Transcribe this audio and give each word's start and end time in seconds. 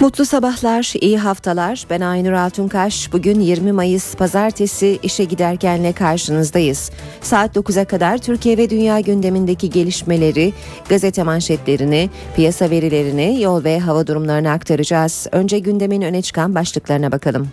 Mutlu 0.00 0.24
sabahlar, 0.24 0.92
iyi 1.00 1.18
haftalar. 1.18 1.86
Ben 1.90 2.00
Aynur 2.00 2.32
Altunkaş. 2.32 3.12
Bugün 3.12 3.40
20 3.40 3.72
Mayıs 3.72 4.14
Pazartesi 4.14 4.98
işe 5.02 5.24
giderkenle 5.24 5.92
karşınızdayız. 5.92 6.90
Saat 7.20 7.56
9'a 7.56 7.84
kadar 7.84 8.18
Türkiye 8.18 8.58
ve 8.58 8.70
dünya 8.70 9.00
gündemindeki 9.00 9.70
gelişmeleri, 9.70 10.52
gazete 10.88 11.22
manşetlerini, 11.22 12.10
piyasa 12.36 12.70
verilerini, 12.70 13.42
yol 13.42 13.64
ve 13.64 13.80
hava 13.80 14.06
durumlarını 14.06 14.50
aktaracağız. 14.50 15.26
Önce 15.32 15.58
gündemin 15.58 16.02
öne 16.02 16.22
çıkan 16.22 16.54
başlıklarına 16.54 17.12
bakalım. 17.12 17.48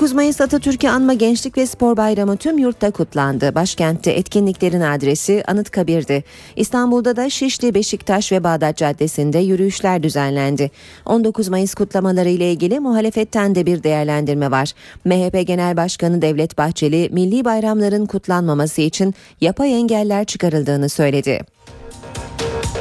19 0.00 0.12
Mayıs 0.12 0.40
Atatürk'ü 0.40 0.88
anma 0.88 1.12
Gençlik 1.14 1.58
ve 1.58 1.66
Spor 1.66 1.96
Bayramı 1.96 2.36
tüm 2.36 2.58
yurtta 2.58 2.90
kutlandı. 2.90 3.54
Başkentte 3.54 4.10
etkinliklerin 4.10 4.80
adresi 4.80 5.42
Anıtkabir'di. 5.46 6.24
İstanbul'da 6.56 7.16
da 7.16 7.30
Şişli, 7.30 7.74
Beşiktaş 7.74 8.32
ve 8.32 8.44
Bağdat 8.44 8.76
Caddesi'nde 8.76 9.38
yürüyüşler 9.38 10.02
düzenlendi. 10.02 10.70
19 11.06 11.48
Mayıs 11.48 11.74
kutlamaları 11.74 12.28
ile 12.28 12.52
ilgili 12.52 12.80
muhalefetten 12.80 13.54
de 13.54 13.66
bir 13.66 13.82
değerlendirme 13.82 14.50
var. 14.50 14.72
MHP 15.04 15.46
Genel 15.46 15.76
Başkanı 15.76 16.22
Devlet 16.22 16.58
Bahçeli, 16.58 17.08
milli 17.12 17.44
bayramların 17.44 18.06
kutlanmaması 18.06 18.80
için 18.80 19.14
yapay 19.40 19.74
engeller 19.74 20.24
çıkarıldığını 20.24 20.88
söyledi. 20.88 21.40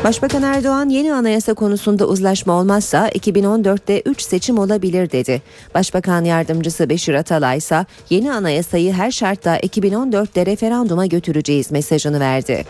Başbakan 0.03 0.43
Erdoğan 0.43 0.89
yeni 0.89 1.13
anayasa 1.13 1.53
konusunda 1.53 2.05
uzlaşma 2.05 2.53
olmazsa 2.53 3.09
2014'te 3.09 4.01
3 4.01 4.21
seçim 4.21 4.59
olabilir 4.59 5.11
dedi. 5.11 5.41
Başbakan 5.75 6.23
yardımcısı 6.23 6.89
Beşir 6.89 7.13
Atalay 7.13 7.57
ise 7.57 7.85
yeni 8.09 8.33
anayasayı 8.33 8.93
her 8.93 9.11
şartta 9.11 9.59
2014'te 9.59 10.45
referanduma 10.45 11.05
götüreceğiz 11.05 11.71
mesajını 11.71 12.19
verdi. 12.19 12.63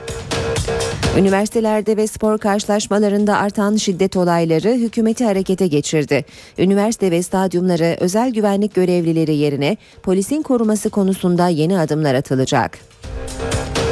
Üniversitelerde 1.18 1.98
ve 1.98 2.08
spor 2.08 2.38
karşılaşmalarında 2.38 3.38
artan 3.38 3.76
şiddet 3.76 4.18
olayları 4.18 4.70
hükümeti 4.70 5.26
harekete 5.26 5.68
geçirdi. 5.68 6.26
Üniversite 6.58 7.12
ve 7.12 7.24
stadyumları 7.24 7.98
özel 8.00 8.32
güvenlik 8.32 8.76
görevlileri 8.76 9.36
yerine 9.36 9.78
polisin 10.04 10.42
koruması 10.42 10.90
konusunda 10.90 11.48
yeni 11.48 11.80
adımlar 11.80 12.16
atılacak. 12.16 12.80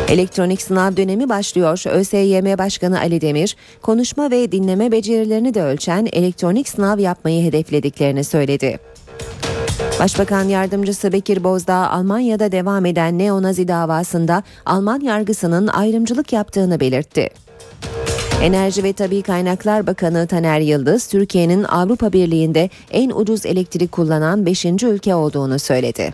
Elektronik 0.10 0.62
sınav 0.62 0.98
dönemi 0.98 1.30
başlıyor. 1.30 1.84
ÖSYM 1.90 2.58
Başkanı 2.58 3.00
Ali 3.00 3.22
Demir, 3.22 3.56
konuşma 3.82 4.32
ve 4.32 4.52
dinleme 4.52 4.92
becerilerini 4.92 5.54
de 5.54 5.64
ölçen 5.64 6.08
elektronik 6.12 6.70
sınav 6.70 7.00
yapmayı 7.00 7.44
hedeflediklerini 7.44 8.24
söyledi. 8.24 8.80
Başbakan 10.00 10.44
Yardımcısı 10.44 11.12
Bekir 11.12 11.44
Bozdağ 11.44 11.90
Almanya'da 11.90 12.52
devam 12.52 12.86
eden 12.86 13.18
neonazi 13.18 13.68
davasında 13.68 14.44
Alman 14.66 15.00
yargısının 15.00 15.68
ayrımcılık 15.68 16.34
yaptığını 16.34 16.80
belirtti. 16.80 17.30
Enerji 18.44 18.84
ve 18.84 18.94
Tabi 18.94 19.22
Kaynaklar 19.22 19.88
Bakanı 19.88 20.28
Taner 20.28 20.60
Yıldız, 20.60 21.08
Türkiye'nin 21.08 21.64
Avrupa 21.64 22.14
Birliği'nde 22.14 22.70
en 22.92 23.10
ucuz 23.10 23.46
elektrik 23.46 23.92
kullanan 23.92 24.46
5. 24.46 24.66
ülke 24.66 25.16
olduğunu 25.16 25.60
söyledi. 25.60 26.14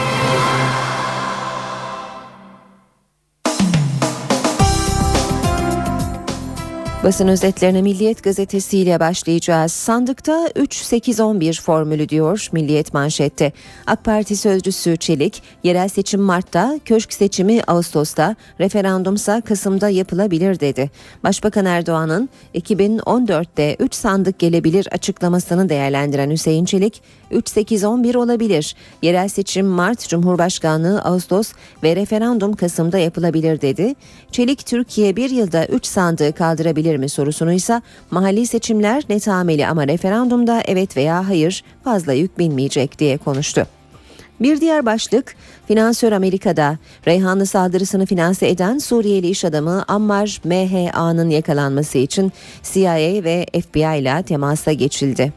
Basın 7.03 7.27
özetlerine 7.27 7.81
Milliyet 7.81 8.23
Gazetesi 8.23 8.77
ile 8.77 8.99
başlayacağız. 8.99 9.71
Sandıkta 9.71 10.47
3-8-11 10.47 11.61
formülü 11.61 12.09
diyor 12.09 12.47
Milliyet 12.51 12.93
manşette. 12.93 13.51
AK 13.87 14.03
Parti 14.03 14.35
sözcüsü 14.35 14.97
Çelik, 14.97 15.43
yerel 15.63 15.87
seçim 15.87 16.21
Mart'ta, 16.21 16.79
köşk 16.85 17.13
seçimi 17.13 17.63
Ağustos'ta, 17.67 18.35
referandumsa 18.59 19.41
Kasım'da 19.41 19.89
yapılabilir 19.89 20.59
dedi. 20.59 20.91
Başbakan 21.23 21.65
Erdoğan'ın 21.65 22.29
2014'te 22.55 23.75
3 23.79 23.93
sandık 23.93 24.39
gelebilir 24.39 24.87
açıklamasını 24.91 25.69
değerlendiren 25.69 26.31
Hüseyin 26.31 26.65
Çelik, 26.65 27.01
3-8-11 27.31 28.17
olabilir. 28.17 28.75
Yerel 29.01 29.27
seçim 29.27 29.65
Mart, 29.65 30.09
Cumhurbaşkanlığı 30.09 31.01
Ağustos 31.01 31.51
ve 31.83 31.95
referandum 31.95 32.53
Kasım'da 32.53 32.97
yapılabilir 32.97 33.61
dedi. 33.61 33.95
Çelik, 34.31 34.65
Türkiye 34.65 35.15
bir 35.15 35.29
yılda 35.29 35.65
3 35.65 35.85
sandığı 35.85 36.33
kaldırabilir 36.33 36.90
olabilir 36.91 36.99
mi 36.99 37.09
sorusunu 37.09 37.53
ise 37.53 37.81
mahalli 38.11 38.47
seçimler 38.47 39.03
net 39.09 39.27
ameli 39.27 39.67
ama 39.67 39.87
referandumda 39.87 40.63
evet 40.65 40.97
veya 40.97 41.27
hayır 41.27 41.63
fazla 41.83 42.13
yük 42.13 42.39
binmeyecek 42.39 42.99
diye 42.99 43.17
konuştu. 43.17 43.67
Bir 44.39 44.61
diğer 44.61 44.85
başlık 44.85 45.35
finansör 45.67 46.11
Amerika'da 46.11 46.77
Reyhanlı 47.07 47.45
saldırısını 47.45 48.05
finanse 48.05 48.49
eden 48.49 48.77
Suriyeli 48.77 49.29
iş 49.29 49.45
adamı 49.45 49.83
Ammar 49.87 50.41
MHA'nın 50.43 51.29
yakalanması 51.29 51.97
için 51.97 52.31
CIA 52.63 53.23
ve 53.23 53.45
FBI 53.61 53.99
ile 53.99 54.23
temasa 54.23 54.73
geçildi. 54.73 55.33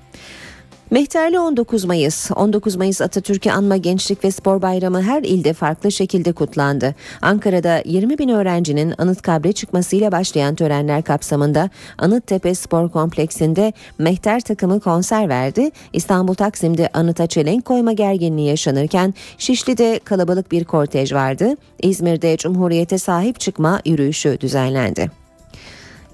Mehterli 0.95 1.39
19 1.39 1.85
Mayıs, 1.85 2.31
19 2.31 2.77
Mayıs 2.77 3.01
Atatürk'ü 3.01 3.51
anma 3.51 3.77
Gençlik 3.77 4.25
ve 4.25 4.31
Spor 4.31 4.63
Bayramı 4.63 5.03
her 5.03 5.23
ilde 5.23 5.53
farklı 5.53 5.93
şekilde 5.93 6.33
kutlandı. 6.33 6.95
Ankara'da 7.23 7.83
20 7.85 8.19
bin 8.19 8.29
öğrencinin 8.29 8.95
Anıtkabir'e 8.99 9.53
çıkmasıyla 9.53 10.13
başlayan 10.13 10.55
törenler 10.55 11.03
kapsamında 11.03 11.71
Anıttepe 11.99 12.55
Spor 12.55 12.91
Kompleksinde 12.91 13.73
Mehter 13.99 14.41
takımı 14.41 14.81
konser 14.81 15.29
verdi. 15.29 15.71
İstanbul 15.93 16.35
Taksim'de 16.35 16.89
Anıt'a 16.93 17.27
çelenk 17.27 17.65
koyma 17.65 17.93
gerginliği 17.93 18.49
yaşanırken 18.49 19.15
Şişli'de 19.39 20.01
kalabalık 20.05 20.53
bir 20.53 20.65
kortej 20.65 21.13
vardı. 21.13 21.57
İzmir'de 21.83 22.37
Cumhuriyete 22.37 22.99
sahip 22.99 23.41
çıkma 23.41 23.81
yürüyüşü 23.85 24.41
düzenlendi. 24.41 25.24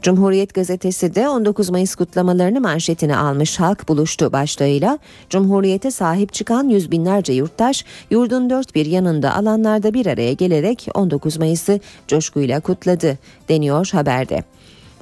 Cumhuriyet 0.03 0.55
gazetesi 0.55 1.15
de 1.15 1.29
19 1.29 1.71
Mayıs 1.71 1.95
kutlamalarını 1.95 2.61
manşetine 2.61 3.17
almış 3.17 3.61
halk 3.61 3.89
buluştu 3.89 4.33
başlığıyla 4.33 4.99
Cumhuriyete 5.31 5.91
sahip 5.91 6.33
çıkan 6.33 6.69
yüz 6.69 6.91
binlerce 6.91 7.33
yurttaş 7.33 7.85
yurdun 8.11 8.51
dört 8.51 8.75
bir 8.75 8.87
yanında 8.87 9.35
alanlarda 9.35 9.95
bir 9.95 10.07
araya 10.07 10.33
gelerek 10.33 10.89
19 10.95 11.39
Mayıs'ı 11.39 11.81
coşkuyla 12.09 12.61
kutladı 12.61 13.19
deniyor 13.49 13.91
haberde. 13.93 14.45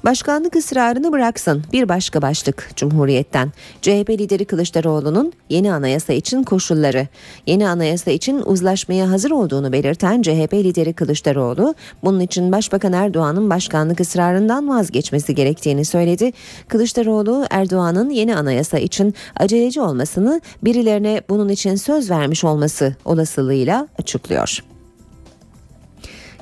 Başkanlık 0.04 0.56
ısrarını 0.56 1.12
bıraksın 1.12 1.64
bir 1.72 1.88
başka 1.88 2.22
başlık 2.22 2.70
Cumhuriyet'ten. 2.76 3.52
CHP 3.82 4.10
lideri 4.10 4.44
Kılıçdaroğlu'nun 4.44 5.32
yeni 5.48 5.72
anayasa 5.72 6.12
için 6.12 6.42
koşulları. 6.42 7.08
Yeni 7.46 7.68
anayasa 7.68 8.10
için 8.10 8.42
uzlaşmaya 8.46 9.10
hazır 9.10 9.30
olduğunu 9.30 9.72
belirten 9.72 10.22
CHP 10.22 10.54
lideri 10.54 10.92
Kılıçdaroğlu 10.92 11.74
bunun 12.04 12.20
için 12.20 12.52
Başbakan 12.52 12.92
Erdoğan'ın 12.92 13.50
başkanlık 13.50 14.00
ısrarından 14.00 14.68
vazgeçmesi 14.68 15.34
gerektiğini 15.34 15.84
söyledi. 15.84 16.32
Kılıçdaroğlu 16.68 17.46
Erdoğan'ın 17.50 18.10
yeni 18.10 18.36
anayasa 18.36 18.78
için 18.78 19.14
aceleci 19.36 19.80
olmasını 19.80 20.40
birilerine 20.64 21.22
bunun 21.28 21.48
için 21.48 21.76
söz 21.76 22.10
vermiş 22.10 22.44
olması 22.44 22.96
olasılığıyla 23.04 23.88
açıklıyor. 23.98 24.58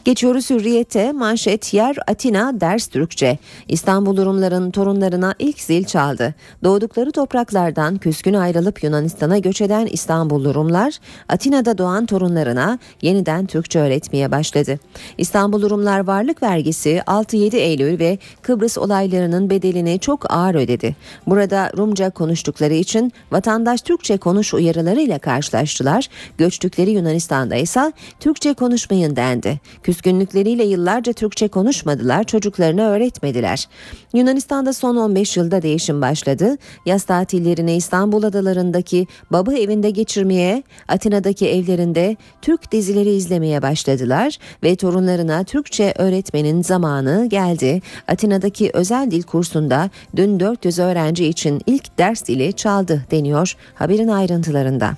Geçiyoruz 0.06 0.50
Hürriyet'e 0.50 1.12
manşet 1.12 1.74
yer 1.74 1.96
Atina 2.06 2.60
ders 2.60 2.86
Türkçe. 2.86 3.38
İstanbul 3.68 4.16
Rumların 4.24 4.70
torunlarına 4.70 5.34
ilk 5.38 5.60
zil 5.60 5.84
çaldı. 5.84 6.34
Doğdukları 6.64 7.12
topraklardan 7.12 7.98
küskün 7.98 8.34
ayrılıp 8.34 8.84
Yunanistan'a 8.84 9.38
göç 9.38 9.60
eden 9.60 9.86
İstanbullu 9.86 10.54
Rumlar 10.54 10.98
Atina'da 11.28 11.78
doğan 11.78 12.06
torunlarına 12.06 12.78
yeniden 13.02 13.46
Türkçe 13.46 13.78
öğretmeye 13.78 14.30
başladı. 14.30 14.78
İstanbul 15.18 15.70
Rumlar 15.70 16.06
varlık 16.06 16.42
vergisi 16.42 17.02
6-7 17.06 17.56
Eylül 17.56 17.98
ve 17.98 18.18
Kıbrıs 18.42 18.78
olaylarının 18.78 19.50
bedelini 19.50 20.00
çok 20.00 20.32
ağır 20.32 20.54
ödedi. 20.54 20.96
Burada 21.26 21.70
Rumca 21.76 22.10
konuştukları 22.10 22.74
için 22.74 23.12
vatandaş 23.32 23.82
Türkçe 23.82 24.16
konuş 24.16 24.54
uyarılarıyla 24.54 25.18
karşılaştılar. 25.18 26.08
Göçtükleri 26.38 26.90
Yunanistan'da 26.90 27.56
ise 27.56 27.92
Türkçe 28.20 28.54
konuşmayın 28.54 29.16
dendi. 29.16 29.60
Küskün 29.82 29.95
Küskünlükleriyle 29.96 30.64
yıllarca 30.64 31.12
Türkçe 31.12 31.48
konuşmadılar, 31.48 32.24
çocuklarına 32.24 32.88
öğretmediler. 32.88 33.68
Yunanistan'da 34.14 34.72
son 34.72 34.96
15 34.96 35.36
yılda 35.36 35.62
değişim 35.62 36.00
başladı. 36.00 36.56
Yaz 36.86 37.04
tatillerini 37.04 37.76
İstanbul 37.76 38.22
adalarındaki 38.22 39.06
baba 39.30 39.54
evinde 39.54 39.90
geçirmeye, 39.90 40.62
Atina'daki 40.88 41.48
evlerinde 41.48 42.16
Türk 42.42 42.72
dizileri 42.72 43.10
izlemeye 43.10 43.62
başladılar 43.62 44.38
ve 44.62 44.76
torunlarına 44.76 45.44
Türkçe 45.44 45.94
öğretmenin 45.98 46.62
zamanı 46.62 47.26
geldi. 47.28 47.82
Atina'daki 48.08 48.70
özel 48.74 49.10
dil 49.10 49.22
kursunda 49.22 49.90
dün 50.16 50.40
400 50.40 50.78
öğrenci 50.78 51.26
için 51.26 51.62
ilk 51.66 51.98
ders 51.98 52.28
dili 52.28 52.52
çaldı 52.52 53.04
deniyor 53.10 53.56
haberin 53.74 54.08
ayrıntılarında. 54.08 54.96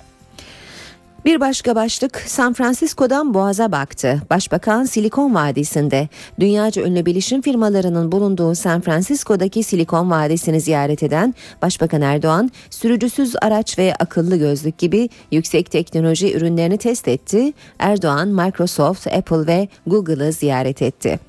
Bir 1.25 1.39
başka 1.39 1.75
başlık 1.75 2.17
San 2.25 2.53
Francisco'dan 2.53 3.33
Boğaz'a 3.33 3.71
baktı. 3.71 4.21
Başbakan 4.29 4.83
Silikon 4.83 5.35
Vadisi'nde. 5.35 6.07
Dünyaca 6.39 6.83
ünlü 6.83 7.05
bilişim 7.05 7.41
firmalarının 7.41 8.11
bulunduğu 8.11 8.55
San 8.55 8.81
Francisco'daki 8.81 9.63
Silikon 9.63 10.11
Vadisi'ni 10.11 10.61
ziyaret 10.61 11.03
eden 11.03 11.35
Başbakan 11.61 12.01
Erdoğan, 12.01 12.51
sürücüsüz 12.69 13.35
araç 13.41 13.79
ve 13.79 13.93
akıllı 13.99 14.37
gözlük 14.37 14.77
gibi 14.77 15.09
yüksek 15.31 15.71
teknoloji 15.71 16.33
ürünlerini 16.33 16.77
test 16.77 17.07
etti. 17.07 17.53
Erdoğan, 17.79 18.27
Microsoft, 18.27 19.07
Apple 19.07 19.47
ve 19.47 19.67
Google'ı 19.87 20.31
ziyaret 20.31 20.81
etti. 20.81 21.28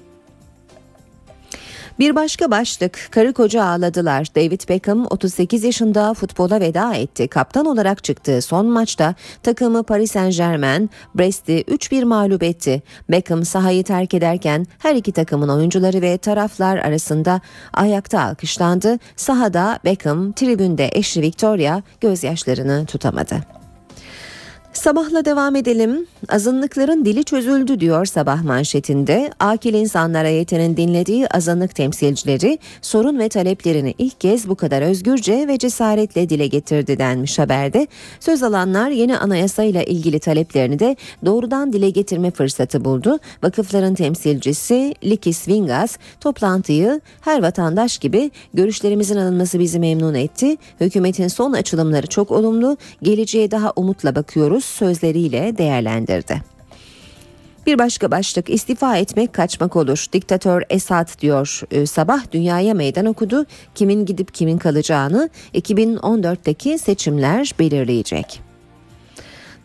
Bir 2.01 2.15
başka 2.15 2.51
başlık 2.51 3.09
karı 3.11 3.33
koca 3.33 3.65
ağladılar. 3.65 4.27
David 4.37 4.69
Beckham 4.69 5.07
38 5.11 5.65
yaşında 5.65 6.15
futbola 6.15 6.61
veda 6.61 6.95
etti. 6.95 7.29
Kaptan 7.29 7.67
olarak 7.67 8.05
çıktığı 8.05 8.43
son 8.43 8.67
maçta 8.67 9.15
takımı 9.43 9.83
Paris 9.83 10.13
Saint 10.13 10.37
Germain 10.37 10.91
Brest'i 11.15 11.63
3-1 11.63 12.05
mağlup 12.05 12.43
etti. 12.43 12.83
Beckham 13.11 13.45
sahayı 13.45 13.85
terk 13.85 14.15
ederken 14.15 14.67
her 14.79 14.95
iki 14.95 15.13
takımın 15.13 15.49
oyuncuları 15.49 16.03
ve 16.03 16.19
taraflar 16.19 16.77
arasında 16.77 17.41
ayakta 17.73 18.23
alkışlandı. 18.23 18.99
Sahada 19.17 19.79
Beckham 19.85 20.33
tribünde 20.33 20.91
eşi 20.93 21.23
Victoria 21.23 21.83
gözyaşlarını 22.01 22.87
tutamadı. 22.87 23.60
Sabahla 24.73 25.25
devam 25.25 25.57
edelim. 25.57 26.07
Azınlıkların 26.29 27.05
dili 27.05 27.25
çözüldü 27.25 27.81
diyor 27.81 28.07
sabah 28.07 28.43
manşetinde. 28.43 29.31
Akil 29.41 29.75
insanlar 29.75 30.25
ayetinin 30.25 30.77
dinlediği 30.77 31.29
azınlık 31.29 31.75
temsilcileri 31.75 32.59
sorun 32.83 33.19
ve 33.19 33.29
taleplerini 33.29 33.95
ilk 33.99 34.21
kez 34.21 34.49
bu 34.49 34.55
kadar 34.55 34.83
özgürce 34.83 35.49
ve 35.49 35.59
cesaretle 35.59 36.29
dile 36.29 36.47
getirdi 36.47 36.99
denmiş 36.99 37.39
haberde. 37.39 37.87
Söz 38.21 38.43
alanlar 38.43 38.91
yeni 38.91 39.19
anayasa 39.19 39.63
ile 39.63 39.85
ilgili 39.85 40.19
taleplerini 40.19 40.79
de 40.79 40.97
doğrudan 41.25 41.73
dile 41.73 41.91
getirme 41.91 42.31
fırsatı 42.31 42.85
buldu. 42.85 43.19
Vakıfların 43.43 43.95
temsilcisi 43.95 44.95
Likis 45.05 45.49
Vingas 45.49 45.97
toplantıyı 46.21 47.01
her 47.21 47.43
vatandaş 47.43 47.99
gibi 47.99 48.31
görüşlerimizin 48.55 49.17
alınması 49.17 49.59
bizi 49.59 49.79
memnun 49.79 50.15
etti. 50.15 50.57
Hükümetin 50.81 51.29
son 51.29 51.53
açılımları 51.53 52.07
çok 52.07 52.31
olumlu. 52.31 52.77
Geleceğe 53.03 53.51
daha 53.51 53.73
umutla 53.77 54.15
bakıyoruz 54.15 54.60
sözleriyle 54.65 55.59
değerlendirdi. 55.59 56.43
Bir 57.67 57.79
başka 57.79 58.11
başlık 58.11 58.51
istifa 58.51 58.97
etmek 58.97 59.33
kaçmak 59.33 59.77
olur. 59.77 60.07
Diktatör 60.13 60.63
Esad 60.71 61.21
diyor 61.21 61.61
e, 61.71 61.87
sabah 61.87 62.33
dünyaya 62.33 62.75
meydan 62.75 63.07
okudu. 63.07 63.47
Kimin 63.75 64.07
gidip 64.07 64.35
kimin 64.35 64.59
kalacağını 64.59 65.31
2014'teki 65.55 66.79
seçimler 66.79 67.55
belirleyecek. 67.59 68.50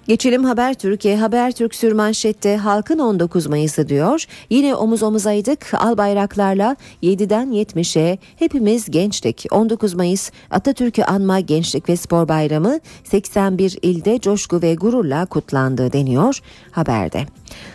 Geçelim 0.07 0.43
Haber 0.43 0.73
Türkiye. 0.73 1.17
Haber 1.17 1.51
Türk 1.51 1.75
sürmanşette 1.75 2.57
halkın 2.57 2.99
19 2.99 3.47
Mayıs'ı 3.47 3.89
diyor. 3.89 4.25
Yine 4.49 4.75
omuz 4.75 5.03
omuzaydık 5.03 5.73
al 5.73 5.97
bayraklarla 5.97 6.75
7'den 7.03 7.47
70'e 7.47 8.17
hepimiz 8.35 8.91
gençtik. 8.91 9.45
19 9.51 9.93
Mayıs 9.93 10.31
Atatürk'ü 10.51 11.03
anma 11.03 11.39
Gençlik 11.39 11.89
ve 11.89 11.97
Spor 11.97 12.27
Bayramı 12.27 12.79
81 13.03 13.77
ilde 13.81 14.19
coşku 14.19 14.61
ve 14.61 14.75
gururla 14.75 15.25
kutlandı 15.25 15.93
deniyor 15.93 16.39
haberde. 16.71 17.25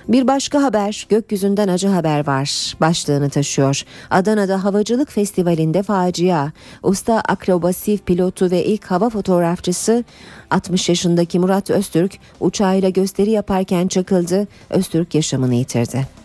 Bir 0.08 0.26
başka 0.26 0.62
haber 0.62 1.06
gökyüzünden 1.08 1.68
acı 1.68 1.88
haber 1.88 2.26
var 2.26 2.74
başlığını 2.80 3.30
taşıyor. 3.30 3.82
Adana'da 4.10 4.64
Havacılık 4.64 5.12
Festivali'nde 5.12 5.82
facia. 5.82 6.50
Usta 6.82 7.20
akrobasi 7.20 7.98
pilotu 7.98 8.50
ve 8.50 8.64
ilk 8.64 8.84
hava 8.84 9.10
fotoğrafçısı 9.10 10.04
60 10.50 10.88
yaşındaki 10.88 11.38
Murat 11.38 11.70
Öztürk 11.70 12.18
uçağıyla 12.40 12.88
gösteri 12.88 13.30
yaparken 13.30 13.88
çakıldı. 13.88 14.48
Öztürk 14.70 15.14
yaşamını 15.14 15.54
yitirdi. 15.54 16.19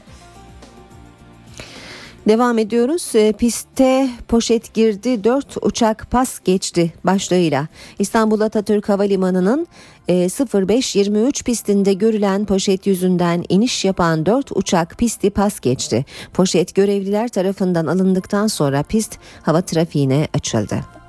Devam 2.28 2.58
ediyoruz. 2.58 3.16
E, 3.16 3.32
piste 3.32 4.10
poşet 4.28 4.74
girdi, 4.74 5.24
4 5.24 5.58
uçak 5.62 6.12
pas 6.12 6.40
geçti 6.40 6.94
başlığıyla. 7.04 7.68
İstanbul 8.00 8.42
Atatürk 8.42 8.90
Havalimanı'nın 8.90 9.68
0523 10.10 11.42
e, 11.42 11.44
pistinde 11.44 11.94
görülen 11.94 12.46
poşet 12.46 12.88
yüzünden 12.88 13.44
iniş 13.50 13.86
yapan 13.86 14.26
4 14.26 14.52
uçak 14.52 14.98
pisti 14.98 15.30
pas 15.30 15.60
geçti. 15.60 16.06
Poşet 16.34 16.76
görevliler 16.76 17.28
tarafından 17.28 17.86
alındıktan 17.86 18.48
sonra 18.48 18.84
pist 18.84 19.18
hava 19.42 19.62
trafiğine 19.62 20.28
açıldı. 20.34 21.05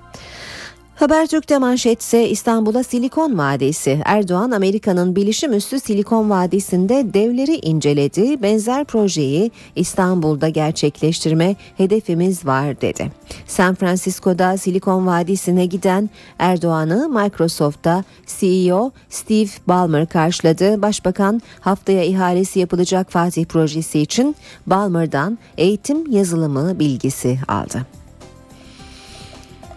Habertürk'te 0.96 1.58
manşetse 1.58 2.28
İstanbul'a 2.28 2.82
Silikon 2.82 3.38
Vadisi. 3.38 4.00
Erdoğan 4.04 4.50
Amerika'nın 4.50 5.16
bilişim 5.16 5.52
üssü 5.52 5.81
Silikon 5.81 6.31
Vadisi'nde 6.31 7.14
devleri 7.14 7.54
inceledi. 7.54 8.43
Benzer 8.43 8.84
projeyi 8.84 9.50
İstanbul'da 9.75 10.48
gerçekleştirme 10.48 11.56
hedefimiz 11.76 12.46
var 12.46 12.81
dedi. 12.81 13.12
San 13.46 13.75
Francisco'da 13.75 14.56
Silikon 14.56 15.06
Vadisi'ne 15.06 15.66
giden 15.66 16.10
Erdoğan'ı 16.38 17.08
Microsoft'ta 17.08 18.04
CEO 18.26 18.90
Steve 19.10 19.50
Ballmer 19.69 20.06
karşıladı. 20.06 20.82
Başbakan 20.82 21.43
haftaya 21.60 22.04
ihalesi 22.04 22.58
yapılacak 22.58 23.10
Fatih 23.10 23.44
projesi 23.44 24.00
için 24.00 24.37
Ballmer'dan 24.66 25.38
eğitim 25.58 26.12
yazılımı 26.12 26.78
bilgisi 26.78 27.38
aldı. 27.48 27.87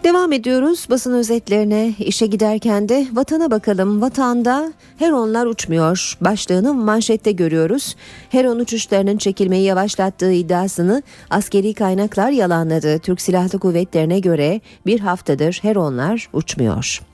Devam 0.04 0.32
ediyoruz 0.32 0.86
basın 0.90 1.14
özetlerine 1.14 1.94
işe 1.98 2.26
giderken 2.26 2.88
de 2.88 3.06
vatana 3.12 3.50
bakalım. 3.50 4.00
Vatanda 4.00 4.72
Heronlar 4.98 5.46
uçmuyor 5.46 6.16
başlığını 6.20 6.74
manşette 6.74 7.32
görüyoruz. 7.32 7.96
Heron 8.30 8.58
uçuşlarının 8.58 9.16
çekilmeyi 9.16 9.64
yavaşlattığı 9.64 10.32
iddiasını 10.32 11.02
askeri 11.30 11.74
kaynaklar 11.74 12.30
yalanladı. 12.30 12.98
Türk 12.98 13.20
Silahlı 13.20 13.58
Kuvvetleri'ne 13.58 14.20
göre 14.20 14.60
bir 14.86 15.00
haftadır 15.00 15.58
Heronlar 15.62 16.28
uçmuyor. 16.32 17.09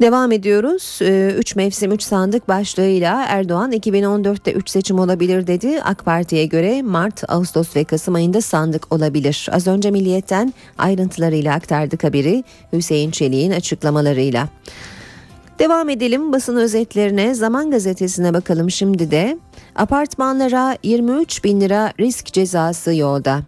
Devam 0.00 0.32
ediyoruz. 0.32 0.98
3 1.02 1.02
ee, 1.02 1.56
mevsim 1.56 1.92
3 1.92 2.02
sandık 2.02 2.48
başlığıyla 2.48 3.24
Erdoğan 3.28 3.72
2014'te 3.72 4.52
3 4.52 4.70
seçim 4.70 4.98
olabilir 4.98 5.46
dedi. 5.46 5.82
AK 5.82 6.04
Parti'ye 6.04 6.46
göre 6.46 6.82
Mart, 6.82 7.30
Ağustos 7.30 7.76
ve 7.76 7.84
Kasım 7.84 8.14
ayında 8.14 8.40
sandık 8.40 8.92
olabilir. 8.92 9.48
Az 9.52 9.66
önce 9.66 9.90
Milliyet'ten 9.90 10.54
ayrıntılarıyla 10.78 11.54
aktardık 11.54 12.04
haberi 12.04 12.44
Hüseyin 12.72 13.10
Çelik'in 13.10 13.50
açıklamalarıyla. 13.50 14.48
Devam 15.58 15.88
edelim 15.88 16.32
basın 16.32 16.56
özetlerine 16.56 17.34
Zaman 17.34 17.70
Gazetesi'ne 17.70 18.34
bakalım 18.34 18.70
şimdi 18.70 19.10
de. 19.10 19.38
Apartmanlara 19.76 20.76
23 20.82 21.44
bin 21.44 21.60
lira 21.60 21.92
risk 22.00 22.26
cezası 22.26 22.94
yolda. 22.94 23.40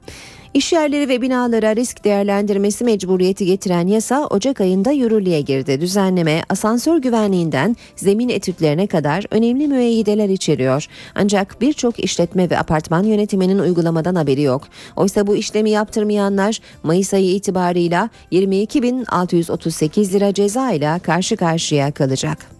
İş 0.56 0.72
yerleri 0.72 1.08
ve 1.08 1.22
binalara 1.22 1.76
risk 1.76 2.04
değerlendirmesi 2.04 2.84
mecburiyeti 2.84 3.46
getiren 3.46 3.86
yasa 3.86 4.26
Ocak 4.26 4.60
ayında 4.60 4.90
yürürlüğe 4.90 5.40
girdi. 5.40 5.80
Düzenleme 5.80 6.42
asansör 6.48 6.98
güvenliğinden 6.98 7.76
zemin 7.96 8.28
etütlerine 8.28 8.86
kadar 8.86 9.24
önemli 9.30 9.68
müeyyideler 9.68 10.28
içeriyor. 10.28 10.86
Ancak 11.14 11.60
birçok 11.60 12.04
işletme 12.04 12.50
ve 12.50 12.58
apartman 12.58 13.02
yönetiminin 13.02 13.58
uygulamadan 13.58 14.14
haberi 14.14 14.42
yok. 14.42 14.62
Oysa 14.96 15.26
bu 15.26 15.36
işlemi 15.36 15.70
yaptırmayanlar 15.70 16.60
Mayıs 16.82 17.14
ayı 17.14 17.34
itibarıyla 17.34 18.10
22.638 18.32 20.12
lira 20.12 20.34
ceza 20.34 20.72
ile 20.72 21.00
karşı 21.02 21.36
karşıya 21.36 21.92
kalacak. 21.92 22.55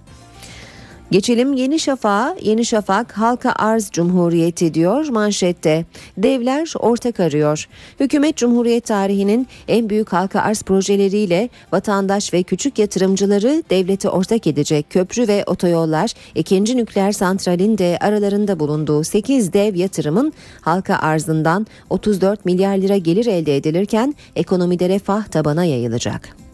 Geçelim 1.11 1.53
Yeni 1.53 1.79
Şafak'a. 1.79 2.37
Yeni 2.43 2.65
Şafak 2.65 3.13
halka 3.19 3.53
arz 3.53 3.91
cumhuriyeti 3.91 4.75
diyor 4.75 5.09
manşette. 5.09 5.85
Devler 6.19 6.73
ortak 6.79 7.21
arıyor. 7.21 7.69
Hükümet 8.01 8.37
Cumhuriyet 8.37 8.85
tarihinin 8.85 9.47
en 9.69 9.91
büyük 9.91 10.13
halka 10.13 10.41
arz 10.41 10.63
projeleriyle 10.63 11.49
vatandaş 11.73 12.33
ve 12.33 12.43
küçük 12.43 12.79
yatırımcıları 12.79 13.63
devlete 13.71 14.09
ortak 14.09 14.47
edecek 14.47 14.91
köprü 14.91 15.29
ve 15.29 15.45
otoyollar, 15.47 16.13
ikinci 16.35 16.77
nükleer 16.77 17.13
santralin 17.13 17.79
de 17.79 17.99
aralarında 18.01 18.59
bulunduğu 18.61 19.05
8 19.05 19.53
dev 19.53 19.75
yatırımın 19.75 20.33
halka 20.61 20.97
arzından 20.97 21.67
34 21.91 22.45
milyar 22.45 22.77
lira 22.77 22.97
gelir 22.97 23.27
elde 23.27 23.57
edilirken 23.57 24.15
ekonomide 24.37 24.89
refah 24.89 25.25
tabana 25.25 25.65
yayılacak. 25.65 26.46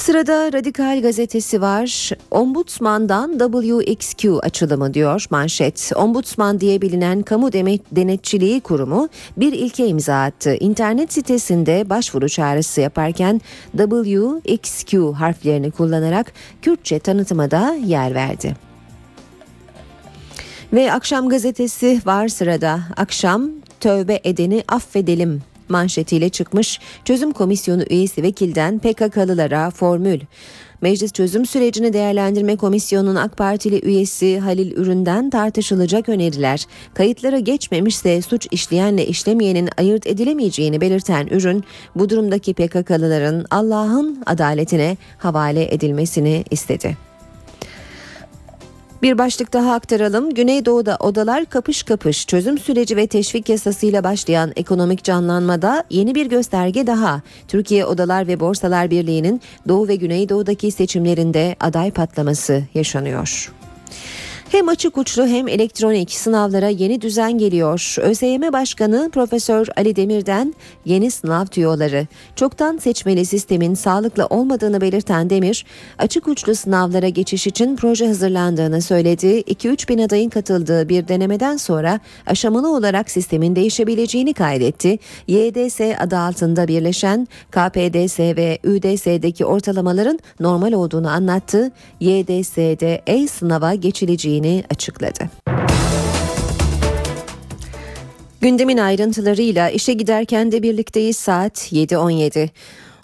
Sırada 0.00 0.52
Radikal 0.52 1.02
gazetesi 1.02 1.60
var. 1.60 2.10
Ombudsmandan 2.30 3.38
WXQ 3.38 4.38
açılımı 4.42 4.94
diyor 4.94 5.26
manşet. 5.30 5.92
Ombudsman 5.96 6.60
diye 6.60 6.82
bilinen 6.82 7.22
kamu 7.22 7.52
denetçiliği 7.92 8.60
kurumu 8.60 9.08
bir 9.36 9.52
ilke 9.52 9.86
imza 9.86 10.22
attı. 10.22 10.54
İnternet 10.60 11.12
sitesinde 11.12 11.90
başvuru 11.90 12.28
çağrısı 12.28 12.80
yaparken 12.80 13.40
WXQ 13.76 15.12
harflerini 15.12 15.70
kullanarak 15.70 16.32
Kürtçe 16.62 16.98
tanıtıma 16.98 17.50
da 17.50 17.74
yer 17.84 18.14
verdi. 18.14 18.56
Ve 20.72 20.92
akşam 20.92 21.28
gazetesi 21.28 22.00
var 22.06 22.28
sırada. 22.28 22.80
Akşam 22.96 23.50
tövbe 23.80 24.20
edeni 24.24 24.64
affedelim 24.68 25.42
manşetiyle 25.70 26.28
çıkmış 26.28 26.80
çözüm 27.04 27.32
komisyonu 27.32 27.82
üyesi 27.90 28.22
vekilden 28.22 28.78
PKK'lılara 28.78 29.70
formül. 29.70 30.20
Meclis 30.80 31.12
çözüm 31.12 31.46
sürecini 31.46 31.92
değerlendirme 31.92 32.56
komisyonunun 32.56 33.16
AK 33.16 33.36
Partili 33.36 33.80
üyesi 33.84 34.38
Halil 34.38 34.72
Ürün'den 34.76 35.30
tartışılacak 35.30 36.08
öneriler, 36.08 36.66
kayıtlara 36.94 37.38
geçmemişse 37.38 38.22
suç 38.22 38.46
işleyenle 38.50 39.06
işlemeyenin 39.06 39.68
ayırt 39.78 40.06
edilemeyeceğini 40.06 40.80
belirten 40.80 41.26
Ürün, 41.26 41.64
bu 41.96 42.10
durumdaki 42.10 42.54
PKK'lıların 42.54 43.44
Allah'ın 43.50 44.22
adaletine 44.26 44.96
havale 45.18 45.74
edilmesini 45.74 46.44
istedi. 46.50 47.09
Bir 49.02 49.18
başlık 49.18 49.52
daha 49.52 49.74
aktaralım. 49.74 50.34
Güneydoğu'da 50.34 50.96
odalar 51.00 51.44
kapış 51.44 51.82
kapış 51.82 52.26
çözüm 52.26 52.58
süreci 52.58 52.96
ve 52.96 53.06
teşvik 53.06 53.48
yasasıyla 53.48 54.04
başlayan 54.04 54.52
ekonomik 54.56 55.04
canlanmada 55.04 55.84
yeni 55.90 56.14
bir 56.14 56.26
gösterge 56.26 56.86
daha. 56.86 57.22
Türkiye 57.48 57.86
Odalar 57.86 58.26
ve 58.26 58.40
Borsalar 58.40 58.90
Birliği'nin 58.90 59.40
Doğu 59.68 59.88
ve 59.88 59.96
Güneydoğu'daki 59.96 60.70
seçimlerinde 60.70 61.56
aday 61.60 61.90
patlaması 61.90 62.62
yaşanıyor. 62.74 63.59
Hem 64.50 64.68
açık 64.68 64.98
uçlu 64.98 65.26
hem 65.26 65.48
elektronik 65.48 66.12
sınavlara 66.12 66.68
yeni 66.68 67.00
düzen 67.00 67.38
geliyor. 67.38 67.96
ÖSYM 68.00 68.52
Başkanı 68.52 69.10
Profesör 69.12 69.66
Ali 69.76 69.96
Demir'den 69.96 70.54
yeni 70.84 71.10
sınav 71.10 71.46
tüyoları. 71.46 72.06
Çoktan 72.36 72.76
seçmeli 72.76 73.26
sistemin 73.26 73.74
sağlıklı 73.74 74.26
olmadığını 74.26 74.80
belirten 74.80 75.30
Demir, 75.30 75.66
açık 75.98 76.28
uçlu 76.28 76.54
sınavlara 76.54 77.08
geçiş 77.08 77.46
için 77.46 77.76
proje 77.76 78.06
hazırlandığını 78.06 78.82
söyledi. 78.82 79.26
2-3 79.26 79.88
bin 79.88 79.98
adayın 79.98 80.30
katıldığı 80.30 80.88
bir 80.88 81.08
denemeden 81.08 81.56
sonra 81.56 82.00
aşamalı 82.26 82.76
olarak 82.76 83.10
sistemin 83.10 83.56
değişebileceğini 83.56 84.34
kaydetti. 84.34 84.98
YDS 85.28 85.80
adı 85.80 86.18
altında 86.18 86.68
birleşen 86.68 87.28
KPDS 87.50 88.18
ve 88.20 88.58
ÜDS'deki 88.64 89.44
ortalamaların 89.44 90.18
normal 90.40 90.72
olduğunu 90.72 91.08
anlattı. 91.08 91.70
YDS'de 92.00 93.02
E-sınava 93.06 93.74
geçileceğini 93.74 94.39
edeceğini 94.40 94.64
açıkladı. 94.70 95.30
Gündemin 98.40 98.78
ayrıntılarıyla 98.78 99.70
işe 99.70 99.92
giderken 99.92 100.52
de 100.52 100.62
birlikteyiz 100.62 101.16
saat 101.16 101.72
7.17. 101.72 102.48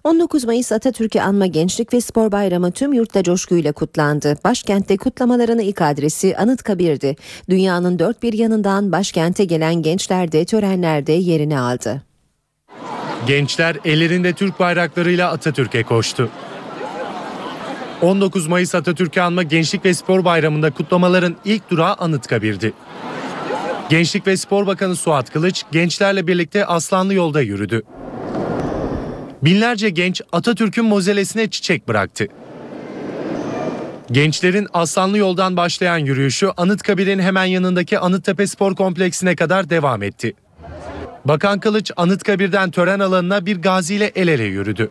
19 0.04 0.44
Mayıs 0.44 0.72
Atatürk'ü 0.72 1.20
anma 1.20 1.46
Gençlik 1.46 1.92
ve 1.92 2.00
Spor 2.00 2.32
Bayramı 2.32 2.72
tüm 2.72 2.92
yurtta 2.92 3.22
coşkuyla 3.22 3.72
kutlandı. 3.72 4.38
Başkentte 4.44 4.96
kutlamaların 4.96 5.58
ilk 5.58 5.82
adresi 5.82 6.36
Anıtkabir'di. 6.36 7.16
Dünyanın 7.50 7.98
dört 7.98 8.22
bir 8.22 8.32
yanından 8.32 8.92
başkente 8.92 9.44
gelen 9.44 9.74
gençler 9.74 10.32
de 10.32 10.44
törenlerde 10.44 11.12
yerini 11.12 11.58
aldı. 11.58 12.02
Gençler 13.26 13.76
ellerinde 13.84 14.32
Türk 14.32 14.60
bayraklarıyla 14.60 15.30
Atatürk'e 15.30 15.82
koştu. 15.82 16.30
19 18.02 18.46
Mayıs 18.46 18.74
Atatürk'ü 18.74 19.20
anma 19.20 19.42
Gençlik 19.42 19.84
ve 19.84 19.94
Spor 19.94 20.24
Bayramı'nda 20.24 20.70
kutlamaların 20.70 21.36
ilk 21.44 21.70
durağı 21.70 21.94
Anıtkabir'di. 21.94 22.72
Gençlik 23.88 24.26
ve 24.26 24.36
Spor 24.36 24.66
Bakanı 24.66 24.96
Suat 24.96 25.32
Kılıç 25.32 25.64
gençlerle 25.72 26.26
birlikte 26.26 26.66
Aslanlı 26.66 27.14
Yolda 27.14 27.40
yürüdü. 27.40 27.82
Binlerce 29.42 29.90
genç 29.90 30.22
Atatürk'ün 30.32 30.84
mozelesine 30.84 31.50
çiçek 31.50 31.88
bıraktı. 31.88 32.26
Gençlerin 34.10 34.68
Aslanlı 34.72 35.18
Yoldan 35.18 35.56
başlayan 35.56 35.98
yürüyüşü 35.98 36.50
Anıtkabir'in 36.56 37.18
hemen 37.18 37.44
yanındaki 37.44 37.98
Anıttepe 37.98 38.46
Spor 38.46 38.74
Kompleksine 38.74 39.36
kadar 39.36 39.70
devam 39.70 40.02
etti. 40.02 40.34
Bakan 41.24 41.60
Kılıç 41.60 41.90
Anıtkabir'den 41.96 42.70
tören 42.70 43.00
alanına 43.00 43.46
bir 43.46 43.62
gaziyle 43.62 44.12
el 44.14 44.28
ele 44.28 44.44
yürüdü. 44.44 44.90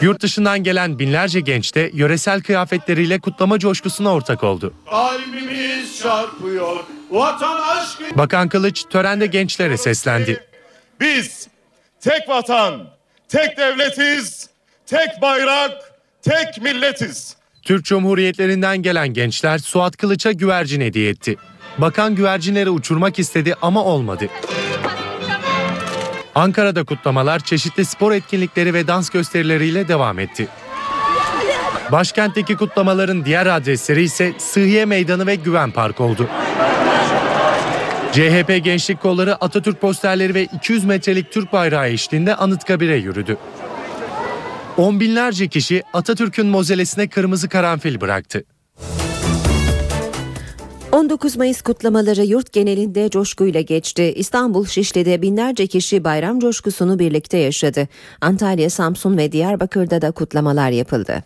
Yurt 0.00 0.22
dışından 0.22 0.62
gelen 0.62 0.98
binlerce 0.98 1.40
genç 1.40 1.74
de 1.74 1.90
yöresel 1.94 2.42
kıyafetleriyle 2.42 3.18
kutlama 3.18 3.58
coşkusuna 3.58 4.14
ortak 4.14 4.44
oldu. 4.44 4.74
Kalbimiz 4.90 5.98
çarpıyor, 6.02 6.76
vatan 7.10 7.60
aşkı... 7.62 8.18
Bakan 8.18 8.48
Kılıç 8.48 8.84
törende 8.90 9.26
gençlere 9.26 9.76
seslendi. 9.76 10.44
Biz 11.00 11.48
tek 12.00 12.28
vatan, 12.28 12.86
tek 13.28 13.56
devletiz, 13.56 14.48
tek 14.86 15.22
bayrak, 15.22 15.72
tek 16.22 16.62
milletiz. 16.62 17.36
Türk 17.62 17.84
Cumhuriyetlerinden 17.84 18.82
gelen 18.82 19.08
gençler 19.08 19.58
Suat 19.58 19.96
Kılıç'a 19.96 20.32
güvercin 20.32 20.80
hediye 20.80 21.10
etti. 21.10 21.36
Bakan 21.78 22.14
güvercinleri 22.14 22.70
uçurmak 22.70 23.18
istedi 23.18 23.54
ama 23.62 23.84
olmadı. 23.84 24.28
Ankara'da 26.34 26.84
kutlamalar 26.84 27.40
çeşitli 27.40 27.84
spor 27.84 28.12
etkinlikleri 28.12 28.74
ve 28.74 28.86
dans 28.86 29.10
gösterileriyle 29.10 29.88
devam 29.88 30.18
etti. 30.18 30.48
Başkentteki 31.92 32.56
kutlamaların 32.56 33.24
diğer 33.24 33.46
adresleri 33.46 34.02
ise 34.02 34.32
Sıhhiye 34.38 34.84
Meydanı 34.84 35.26
ve 35.26 35.34
Güven 35.34 35.70
Park 35.70 36.00
oldu. 36.00 36.28
CHP 38.12 38.64
Gençlik 38.64 39.00
Kolları 39.00 39.34
Atatürk 39.34 39.80
posterleri 39.80 40.34
ve 40.34 40.44
200 40.44 40.84
metrelik 40.84 41.32
Türk 41.32 41.52
bayrağı 41.52 41.88
eşliğinde 41.88 42.34
Anıtkabir'e 42.34 42.96
yürüdü. 42.96 43.36
On 44.76 45.00
binlerce 45.00 45.48
kişi 45.48 45.82
Atatürk'ün 45.92 46.46
mozelesine 46.46 47.08
kırmızı 47.08 47.48
karanfil 47.48 48.00
bıraktı. 48.00 48.44
19 50.94 51.36
Mayıs 51.36 51.62
kutlamaları 51.62 52.24
yurt 52.24 52.52
genelinde 52.52 53.10
coşkuyla 53.10 53.60
geçti. 53.60 54.12
İstanbul 54.16 54.66
Şişli'de 54.66 55.22
binlerce 55.22 55.66
kişi 55.66 56.04
bayram 56.04 56.40
coşkusunu 56.40 56.98
birlikte 56.98 57.38
yaşadı. 57.38 57.88
Antalya, 58.20 58.70
Samsun 58.70 59.16
ve 59.16 59.32
Diyarbakır'da 59.32 60.02
da 60.02 60.10
kutlamalar 60.10 60.70
yapıldı. 60.70 61.24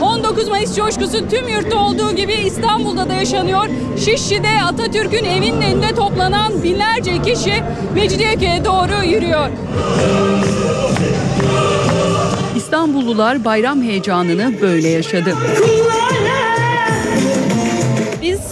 19 0.00 0.48
Mayıs 0.48 0.76
coşkusu 0.76 1.28
tüm 1.28 1.48
yurtta 1.48 1.76
olduğu 1.76 2.16
gibi 2.16 2.32
İstanbul'da 2.32 3.08
da 3.08 3.14
yaşanıyor. 3.14 3.68
Şişli'de 3.96 4.62
Atatürk'ün 4.64 5.24
evinin 5.24 5.62
önünde 5.62 5.94
toplanan 5.94 6.62
binlerce 6.62 7.22
kişi 7.22 7.62
Mecidiyeköy'e 7.94 8.64
doğru 8.64 9.04
yürüyor. 9.04 9.48
İstanbullular 12.56 13.44
bayram 13.44 13.82
heyecanını 13.82 14.60
böyle 14.60 14.88
yaşadı. 14.88 15.34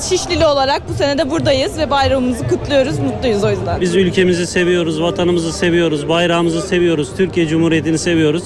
Şişlili 0.09 0.47
olarak 0.47 0.83
bu 0.89 0.95
sene 0.95 1.19
de 1.19 1.31
buradayız 1.31 1.79
ve 1.79 1.91
bayramımızı 1.91 2.49
kutluyoruz. 2.49 2.99
Mutluyuz 2.99 3.45
o 3.45 3.51
yüzden. 3.51 3.81
Biz 3.81 3.95
ülkemizi 3.95 4.47
seviyoruz, 4.47 5.03
vatanımızı 5.03 5.53
seviyoruz, 5.53 6.09
bayrağımızı 6.09 6.63
seviyoruz, 6.63 7.09
Türkiye 7.17 7.47
Cumhuriyeti'ni 7.47 7.99
seviyoruz. 7.99 8.43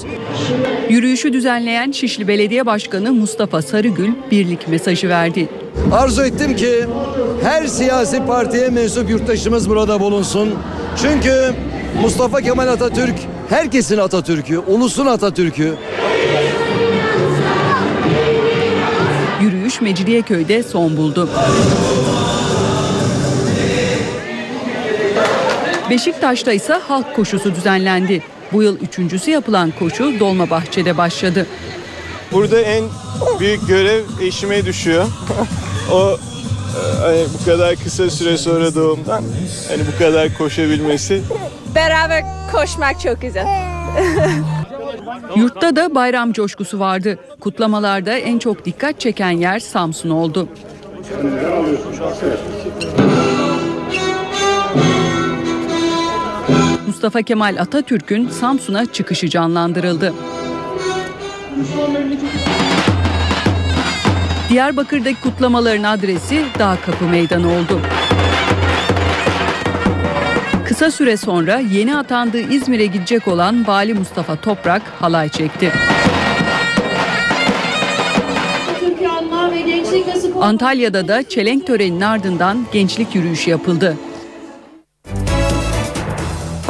Yürüyüşü 0.89 1.33
düzenleyen 1.33 1.91
Şişli 1.91 2.27
Belediye 2.27 2.65
Başkanı 2.65 3.13
Mustafa 3.13 3.61
Sarıgül 3.61 4.09
birlik 4.31 4.67
mesajı 4.67 5.09
verdi. 5.09 5.49
Arzu 5.91 6.23
ettim 6.23 6.55
ki 6.55 6.85
her 7.43 7.67
siyasi 7.67 8.25
partiye 8.25 8.69
mensup 8.69 9.09
yurttaşımız 9.09 9.69
burada 9.69 9.99
bulunsun. 9.99 10.53
Çünkü 11.01 11.53
Mustafa 12.01 12.41
Kemal 12.41 12.67
Atatürk 12.67 13.15
herkesin 13.49 13.97
Atatürk'ü, 13.97 14.57
ulusun 14.57 15.05
Atatürk'ü. 15.05 15.73
Yürüyüş 19.71 19.81
Mecidiyeköy'de 19.81 20.63
son 20.63 20.97
buldu. 20.97 21.29
Beşiktaş'ta 25.89 26.51
ise 26.51 26.73
halk 26.73 27.15
koşusu 27.15 27.55
düzenlendi. 27.55 28.23
Bu 28.51 28.63
yıl 28.63 28.79
üçüncüsü 28.79 29.31
yapılan 29.31 29.73
koşu 29.79 30.19
Dolmabahçe'de 30.19 30.97
başladı. 30.97 31.47
Burada 32.31 32.61
en 32.61 32.83
büyük 33.39 33.67
görev 33.67 34.03
eşime 34.21 34.65
düşüyor. 34.65 35.05
o 35.91 36.11
e, 36.11 36.99
hani 37.01 37.25
bu 37.39 37.45
kadar 37.45 37.75
kısa 37.75 38.09
süre 38.09 38.37
sonra 38.37 38.75
doğumdan 38.75 39.23
hani 39.67 39.81
bu 39.93 40.03
kadar 40.03 40.37
koşabilmesi. 40.37 41.21
Beraber 41.75 42.23
koşmak 42.51 43.01
çok 43.01 43.21
güzel. 43.21 43.45
Yurtta 45.35 45.75
da 45.75 45.95
bayram 45.95 46.33
coşkusu 46.33 46.79
vardı. 46.79 47.17
Kutlamalarda 47.39 48.17
en 48.17 48.39
çok 48.39 48.65
dikkat 48.65 48.99
çeken 48.99 49.31
yer 49.31 49.59
Samsun 49.59 50.09
oldu. 50.09 50.47
Mustafa 56.87 57.21
Kemal 57.21 57.57
Atatürk'ün 57.59 58.29
Samsun'a 58.29 58.85
çıkışı 58.85 59.29
canlandırıldı. 59.29 60.13
Diyarbakır'daki 64.49 65.21
kutlamaların 65.21 65.83
adresi 65.83 66.45
Dağ 66.59 66.77
Kapı 66.85 67.05
Meydanı 67.05 67.47
oldu. 67.47 67.79
Kısa 70.71 70.91
süre 70.91 71.17
sonra 71.17 71.59
yeni 71.59 71.95
atandığı 71.95 72.53
İzmir'e 72.53 72.85
gidecek 72.85 73.27
olan 73.27 73.67
Vali 73.67 73.93
Mustafa 73.93 74.35
Toprak 74.35 74.81
halay 74.99 75.29
çekti. 75.29 75.71
Antalya'da 80.41 81.07
da 81.07 81.23
çelenk 81.23 81.67
töreninin 81.67 82.01
ardından 82.01 82.65
gençlik 82.73 83.15
yürüyüşü 83.15 83.49
yapıldı. 83.49 83.97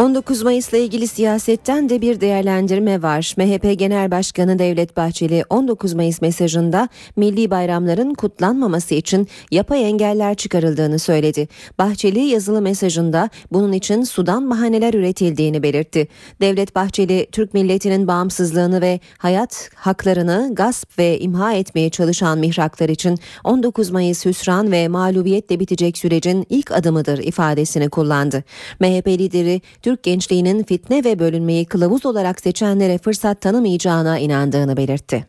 19 0.01 0.43
Mayıs'la 0.43 0.77
ilgili 0.77 1.07
siyasetten 1.07 1.89
de 1.89 2.01
bir 2.01 2.21
değerlendirme 2.21 3.01
var. 3.01 3.33
MHP 3.37 3.79
Genel 3.79 4.11
Başkanı 4.11 4.59
Devlet 4.59 4.97
Bahçeli 4.97 5.43
19 5.49 5.93
Mayıs 5.93 6.21
mesajında 6.21 6.89
milli 7.15 7.51
bayramların 7.51 8.13
kutlanmaması 8.13 8.95
için 8.95 9.27
yapay 9.51 9.85
engeller 9.85 10.35
çıkarıldığını 10.35 10.99
söyledi. 10.99 11.47
Bahçeli 11.79 12.19
yazılı 12.19 12.61
mesajında 12.61 13.29
bunun 13.51 13.71
için 13.71 14.03
sudan 14.03 14.49
bahaneler 14.49 14.93
üretildiğini 14.93 15.63
belirtti. 15.63 16.07
Devlet 16.41 16.75
Bahçeli 16.75 17.27
Türk 17.31 17.53
milletinin 17.53 18.07
bağımsızlığını 18.07 18.81
ve 18.81 18.99
hayat 19.17 19.69
haklarını 19.75 20.49
gasp 20.53 20.99
ve 20.99 21.19
imha 21.19 21.53
etmeye 21.53 21.89
çalışan 21.89 22.39
mihraklar 22.39 22.89
için 22.89 23.19
19 23.43 23.89
Mayıs 23.89 24.25
hüsran 24.25 24.71
ve 24.71 24.87
mağlubiyetle 24.87 25.59
bitecek 25.59 25.97
sürecin 25.97 26.45
ilk 26.49 26.71
adımıdır 26.71 27.17
ifadesini 27.17 27.89
kullandı. 27.89 28.43
MHP 28.79 29.07
lideri 29.07 29.61
Türk 29.90 29.90
gençliğinin 30.03 30.63
fitne 30.63 31.03
ve 31.03 31.19
bölünmeyi 31.19 31.65
kılavuz 31.65 32.05
olarak 32.05 32.41
seçenlere 32.41 32.97
fırsat 32.97 33.41
tanımayacağına 33.41 34.19
inandığını 34.19 34.77
belirtti. 34.77 35.25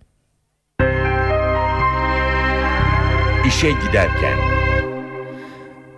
İşe 3.48 3.70
giderken 3.86 4.52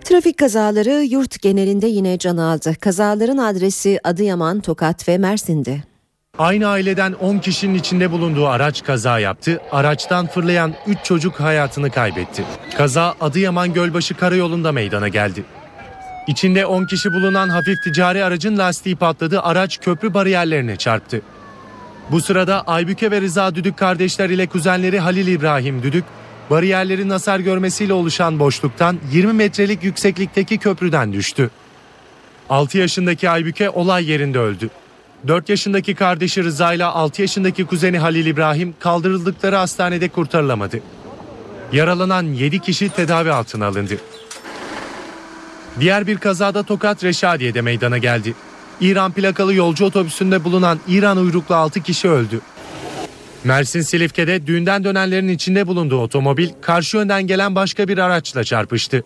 Trafik 0.04 0.38
kazaları 0.38 0.90
yurt 0.90 1.42
genelinde 1.42 1.87
yine 1.87 2.18
can 2.18 2.37
aldı. 2.37 2.75
Kazaların 2.80 3.38
adresi 3.38 4.00
Adıyaman, 4.04 4.61
Tokat 4.61 5.09
ve 5.09 5.18
Mersin'di. 5.18 5.85
Aynı 6.38 6.68
aileden 6.68 7.12
10 7.12 7.38
kişinin 7.38 7.75
içinde 7.75 8.12
bulunduğu 8.12 8.47
araç 8.47 8.85
kaza 8.85 9.18
yaptı. 9.18 9.61
Araçtan 9.71 10.26
fırlayan 10.26 10.75
3 10.87 10.99
çocuk 11.04 11.40
hayatını 11.40 11.90
kaybetti. 11.90 12.44
Kaza 12.76 13.14
Adıyaman 13.21 13.73
Gölbaşı 13.73 14.14
Karayolu'nda 14.14 14.73
meydana 14.73 15.09
geldi. 15.09 15.44
İçinde 16.26 16.66
10 16.66 16.87
kişi 16.87 17.12
bulunan 17.12 17.49
hafif 17.49 17.83
ticari 17.83 18.25
aracın 18.25 18.59
lastiği 18.59 18.97
patladı, 18.97 19.43
araç 19.43 19.81
köprü 19.81 20.14
bariyerlerine 20.14 20.76
çarptı. 20.76 21.23
Bu 22.11 22.21
sırada 22.21 22.61
Aybüke 22.61 23.11
ve 23.11 23.21
Rıza 23.21 23.54
Düdük 23.54 23.76
kardeşler 23.76 24.31
ile 24.31 24.47
kuzenleri 24.47 24.99
Halil 24.99 25.26
İbrahim 25.26 25.83
Düdük, 25.83 26.04
bariyerlerin 26.50 27.11
hasar 27.11 27.40
görmesiyle 27.40 27.93
oluşan 27.93 28.38
boşluktan 28.38 28.99
20 29.12 29.33
metrelik 29.33 29.85
yükseklikteki 29.85 30.59
köprüden 30.59 31.12
düştü. 31.12 31.50
6 32.50 32.78
yaşındaki 32.78 33.31
Aybüke 33.31 33.71
olay 33.71 34.11
yerinde 34.11 34.38
öldü. 34.38 34.71
4 35.28 35.49
yaşındaki 35.49 35.95
kardeşi 35.95 36.45
Rıza 36.45 36.75
ile 36.75 36.85
6 36.85 37.23
yaşındaki 37.23 37.64
kuzeni 37.64 37.99
Halil 37.99 38.26
İbrahim 38.26 38.75
kaldırıldıkları 38.78 39.57
hastanede 39.57 40.09
kurtarılamadı. 40.09 40.81
Yaralanan 41.73 42.23
7 42.23 42.59
kişi 42.59 42.88
tedavi 42.88 43.33
altına 43.33 43.66
alındı. 43.66 43.99
Diğer 45.81 46.07
bir 46.07 46.19
kazada 46.19 46.62
Tokat 46.62 47.04
Reşadiye'de 47.04 47.61
meydana 47.61 47.99
geldi. 47.99 48.35
İran 48.81 49.12
plakalı 49.12 49.54
yolcu 49.54 49.85
otobüsünde 49.85 50.45
bulunan 50.45 50.78
İran 50.88 51.16
uyruklu 51.16 51.54
6 51.54 51.83
kişi 51.83 52.09
öldü. 52.09 52.40
Mersin 53.45 53.81
Silifke'de 53.81 54.47
düğünden 54.47 54.85
dönenlerin 54.85 55.28
içinde 55.28 55.66
bulunduğu 55.66 56.00
otomobil 56.00 56.49
karşı 56.61 56.97
yönden 56.97 57.26
gelen 57.26 57.54
başka 57.54 57.88
bir 57.88 57.99
araçla 57.99 58.45
çarpıştı. 58.45 59.04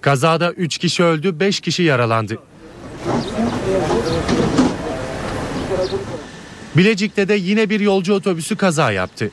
Kazada 0.00 0.52
3 0.52 0.78
kişi 0.78 1.02
öldü, 1.02 1.40
5 1.40 1.60
kişi 1.60 1.82
yaralandı. 1.82 2.38
Bilecik'te 6.76 7.28
de 7.28 7.34
yine 7.34 7.70
bir 7.70 7.80
yolcu 7.80 8.14
otobüsü 8.14 8.56
kaza 8.56 8.92
yaptı. 8.92 9.30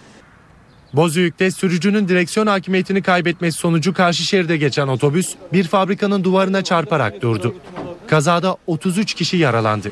Bozüyük'te 0.94 1.52
sürücünün 1.52 2.08
direksiyon 2.08 2.48
hakimiyetini 2.48 3.02
kaybetmesi 3.02 3.58
sonucu 3.58 3.94
karşı 3.94 4.24
şeride 4.24 4.58
geçen 4.58 4.88
otobüs 4.88 5.36
bir 5.54 5.64
fabrikanın 5.64 6.24
duvarına 6.24 6.64
çarparak 6.64 7.22
durdu. 7.22 7.56
Kazada 8.08 8.58
33 8.68 9.14
kişi 9.14 9.38
yaralandı. 9.38 9.92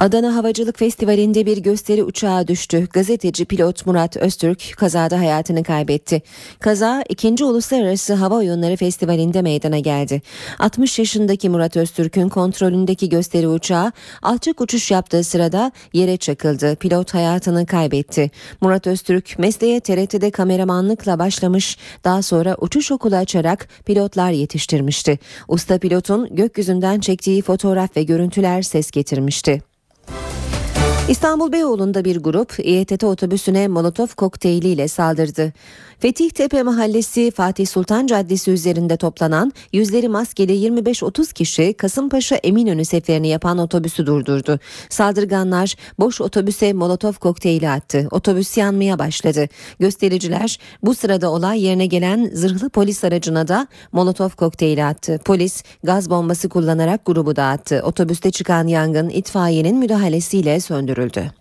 Adana 0.00 0.36
Havacılık 0.36 0.78
Festivali'nde 0.78 1.46
bir 1.46 1.58
gösteri 1.58 2.04
uçağı 2.04 2.48
düştü. 2.48 2.88
Gazeteci 2.92 3.44
pilot 3.44 3.86
Murat 3.86 4.16
Öztürk 4.16 4.74
kazada 4.76 5.18
hayatını 5.18 5.62
kaybetti. 5.62 6.22
Kaza 6.60 7.04
2. 7.08 7.44
Uluslararası 7.44 8.14
Hava 8.14 8.34
Oyunları 8.34 8.76
Festivali'nde 8.76 9.42
meydana 9.42 9.78
geldi. 9.78 10.22
60 10.58 10.98
yaşındaki 10.98 11.48
Murat 11.48 11.76
Öztürk'ün 11.76 12.28
kontrolündeki 12.28 13.08
gösteri 13.08 13.48
uçağı 13.48 13.92
alçak 14.22 14.60
uçuş 14.60 14.90
yaptığı 14.90 15.24
sırada 15.24 15.72
yere 15.92 16.16
çakıldı. 16.16 16.76
Pilot 16.76 17.14
hayatını 17.14 17.66
kaybetti. 17.66 18.30
Murat 18.60 18.86
Öztürk 18.86 19.38
mesleğe 19.38 19.80
TRT'de 19.80 20.30
kameramanlıkla 20.30 21.18
başlamış, 21.18 21.78
daha 22.04 22.22
sonra 22.22 22.56
uçuş 22.60 22.92
okulu 22.92 23.16
açarak 23.16 23.68
pilotlar 23.84 24.30
yetiştirmişti. 24.30 25.18
Usta 25.48 25.78
pilotun 25.78 26.36
gökyüzünden 26.36 27.00
çektiği 27.00 27.42
fotoğraf 27.42 27.96
ve 27.96 28.02
görüntüler 28.02 28.62
ses 28.62 28.90
getirmişti. 28.90 29.69
İstanbul 31.10 31.52
Beyoğlu'nda 31.52 32.04
bir 32.04 32.16
grup 32.16 32.54
İETT 32.58 33.04
otobüsüne 33.04 33.68
molotof 33.68 34.14
kokteyliyle 34.14 34.88
saldırdı. 34.88 35.52
Fetih 36.00 36.30
Tepe 36.30 36.62
Mahallesi 36.62 37.30
Fatih 37.30 37.66
Sultan 37.66 38.06
Caddesi 38.06 38.50
üzerinde 38.50 38.96
toplanan 38.96 39.52
yüzleri 39.72 40.08
maskeli 40.08 40.52
25-30 40.52 41.32
kişi 41.32 41.72
Kasımpaşa 41.72 42.36
Eminönü 42.36 42.84
seferini 42.84 43.28
yapan 43.28 43.58
otobüsü 43.58 44.06
durdurdu. 44.06 44.58
Saldırganlar 44.88 45.74
boş 45.98 46.20
otobüse 46.20 46.72
molotof 46.72 47.18
kokteyli 47.18 47.70
attı. 47.70 48.08
Otobüs 48.10 48.56
yanmaya 48.56 48.98
başladı. 48.98 49.48
Göstericiler 49.78 50.58
bu 50.82 50.94
sırada 50.94 51.30
olay 51.30 51.62
yerine 51.64 51.86
gelen 51.86 52.30
zırhlı 52.34 52.68
polis 52.68 53.04
aracına 53.04 53.48
da 53.48 53.66
molotof 53.92 54.36
kokteyli 54.36 54.84
attı. 54.84 55.20
Polis 55.24 55.62
gaz 55.84 56.10
bombası 56.10 56.48
kullanarak 56.48 57.04
grubu 57.06 57.36
dağıttı. 57.36 57.82
Otobüste 57.84 58.30
çıkan 58.30 58.66
yangın 58.66 59.08
itfaiyenin 59.08 59.76
müdahalesiyle 59.76 60.60
söndürüldü. 60.60 61.39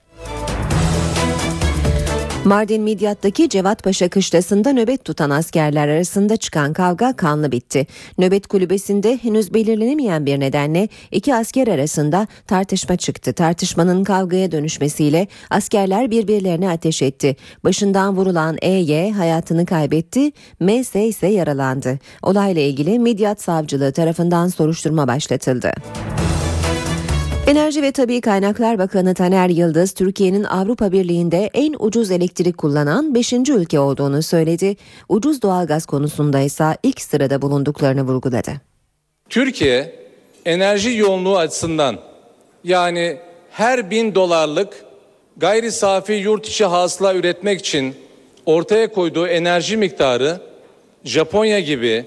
Mardin 2.45 2.81
Midyat'taki 2.81 3.49
Cevatpaşa 3.49 4.09
kışlasında 4.09 4.73
nöbet 4.73 5.05
tutan 5.05 5.29
askerler 5.29 5.87
arasında 5.87 6.37
çıkan 6.37 6.73
kavga 6.73 7.15
kanlı 7.15 7.51
bitti. 7.51 7.87
Nöbet 8.17 8.47
kulübesinde 8.47 9.17
henüz 9.17 9.53
belirlenemeyen 9.53 10.25
bir 10.25 10.39
nedenle 10.39 10.87
iki 11.11 11.35
asker 11.35 11.67
arasında 11.67 12.27
tartışma 12.47 12.95
çıktı. 12.95 13.33
Tartışmanın 13.33 14.03
kavgaya 14.03 14.51
dönüşmesiyle 14.51 15.27
askerler 15.49 16.11
birbirlerine 16.11 16.69
ateş 16.69 17.01
etti. 17.01 17.35
Başından 17.63 18.17
vurulan 18.17 18.57
EY 18.61 19.11
hayatını 19.11 19.65
kaybetti, 19.65 20.31
MS 20.59 20.95
ise 20.95 21.27
yaralandı. 21.27 21.99
Olayla 22.23 22.61
ilgili 22.61 22.99
Midyat 22.99 23.41
Savcılığı 23.41 23.91
tarafından 23.91 24.47
soruşturma 24.47 25.07
başlatıldı. 25.07 25.71
Enerji 27.49 27.81
ve 27.81 27.91
Tabi 27.91 28.21
Kaynaklar 28.21 28.79
Bakanı 28.79 29.13
Taner 29.13 29.49
Yıldız, 29.49 29.91
Türkiye'nin 29.91 30.43
Avrupa 30.43 30.91
Birliği'nde 30.91 31.49
en 31.53 31.75
ucuz 31.79 32.11
elektrik 32.11 32.57
kullanan 32.57 33.15
5. 33.15 33.33
ülke 33.33 33.79
olduğunu 33.79 34.23
söyledi. 34.23 34.75
Ucuz 35.09 35.41
doğalgaz 35.41 35.85
konusunda 35.85 36.39
ise 36.39 36.77
ilk 36.83 37.01
sırada 37.01 37.41
bulunduklarını 37.41 38.01
vurguladı. 38.01 38.51
Türkiye 39.29 39.95
enerji 40.45 40.97
yoğunluğu 40.97 41.37
açısından 41.37 41.99
yani 42.63 43.17
her 43.51 43.91
bin 43.91 44.15
dolarlık 44.15 44.85
gayri 45.37 45.71
safi 45.71 46.13
yurt 46.13 46.47
içi 46.47 46.65
hasıla 46.65 47.15
üretmek 47.15 47.59
için 47.59 47.95
ortaya 48.45 48.91
koyduğu 48.91 49.27
enerji 49.27 49.77
miktarı 49.77 50.41
Japonya 51.03 51.59
gibi, 51.59 52.05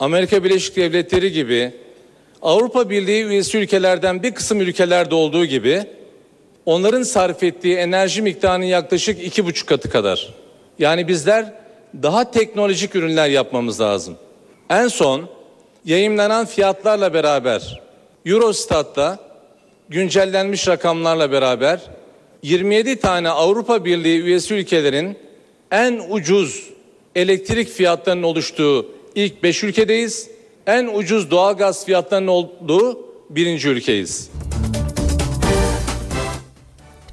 Amerika 0.00 0.44
Birleşik 0.44 0.76
Devletleri 0.76 1.32
gibi 1.32 1.81
Avrupa 2.42 2.90
Birliği 2.90 3.24
üyesi 3.24 3.58
ülkelerden 3.58 4.22
bir 4.22 4.34
kısım 4.34 4.60
ülkelerde 4.60 5.14
olduğu 5.14 5.44
gibi 5.44 5.84
onların 6.66 7.02
sarf 7.02 7.42
ettiği 7.42 7.76
enerji 7.76 8.22
miktarının 8.22 8.64
yaklaşık 8.64 9.24
iki 9.24 9.46
buçuk 9.46 9.68
katı 9.68 9.90
kadar. 9.90 10.34
Yani 10.78 11.08
bizler 11.08 11.52
daha 12.02 12.30
teknolojik 12.30 12.94
ürünler 12.94 13.28
yapmamız 13.28 13.80
lazım. 13.80 14.16
En 14.70 14.88
son 14.88 15.28
yayınlanan 15.84 16.46
fiyatlarla 16.46 17.14
beraber 17.14 17.82
Eurostat'ta 18.26 19.18
güncellenmiş 19.88 20.68
rakamlarla 20.68 21.32
beraber 21.32 21.80
27 22.42 22.96
tane 23.00 23.28
Avrupa 23.28 23.84
Birliği 23.84 24.20
üyesi 24.22 24.54
ülkelerin 24.54 25.18
en 25.70 26.02
ucuz 26.10 26.70
elektrik 27.14 27.68
fiyatlarının 27.68 28.22
oluştuğu 28.22 28.86
ilk 29.14 29.42
5 29.42 29.64
ülkedeyiz 29.64 30.31
en 30.66 30.86
ucuz 30.94 31.30
doğalgaz 31.30 31.84
fiyatlarının 31.84 32.28
olduğu 32.28 32.98
birinci 33.30 33.68
ülkeyiz. 33.68 34.30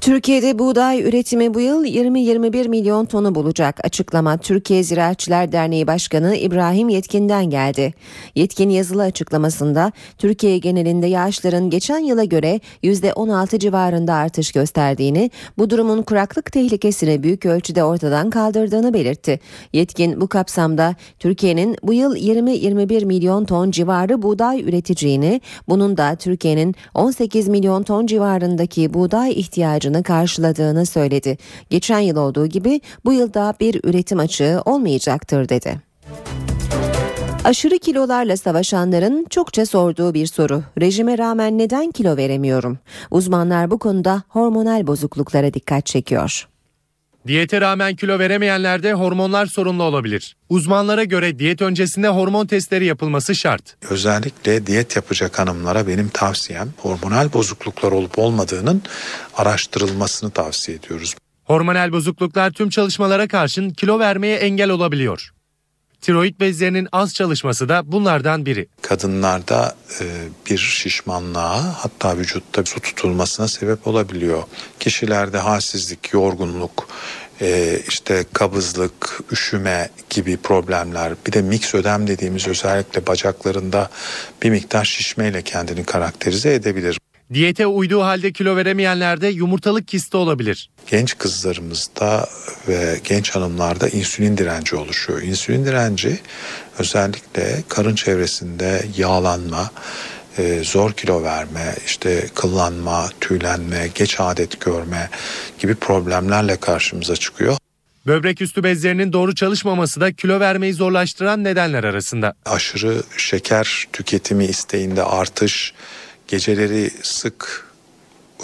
Türkiye'de 0.00 0.58
buğday 0.58 1.00
üretimi 1.02 1.54
bu 1.54 1.60
yıl 1.60 1.84
20-21 1.84 2.68
milyon 2.68 3.04
tonu 3.04 3.34
bulacak. 3.34 3.84
Açıklama 3.84 4.36
Türkiye 4.36 4.82
Ziraatçılar 4.82 5.52
Derneği 5.52 5.86
Başkanı 5.86 6.36
İbrahim 6.36 6.88
Yetkin'den 6.88 7.50
geldi. 7.50 7.94
Yetkin 8.34 8.70
yazılı 8.70 9.02
açıklamasında 9.02 9.92
Türkiye 10.18 10.58
genelinde 10.58 11.06
yağışların 11.06 11.70
geçen 11.70 11.98
yıla 11.98 12.24
göre 12.24 12.60
%16 12.82 13.58
civarında 13.58 14.14
artış 14.14 14.52
gösterdiğini, 14.52 15.30
bu 15.58 15.70
durumun 15.70 16.02
kuraklık 16.02 16.52
tehlikesini 16.52 17.22
büyük 17.22 17.46
ölçüde 17.46 17.84
ortadan 17.84 18.30
kaldırdığını 18.30 18.94
belirtti. 18.94 19.40
Yetkin 19.72 20.20
bu 20.20 20.28
kapsamda 20.28 20.94
Türkiye'nin 21.18 21.76
bu 21.82 21.92
yıl 21.92 22.16
20-21 22.16 23.04
milyon 23.04 23.44
ton 23.44 23.70
civarı 23.70 24.22
buğday 24.22 24.60
üreteceğini, 24.60 25.40
bunun 25.68 25.96
da 25.96 26.16
Türkiye'nin 26.16 26.74
18 26.94 27.48
milyon 27.48 27.82
ton 27.82 28.06
civarındaki 28.06 28.94
buğday 28.94 29.32
ihtiyacını 29.32 29.89
karşıladığını 30.02 30.86
söyledi. 30.86 31.38
Geçen 31.70 31.98
yıl 31.98 32.16
olduğu 32.16 32.46
gibi 32.46 32.80
bu 33.04 33.12
yılda 33.12 33.54
bir 33.60 33.80
üretim 33.84 34.18
açığı 34.18 34.62
olmayacaktır 34.64 35.48
dedi. 35.48 35.80
Aşırı 37.44 37.78
kilolarla 37.78 38.36
savaşanların 38.36 39.26
çokça 39.30 39.66
sorduğu 39.66 40.14
bir 40.14 40.26
soru. 40.26 40.62
Rejime 40.80 41.18
rağmen 41.18 41.58
neden 41.58 41.90
kilo 41.90 42.16
veremiyorum? 42.16 42.78
Uzmanlar 43.10 43.70
bu 43.70 43.78
konuda 43.78 44.22
hormonal 44.28 44.86
bozukluklara 44.86 45.54
dikkat 45.54 45.86
çekiyor. 45.86 46.48
Diyete 47.26 47.60
rağmen 47.60 47.96
kilo 47.96 48.18
veremeyenlerde 48.18 48.92
hormonlar 48.92 49.46
sorunlu 49.46 49.82
olabilir. 49.82 50.36
Uzmanlara 50.48 51.04
göre 51.04 51.38
diyet 51.38 51.62
öncesinde 51.62 52.08
hormon 52.08 52.46
testleri 52.46 52.84
yapılması 52.84 53.34
şart. 53.34 53.76
Özellikle 53.90 54.66
diyet 54.66 54.96
yapacak 54.96 55.38
hanımlara 55.38 55.86
benim 55.86 56.08
tavsiyem 56.08 56.68
hormonal 56.78 57.32
bozukluklar 57.32 57.92
olup 57.92 58.18
olmadığının 58.18 58.82
araştırılmasını 59.36 60.30
tavsiye 60.30 60.76
ediyoruz. 60.78 61.14
Hormonal 61.44 61.92
bozukluklar 61.92 62.50
tüm 62.50 62.70
çalışmalara 62.70 63.28
karşın 63.28 63.70
kilo 63.70 63.98
vermeye 63.98 64.36
engel 64.36 64.70
olabiliyor. 64.70 65.30
Tiroid 66.00 66.40
bezlerinin 66.40 66.88
az 66.92 67.14
çalışması 67.14 67.68
da 67.68 67.92
bunlardan 67.92 68.46
biri. 68.46 68.68
Kadınlarda 68.82 69.76
e, 70.00 70.04
bir 70.50 70.58
şişmanlığa 70.58 71.64
hatta 71.78 72.16
vücutta 72.16 72.64
su 72.64 72.80
tutulmasına 72.80 73.48
sebep 73.48 73.86
olabiliyor. 73.86 74.42
Kişilerde 74.80 75.38
halsizlik, 75.38 76.12
yorgunluk, 76.12 76.88
e, 77.40 77.78
işte 77.88 78.24
kabızlık, 78.32 79.20
üşüme 79.32 79.90
gibi 80.10 80.36
problemler 80.36 81.12
bir 81.26 81.32
de 81.32 81.42
mix 81.42 81.74
ödem 81.74 82.06
dediğimiz 82.06 82.48
özellikle 82.48 83.06
bacaklarında 83.06 83.90
bir 84.42 84.50
miktar 84.50 84.84
şişmeyle 84.84 85.42
kendini 85.42 85.84
karakterize 85.84 86.54
edebilir. 86.54 86.98
Diyete 87.32 87.66
uyduğu 87.66 88.02
halde 88.02 88.32
kilo 88.32 88.56
veremeyenlerde 88.56 89.28
yumurtalık 89.28 89.88
kisti 89.88 90.16
olabilir. 90.16 90.70
Genç 90.86 91.18
kızlarımızda 91.18 92.28
ve 92.68 93.00
genç 93.04 93.30
hanımlarda 93.30 93.88
insülin 93.88 94.36
direnci 94.36 94.76
oluşuyor. 94.76 95.22
İnsülin 95.22 95.64
direnci 95.64 96.18
özellikle 96.78 97.62
karın 97.68 97.94
çevresinde 97.94 98.84
yağlanma, 98.96 99.70
e, 100.38 100.64
zor 100.64 100.92
kilo 100.92 101.22
verme, 101.22 101.74
işte 101.86 102.26
kıllanma, 102.34 103.08
tüylenme, 103.20 103.88
geç 103.94 104.20
adet 104.20 104.60
görme 104.60 105.10
gibi 105.58 105.74
problemlerle 105.74 106.56
karşımıza 106.56 107.16
çıkıyor. 107.16 107.56
Böbrek 108.06 108.42
üstü 108.42 108.64
bezlerinin 108.64 109.12
doğru 109.12 109.34
çalışmaması 109.34 110.00
da 110.00 110.12
kilo 110.12 110.40
vermeyi 110.40 110.74
zorlaştıran 110.74 111.44
nedenler 111.44 111.84
arasında. 111.84 112.34
Aşırı 112.44 113.02
şeker 113.16 113.86
tüketimi 113.92 114.44
isteğinde 114.44 115.02
artış, 115.02 115.74
geceleri 116.30 116.90
sık 117.02 117.70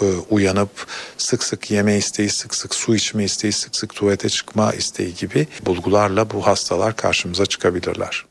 e, 0.01 0.05
uyanıp 0.29 0.69
sık 1.17 1.43
sık 1.43 1.71
yeme 1.71 1.97
isteği, 1.97 2.29
sık 2.29 2.55
sık 2.55 2.75
su 2.75 2.95
içme 2.95 3.23
isteği, 3.23 3.51
sık 3.51 3.75
sık 3.75 3.95
tuvalete 3.95 4.29
çıkma 4.29 4.73
isteği 4.73 5.15
gibi 5.15 5.47
bulgularla 5.65 6.31
bu 6.31 6.47
hastalar 6.47 6.95
karşımıza 6.95 7.45
çıkabilirler. 7.45 8.25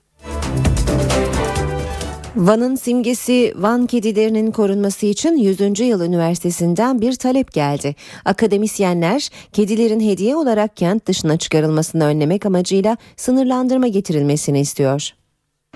Van'ın 2.37 2.77
simgesi 2.77 3.55
Van 3.57 3.87
kedilerinin 3.87 4.51
korunması 4.51 5.07
için 5.07 5.37
100. 5.37 5.81
Yıl 5.81 6.01
Üniversitesi'nden 6.01 7.01
bir 7.01 7.12
talep 7.12 7.53
geldi. 7.53 7.95
Akademisyenler 8.25 9.29
kedilerin 9.53 10.01
hediye 10.01 10.37
olarak 10.37 10.77
kent 10.77 11.07
dışına 11.07 11.37
çıkarılmasını 11.37 12.05
önlemek 12.05 12.47
amacıyla 12.47 12.97
sınırlandırma 13.16 13.88
getirilmesini 13.88 14.61
istiyor. 14.61 15.11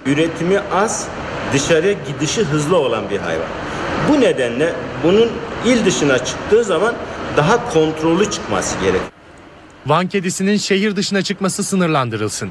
Üretimi 0.07 0.61
az, 0.61 1.09
dışarıya 1.53 1.93
gidişi 1.93 2.43
hızlı 2.43 2.77
olan 2.77 3.11
bir 3.11 3.19
hayvan. 3.19 3.70
Bu 4.09 4.21
nedenle 4.21 4.73
bunun 5.05 5.29
il 5.67 5.85
dışına 5.85 6.19
çıktığı 6.19 6.65
zaman 6.65 6.95
daha 7.37 7.71
kontrollü 7.73 8.31
çıkması 8.31 8.81
gerek. 8.81 9.01
Van 9.87 10.07
kedisinin 10.07 10.57
şehir 10.57 10.97
dışına 10.97 11.23
çıkması 11.23 11.65
sınırlandırılsın. 11.65 12.51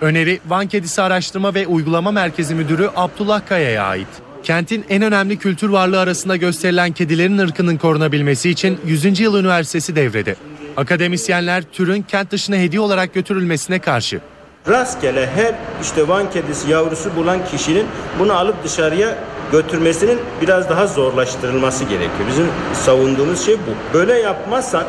Öneri 0.00 0.40
Van 0.46 0.66
Kedisi 0.66 1.02
Araştırma 1.02 1.54
ve 1.54 1.66
Uygulama 1.66 2.10
Merkezi 2.10 2.54
Müdürü 2.54 2.90
Abdullah 2.96 3.40
Kaya'ya 3.48 3.84
ait. 3.84 4.08
Kentin 4.42 4.84
en 4.88 5.02
önemli 5.02 5.38
kültür 5.38 5.68
varlığı 5.68 6.00
arasında 6.00 6.36
gösterilen 6.36 6.92
kedilerin 6.92 7.38
ırkının 7.38 7.76
korunabilmesi 7.76 8.50
için 8.50 8.80
100. 8.86 9.20
Yıl 9.20 9.38
Üniversitesi 9.38 9.96
devrede. 9.96 10.36
Akademisyenler 10.76 11.62
türün 11.72 12.02
kent 12.02 12.30
dışına 12.30 12.56
hediye 12.56 12.80
olarak 12.80 13.14
götürülmesine 13.14 13.78
karşı. 13.78 14.20
Rastgele 14.68 15.26
her 15.26 15.54
işte 15.82 16.08
Van 16.08 16.30
kedisi 16.30 16.70
yavrusu 16.70 17.16
bulan 17.16 17.38
kişinin 17.46 17.86
bunu 18.18 18.32
alıp 18.32 18.64
dışarıya 18.64 19.18
götürmesinin 19.52 20.18
biraz 20.42 20.70
daha 20.70 20.86
zorlaştırılması 20.86 21.84
gerekiyor. 21.84 22.28
Bizim 22.28 22.46
savunduğumuz 22.72 23.46
şey 23.46 23.54
bu. 23.54 23.94
Böyle 23.98 24.18
yapmazsak 24.18 24.86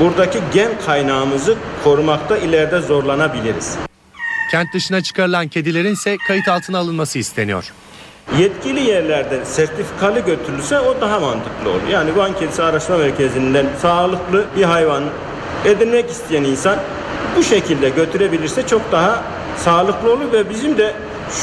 buradaki 0.00 0.38
gen 0.54 0.70
kaynağımızı 0.86 1.54
korumakta 1.84 2.36
ileride 2.36 2.80
zorlanabiliriz. 2.80 3.76
Kent 4.50 4.74
dışına 4.74 5.02
çıkarılan 5.02 5.48
kedilerin 5.48 5.92
ise 5.92 6.16
kayıt 6.28 6.48
altına 6.48 6.78
alınması 6.78 7.18
isteniyor. 7.18 7.72
Yetkili 8.38 8.80
yerlerden 8.80 9.44
sertifikalı 9.44 10.20
götürülse 10.20 10.80
o 10.80 11.00
daha 11.00 11.20
mantıklı 11.20 11.70
olur. 11.70 11.88
Yani 11.92 12.16
Van 12.16 12.36
Kedisi 12.38 12.62
Araştırma 12.62 12.98
Merkezi'nden 12.98 13.66
sağlıklı 13.82 14.44
bir 14.56 14.62
hayvan 14.62 15.04
edinmek 15.64 16.10
isteyen 16.10 16.44
insan 16.44 16.76
bu 17.36 17.42
şekilde 17.42 17.88
götürebilirse 17.88 18.66
çok 18.66 18.92
daha 18.92 19.22
sağlıklı 19.56 20.12
olur 20.12 20.32
ve 20.32 20.50
bizim 20.50 20.78
de 20.78 20.94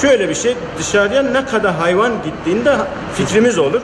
şöyle 0.01 0.29
bir 0.29 0.35
şey 0.35 0.55
dışarıya 0.79 1.23
ne 1.23 1.45
kadar 1.45 1.75
hayvan 1.75 2.13
gittiğinde 2.23 2.77
fikrimiz 3.15 3.57
olur. 3.57 3.81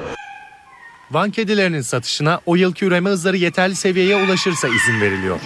Van 1.11 1.31
kedilerinin 1.31 1.81
satışına 1.81 2.41
o 2.45 2.55
yılki 2.55 2.85
üreme 2.85 3.09
hızları 3.09 3.37
yeterli 3.37 3.75
seviyeye 3.75 4.15
ulaşırsa 4.15 4.67
izin 4.67 5.01
veriliyor. 5.01 5.39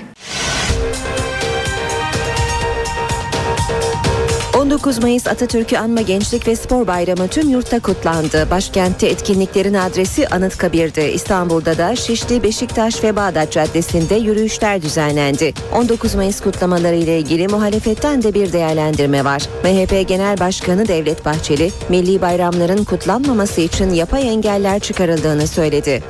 19 4.66 4.98
Mayıs 4.98 5.28
Atatürk'ü 5.28 5.78
anma 5.78 6.02
Gençlik 6.02 6.48
ve 6.48 6.56
Spor 6.56 6.88
Bayramı 6.88 7.28
tüm 7.28 7.50
yurtta 7.50 7.80
kutlandı. 7.80 8.48
Başkentte 8.52 9.08
etkinliklerin 9.08 9.74
adresi 9.74 10.28
Anıtkabir'di. 10.28 11.02
İstanbul'da 11.02 11.78
da 11.78 11.96
Şişli, 11.96 12.44
Beşiktaş 12.44 13.04
ve 13.04 13.16
Bağdat 13.16 13.52
Caddesi'nde 13.52 14.16
yürüyüşler 14.16 14.82
düzenlendi. 14.82 15.54
19 15.76 16.16
Mayıs 16.16 16.42
kutlamaları 16.42 16.96
ile 16.96 17.20
ilgili 17.20 17.48
muhalefetten 17.48 18.24
de 18.24 18.34
bir 18.34 18.54
değerlendirme 18.54 19.26
var. 19.26 19.42
MHP 19.64 20.08
Genel 20.08 20.40
Başkanı 20.40 20.88
Devlet 20.88 21.26
Bahçeli, 21.26 21.72
milli 21.90 22.22
bayramların 22.22 22.84
kutlanmaması 22.84 23.62
için 23.62 23.90
yapay 23.90 24.30
engeller 24.30 24.80
çıkarıldığını 24.80 25.48
söyledi. 25.48 26.04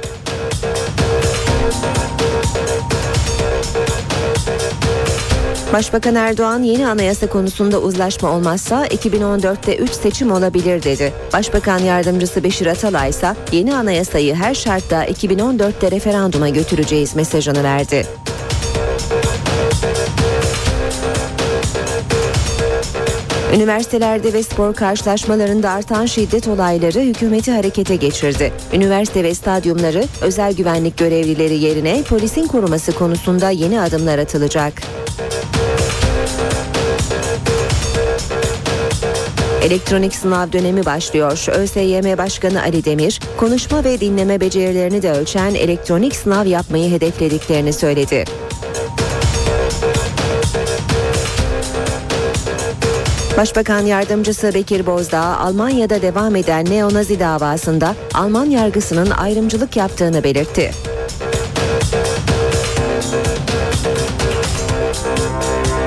Başbakan 5.75 6.15
Erdoğan 6.15 6.63
yeni 6.63 6.87
anayasa 6.87 7.27
konusunda 7.27 7.79
uzlaşma 7.79 8.31
olmazsa 8.31 8.87
2014'te 8.87 9.75
3 9.75 9.91
seçim 9.91 10.31
olabilir 10.31 10.83
dedi. 10.83 11.13
Başbakan 11.33 11.79
yardımcısı 11.79 12.43
Beşir 12.43 12.65
Atalay 12.65 13.09
ise 13.09 13.35
yeni 13.51 13.75
anayasayı 13.75 14.35
her 14.35 14.55
şartta 14.55 15.05
2014'te 15.05 15.91
referanduma 15.91 16.49
götüreceğiz 16.49 17.15
mesajını 17.15 17.63
verdi. 17.63 18.05
Üniversitelerde 23.55 24.33
ve 24.33 24.43
spor 24.43 24.73
karşılaşmalarında 24.73 25.69
artan 25.69 26.05
şiddet 26.05 26.47
olayları 26.47 26.99
hükümeti 26.99 27.51
harekete 27.51 27.95
geçirdi. 27.95 28.53
Üniversite 28.73 29.23
ve 29.23 29.35
stadyumları 29.35 30.03
özel 30.21 30.53
güvenlik 30.53 30.97
görevlileri 30.97 31.57
yerine 31.57 32.03
polisin 32.03 32.47
koruması 32.47 32.91
konusunda 32.91 33.49
yeni 33.49 33.81
adımlar 33.81 34.19
atılacak. 34.19 34.73
Elektronik 39.65 40.15
sınav 40.15 40.51
dönemi 40.51 40.85
başlıyor. 40.85 41.45
ÖSYM 41.51 42.17
Başkanı 42.17 42.61
Ali 42.61 42.85
Demir, 42.85 43.19
konuşma 43.37 43.83
ve 43.83 43.99
dinleme 43.99 44.41
becerilerini 44.41 45.01
de 45.01 45.11
ölçen 45.11 45.55
elektronik 45.55 46.15
sınav 46.15 46.45
yapmayı 46.45 46.91
hedeflediklerini 46.91 47.73
söyledi. 47.73 48.25
Başbakan 53.37 53.79
yardımcısı 53.79 54.53
Bekir 54.53 54.85
Bozdağ, 54.85 55.37
Almanya'da 55.37 56.01
devam 56.01 56.35
eden 56.35 56.65
neonazi 56.65 57.19
davasında 57.19 57.95
Alman 58.13 58.45
yargısının 58.45 59.11
ayrımcılık 59.11 59.77
yaptığını 59.77 60.23
belirtti. 60.23 60.71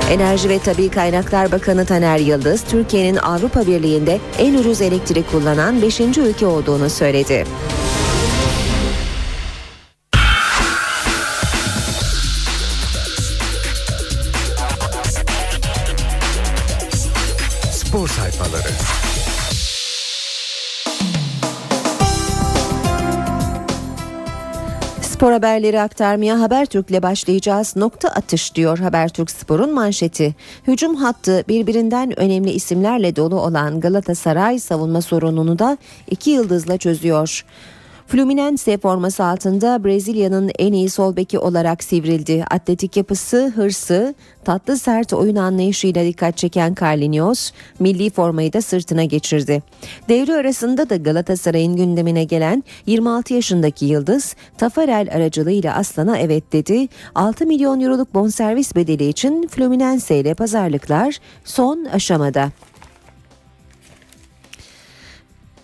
Enerji 0.08 0.48
ve 0.48 0.58
Tabi 0.58 0.88
Kaynaklar 0.88 1.52
Bakanı 1.52 1.86
Taner 1.86 2.18
Yıldız, 2.18 2.64
Türkiye'nin 2.64 3.16
Avrupa 3.16 3.66
Birliği'nde 3.66 4.18
en 4.38 4.54
ucuz 4.54 4.80
elektrik 4.80 5.30
kullanan 5.30 5.82
5. 5.82 6.00
ülke 6.00 6.46
olduğunu 6.46 6.90
söyledi. 6.90 7.44
Spor 25.18 25.32
haberleri 25.32 25.80
aktarmaya 25.80 26.40
Habertürk'le 26.40 27.02
başlayacağız. 27.02 27.76
Nokta 27.76 28.08
atış 28.08 28.54
diyor 28.54 28.78
Habertürk 28.78 29.30
Spor'un 29.30 29.74
manşeti. 29.74 30.34
Hücum 30.66 30.94
hattı 30.94 31.44
birbirinden 31.48 32.20
önemli 32.20 32.50
isimlerle 32.50 33.16
dolu 33.16 33.40
olan 33.40 33.80
Galatasaray 33.80 34.58
savunma 34.58 35.00
sorununu 35.02 35.58
da 35.58 35.78
iki 36.10 36.30
yıldızla 36.30 36.78
çözüyor. 36.78 37.44
Fluminense 38.08 38.78
forması 38.78 39.24
altında 39.24 39.84
Brezilya'nın 39.84 40.50
en 40.58 40.72
iyi 40.72 40.90
sol 40.90 41.16
beki 41.16 41.38
olarak 41.38 41.84
sivrildi. 41.84 42.44
Atletik 42.50 42.96
yapısı, 42.96 43.52
hırsı, 43.56 44.14
tatlı 44.44 44.78
sert 44.78 45.12
oyun 45.12 45.36
anlayışıyla 45.36 46.04
dikkat 46.04 46.36
çeken 46.36 46.74
Carlinhos, 46.80 47.50
milli 47.78 48.10
formayı 48.10 48.52
da 48.52 48.62
sırtına 48.62 49.04
geçirdi. 49.04 49.62
Devre 50.08 50.34
arasında 50.34 50.90
da 50.90 50.96
Galatasaray'ın 50.96 51.76
gündemine 51.76 52.24
gelen 52.24 52.64
26 52.86 53.34
yaşındaki 53.34 53.86
Yıldız, 53.86 54.36
Tafarel 54.58 55.08
aracılığıyla 55.12 55.74
Aslan'a 55.74 56.18
evet 56.18 56.52
dedi. 56.52 56.88
6 57.14 57.46
milyon 57.46 57.80
euroluk 57.80 58.14
bonservis 58.14 58.76
bedeli 58.76 59.08
için 59.08 59.48
Fluminense 59.48 60.20
ile 60.20 60.34
pazarlıklar 60.34 61.18
son 61.44 61.84
aşamada. 61.84 62.50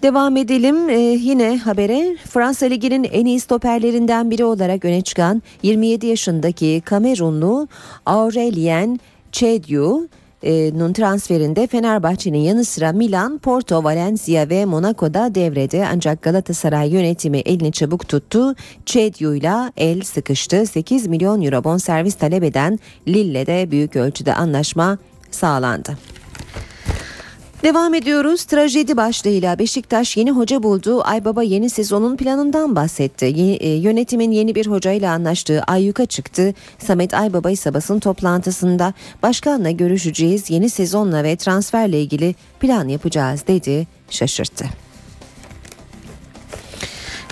Devam 0.04 0.36
edelim 0.36 0.88
ee, 0.88 0.98
yine 0.98 1.58
habere. 1.58 2.16
Fransa 2.30 2.66
Ligi'nin 2.66 3.04
en 3.04 3.26
iyi 3.26 3.40
stoperlerinden 3.40 4.30
biri 4.30 4.44
olarak 4.44 4.84
öne 4.84 5.02
çıkan 5.02 5.42
27 5.62 6.06
yaşındaki 6.06 6.82
Kamerunlu 6.84 7.68
Aurelien 8.06 9.00
Chediou'nun 9.32 10.92
transferinde 10.92 11.66
Fenerbahçe'nin 11.66 12.38
yanı 12.38 12.64
sıra 12.64 12.92
Milan, 12.92 13.38
Porto, 13.38 13.84
Valencia 13.84 14.48
ve 14.48 14.64
Monaco'da 14.64 15.34
devrede 15.34 15.86
ancak 15.92 16.22
Galatasaray 16.22 16.92
yönetimi 16.92 17.38
elini 17.38 17.72
çabuk 17.72 18.08
tuttu. 18.08 18.54
Chediou'yla 18.86 19.72
el 19.76 20.00
sıkıştı. 20.00 20.66
8 20.66 21.06
milyon 21.06 21.42
euro 21.42 21.64
bonservis 21.64 22.14
talep 22.14 22.42
eden 22.42 22.78
Lille'de 23.08 23.46
de 23.46 23.70
büyük 23.70 23.96
ölçüde 23.96 24.34
anlaşma 24.34 24.98
sağlandı. 25.30 25.96
Devam 27.64 27.94
ediyoruz. 27.94 28.44
Trajedi 28.44 28.96
başlığıyla 28.96 29.58
Beşiktaş 29.58 30.16
yeni 30.16 30.30
hoca 30.30 30.62
buldu. 30.62 31.02
Aybaba 31.04 31.42
yeni 31.42 31.70
sezonun 31.70 32.16
planından 32.16 32.76
bahsetti. 32.76 33.26
E, 33.60 33.68
yönetimin 33.68 34.30
yeni 34.30 34.54
bir 34.54 34.66
hocayla 34.66 35.12
anlaştığı 35.12 35.62
ayyuka 35.62 36.06
çıktı. 36.06 36.54
Samet 36.78 37.14
Aybaba 37.14 37.50
ise 37.50 37.74
basın 37.74 37.98
toplantısında 37.98 38.94
başkanla 39.22 39.70
görüşeceğiz. 39.70 40.50
Yeni 40.50 40.70
sezonla 40.70 41.24
ve 41.24 41.36
transferle 41.36 42.00
ilgili 42.00 42.34
plan 42.60 42.88
yapacağız 42.88 43.44
dedi. 43.46 43.86
Şaşırttı. 44.10 44.83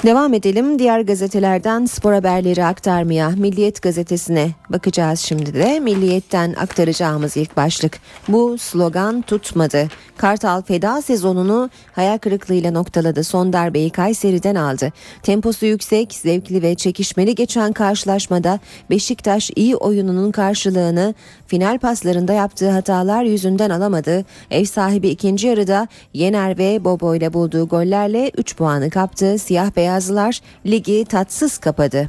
Devam 0.04 0.34
edelim 0.34 0.78
diğer 0.78 1.00
gazetelerden 1.00 1.84
spor 1.84 2.12
haberleri 2.12 2.64
aktarmaya. 2.64 3.28
Milliyet 3.28 3.82
gazetesine 3.82 4.50
bakacağız 4.70 5.20
şimdi 5.20 5.54
de. 5.54 5.80
Milliyet'ten 5.80 6.54
aktaracağımız 6.54 7.36
ilk 7.36 7.56
başlık. 7.56 8.00
Bu 8.28 8.58
slogan 8.58 9.22
tutmadı. 9.22 9.88
Kartal 10.16 10.62
feda 10.62 11.02
sezonunu 11.02 11.70
hayal 11.92 12.18
kırıklığıyla 12.18 12.70
noktaladı. 12.70 13.24
Son 13.24 13.52
darbeyi 13.52 13.90
Kayseri'den 13.90 14.54
aldı. 14.54 14.92
Temposu 15.22 15.66
yüksek, 15.66 16.14
zevkli 16.14 16.62
ve 16.62 16.74
çekişmeli 16.74 17.34
geçen 17.34 17.72
karşılaşmada 17.72 18.58
Beşiktaş 18.90 19.50
iyi 19.56 19.76
oyununun 19.76 20.30
karşılığını 20.30 21.14
final 21.46 21.78
paslarında 21.78 22.32
yaptığı 22.32 22.70
hatalar 22.70 23.24
yüzünden 23.24 23.70
alamadı. 23.70 24.24
Ev 24.50 24.64
sahibi 24.64 25.08
ikinci 25.08 25.46
yarıda 25.46 25.88
Yener 26.14 26.58
ve 26.58 26.84
Bobo 26.84 27.14
ile 27.14 27.32
bulduğu 27.32 27.68
gollerle 27.68 28.30
3 28.36 28.56
puanı 28.56 28.90
kaptı. 28.90 29.38
Siyah 29.38 29.70
beyazlılar 29.92 30.40
ligi 30.66 31.04
tatsız 31.04 31.58
kapadı. 31.58 32.08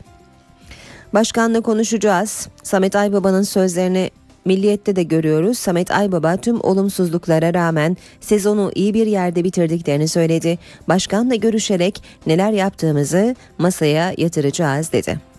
Başkanla 1.13 1.62
konuşacağız. 1.62 2.48
Samet 2.63 2.96
Aybaba'nın 2.96 3.43
sözlerini 3.43 4.12
Milliyet'te 4.46 4.96
de 4.96 5.04
görüyoruz. 5.04 5.58
Samet 5.58 5.91
Aybaba 5.91 6.38
tüm 6.38 6.62
olumsuzluklara 6.62 7.54
rağmen 7.54 7.98
sezonu 8.22 8.72
iyi 8.76 8.93
bir 8.93 9.08
yerde 9.08 9.43
bitirdiklerini 9.43 10.08
söyledi. 10.08 10.60
Başkanla 10.88 11.36
görüşerek 11.36 12.04
neler 12.28 12.52
yaptığımızı 12.52 13.36
masaya 13.58 14.13
yatıracağız 14.17 14.91
dedi. 14.91 15.33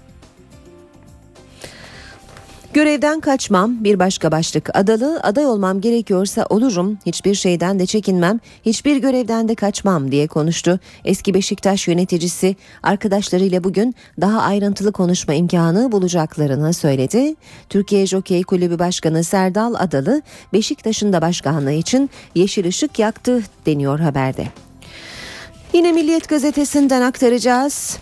Görevden 2.75 3.21
kaçmam 3.21 3.85
bir 3.85 3.99
başka 3.99 4.33
başlık. 4.33 4.77
Adalı 4.77 5.21
aday 5.23 5.47
olmam 5.47 5.81
gerekiyorsa 5.81 6.47
olurum. 6.51 6.99
Hiçbir 7.07 7.35
şeyden 7.35 7.79
de 7.79 7.87
çekinmem. 7.87 8.41
Hiçbir 8.67 8.97
görevden 8.97 9.49
de 9.49 9.55
kaçmam 9.55 10.11
diye 10.11 10.27
konuştu. 10.27 10.81
Eski 11.05 11.35
Beşiktaş 11.35 11.89
yöneticisi 11.89 12.57
arkadaşlarıyla 12.83 13.65
bugün 13.65 13.95
daha 14.21 14.41
ayrıntılı 14.41 14.93
konuşma 14.93 15.35
imkanı 15.35 15.93
bulacaklarını 15.93 16.75
söyledi. 16.75 17.35
Türkiye 17.69 18.07
Jokey 18.07 18.43
Kulübü 18.43 18.79
Başkanı 18.79 19.25
Serdal 19.25 19.75
Adalı 19.75 20.23
Beşiktaş'ın 20.53 21.13
da 21.13 21.23
başkanlığı 21.23 21.73
için 21.73 22.11
yeşil 22.35 22.67
ışık 22.69 22.99
yaktı 22.99 23.43
deniyor 23.67 24.01
haberde. 24.01 24.47
Yine 25.73 25.93
Milliyet 25.93 26.29
gazetesinden 26.29 27.03
aktaracağız. 27.03 27.99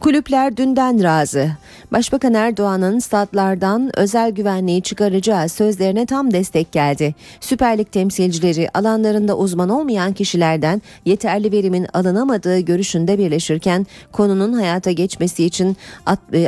Kulüpler 0.00 0.56
dünden 0.56 1.02
razı. 1.02 1.65
Başbakan 1.92 2.34
Erdoğan'ın 2.34 2.98
statlardan 2.98 3.98
özel 3.98 4.30
güvenliği 4.30 4.82
çıkaracağı 4.82 5.48
sözlerine 5.48 6.06
tam 6.06 6.32
destek 6.32 6.72
geldi. 6.72 7.14
Süper 7.40 7.78
Lig 7.78 7.92
temsilcileri 7.92 8.68
alanlarında 8.74 9.36
uzman 9.36 9.68
olmayan 9.68 10.12
kişilerden 10.12 10.82
yeterli 11.04 11.52
verimin 11.52 11.86
alınamadığı 11.94 12.58
görüşünde 12.58 13.18
birleşirken 13.18 13.86
konunun 14.12 14.52
hayata 14.52 14.92
geçmesi 14.92 15.44
için 15.44 15.76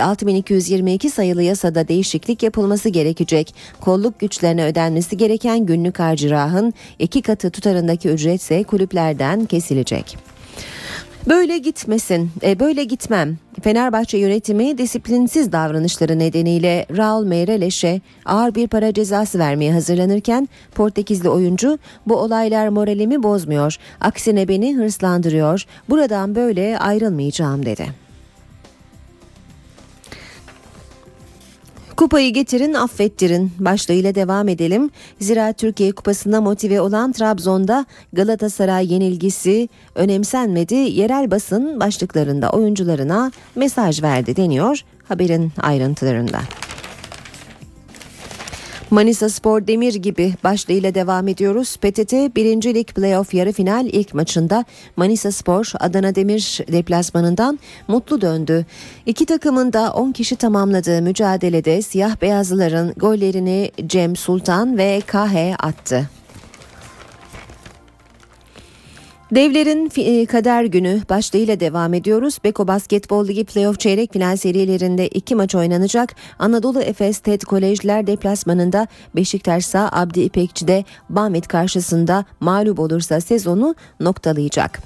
6222 0.03 1.07
e, 1.07 1.11
sayılı 1.11 1.43
yasada 1.43 1.89
değişiklik 1.89 2.43
yapılması 2.43 2.89
gerekecek. 2.89 3.55
Kolluk 3.81 4.21
güçlerine 4.21 4.65
ödenmesi 4.65 5.17
gereken 5.17 5.67
günlük 5.67 5.99
harcırahın 5.99 6.75
iki 6.99 7.23
katı 7.23 7.51
tutarındaki 7.51 8.09
ücretse 8.09 8.65
kulüplerden 8.65 9.45
kesilecek. 9.45 10.28
Böyle 11.29 11.59
gitmesin, 11.59 12.31
e, 12.43 12.61
böyle 12.61 12.85
gitmem. 12.85 13.39
Fenerbahçe 13.63 14.19
yönetimi 14.19 14.79
disiplinsiz 14.79 15.53
davranışları 15.53 16.19
nedeniyle 16.19 16.87
Raul 16.97 17.25
Meireles'e 17.25 18.01
ağır 18.25 18.55
bir 18.55 18.69
para 18.69 18.95
cezası 18.95 19.39
vermeye 19.39 19.73
hazırlanırken 19.73 20.49
Portekizli 20.75 21.29
oyuncu 21.29 21.79
bu 22.07 22.17
olaylar 22.17 22.69
moralimi 22.69 23.23
bozmuyor, 23.23 23.77
aksine 24.01 24.49
beni 24.49 24.77
hırslandırıyor, 24.77 25.65
buradan 25.89 26.35
böyle 26.35 26.79
ayrılmayacağım 26.79 27.67
dedi. 27.67 28.08
Kupayı 31.99 32.33
getirin 32.33 32.75
affettirin 32.75 33.53
başlığıyla 33.59 34.15
devam 34.15 34.49
edelim. 34.49 34.91
Zira 35.21 35.53
Türkiye 35.53 35.93
Kupası'na 35.93 36.41
motive 36.41 36.81
olan 36.81 37.13
Trabzon'da 37.13 37.87
Galatasaray 38.13 38.93
yenilgisi 38.93 39.69
önemsenmedi. 39.95 40.75
Yerel 40.75 41.31
basın 41.31 41.81
başlıklarında 41.81 42.51
oyuncularına 42.51 43.33
mesaj 43.55 44.03
verdi 44.03 44.37
deniyor 44.37 44.81
haberin 45.09 45.53
ayrıntılarında. 45.61 46.39
Manisa 48.91 49.29
Spor 49.29 49.67
Demir 49.67 49.95
gibi 49.95 50.35
başlığıyla 50.45 50.95
devam 50.95 51.29
ediyoruz. 51.29 51.77
PTT 51.77 52.13
1. 52.13 52.75
Lig 52.75 52.89
Playoff 52.89 53.35
yarı 53.35 53.53
final 53.53 53.87
ilk 53.87 54.15
maçında 54.15 54.65
Manisa 54.97 55.33
Spor 55.33 55.73
Adana 55.81 56.15
Demir 56.15 56.61
deplasmanından 56.73 57.59
mutlu 57.89 58.21
döndü. 58.21 58.67
İki 59.07 59.27
takımın 59.27 59.73
da 59.73 59.93
10 59.93 60.13
kişi 60.13 60.37
tamamladığı 60.37 61.03
mücadelede 61.03 61.83
siyah 61.83 62.23
beyazlıların 62.23 62.93
gollerini 62.97 63.71
Cem 63.87 64.17
Sultan 64.17 64.79
ve 64.79 65.03
Kahe 65.07 65.57
attı. 65.59 66.18
Devlerin 69.31 69.91
e, 69.97 70.27
kader 70.27 70.65
günü 70.65 71.01
başlığıyla 71.11 71.61
devam 71.61 71.95
ediyoruz. 71.95 72.39
Beko 72.45 72.69
Basketbol 72.69 73.29
Ligi 73.29 73.45
playoff 73.45 73.81
çeyrek 73.81 74.13
final 74.13 74.37
serilerinde 74.37 75.09
iki 75.09 75.35
maç 75.35 75.55
oynanacak. 75.55 76.15
Anadolu 76.39 76.81
Efes 76.81 77.19
TED 77.19 77.43
Kolejler 77.43 78.07
deplasmanında 78.07 78.87
Beşiktaş'sa 79.17 79.89
Abdi 79.93 80.21
İpekçi'de 80.21 80.85
Bahmet 81.09 81.49
karşısında 81.49 82.25
mağlup 82.41 82.79
olursa 82.79 83.21
sezonu 83.21 83.75
noktalayacak. 84.01 84.83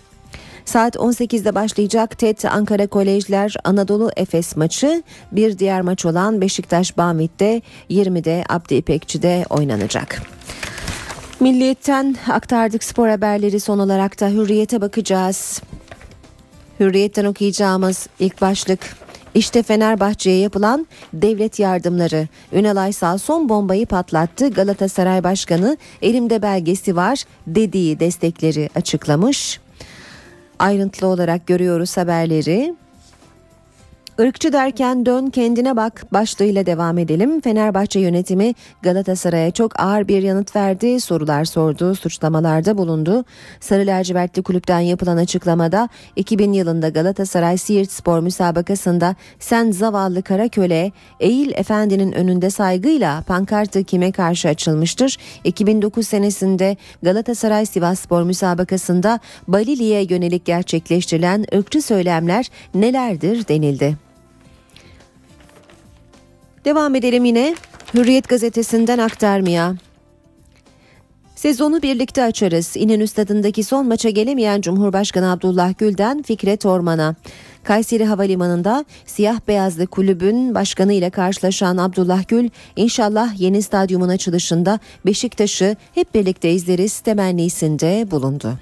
Saat 0.64 0.96
18'de 0.96 1.54
başlayacak 1.54 2.18
TET 2.18 2.44
Ankara 2.44 2.86
Kolejler 2.86 3.54
Anadolu 3.64 4.10
Efes 4.16 4.56
maçı 4.56 5.02
bir 5.32 5.58
diğer 5.58 5.80
maç 5.80 6.06
olan 6.06 6.40
Beşiktaş 6.40 6.96
Banvit'te 6.96 7.62
20'de 7.90 8.44
Abdi 8.48 8.74
İpekçi'de 8.74 9.44
oynanacak. 9.50 10.22
Milliyetten 11.42 12.16
aktardık 12.30 12.84
spor 12.84 13.08
haberleri 13.08 13.60
son 13.60 13.78
olarak 13.78 14.20
da 14.20 14.28
hürriyete 14.28 14.80
bakacağız. 14.80 15.62
Hürriyetten 16.80 17.24
okuyacağımız 17.24 18.08
ilk 18.18 18.40
başlık 18.40 18.96
işte 19.34 19.62
Fenerbahçe'ye 19.62 20.38
yapılan 20.38 20.86
devlet 21.12 21.58
yardımları. 21.58 22.28
Ünal 22.52 22.76
Aysal 22.76 23.18
son 23.18 23.48
bombayı 23.48 23.86
patlattı. 23.86 24.50
Galatasaray 24.50 25.24
Başkanı 25.24 25.76
elimde 26.02 26.42
belgesi 26.42 26.96
var 26.96 27.24
dediği 27.46 28.00
destekleri 28.00 28.70
açıklamış. 28.74 29.60
Ayrıntılı 30.58 31.08
olarak 31.08 31.46
görüyoruz 31.46 31.96
haberleri. 31.96 32.74
Irkçı 34.18 34.52
derken 34.52 35.06
dön 35.06 35.26
kendine 35.26 35.76
bak 35.76 36.06
başlığıyla 36.12 36.66
devam 36.66 36.98
edelim. 36.98 37.40
Fenerbahçe 37.40 38.00
yönetimi 38.00 38.54
Galatasaray'a 38.82 39.50
çok 39.50 39.80
ağır 39.80 40.08
bir 40.08 40.22
yanıt 40.22 40.56
verdi. 40.56 41.00
Sorular 41.00 41.44
sordu, 41.44 41.94
suçlamalarda 41.94 42.78
bulundu. 42.78 43.24
Sarı 43.60 43.86
lacivertli 43.86 44.42
kulüpten 44.42 44.80
yapılan 44.80 45.16
açıklamada 45.16 45.88
2000 46.16 46.52
yılında 46.52 46.88
Galatasaray 46.88 47.58
Siirt 47.58 47.90
Spor 47.90 48.20
müsabakasında 48.20 49.16
sen 49.38 49.70
zavallı 49.70 50.22
kara 50.22 50.48
köle 50.48 50.92
Eğil 51.20 51.52
Efendi'nin 51.54 52.12
önünde 52.12 52.50
saygıyla 52.50 53.22
pankartı 53.22 53.84
kime 53.84 54.12
karşı 54.12 54.48
açılmıştır? 54.48 55.18
2009 55.44 56.08
senesinde 56.08 56.76
Galatasaray 57.02 57.66
Sivas 57.66 58.00
Spor 58.00 58.22
müsabakasında 58.22 59.20
Balili'ye 59.48 60.06
yönelik 60.10 60.44
gerçekleştirilen 60.44 61.44
ırkçı 61.54 61.82
söylemler 61.82 62.50
nelerdir 62.74 63.48
denildi. 63.48 64.11
Devam 66.64 66.94
edelim 66.94 67.24
yine 67.24 67.54
Hürriyet 67.94 68.28
gazetesinden 68.28 68.98
aktarmaya. 68.98 69.74
Sezonu 71.34 71.82
birlikte 71.82 72.22
açarız. 72.22 72.76
İnönü 72.76 73.06
stadındaki 73.06 73.64
son 73.64 73.86
maça 73.88 74.10
gelemeyen 74.10 74.60
Cumhurbaşkanı 74.60 75.32
Abdullah 75.32 75.78
Gül'den 75.78 76.22
Fikret 76.22 76.66
Orman'a. 76.66 77.14
Kayseri 77.64 78.04
Havalimanı'nda 78.04 78.84
siyah 79.06 79.40
beyazlı 79.48 79.86
kulübün 79.86 80.54
başkanı 80.54 80.92
ile 80.92 81.10
karşılaşan 81.10 81.76
Abdullah 81.76 82.28
Gül, 82.28 82.48
inşallah 82.76 83.40
yeni 83.40 83.62
stadyumun 83.62 84.08
açılışında 84.08 84.78
Beşiktaş'ı 85.06 85.76
hep 85.94 86.14
birlikte 86.14 86.52
izleriz 86.52 87.00
temennisinde 87.00 88.10
bulundu. 88.10 88.58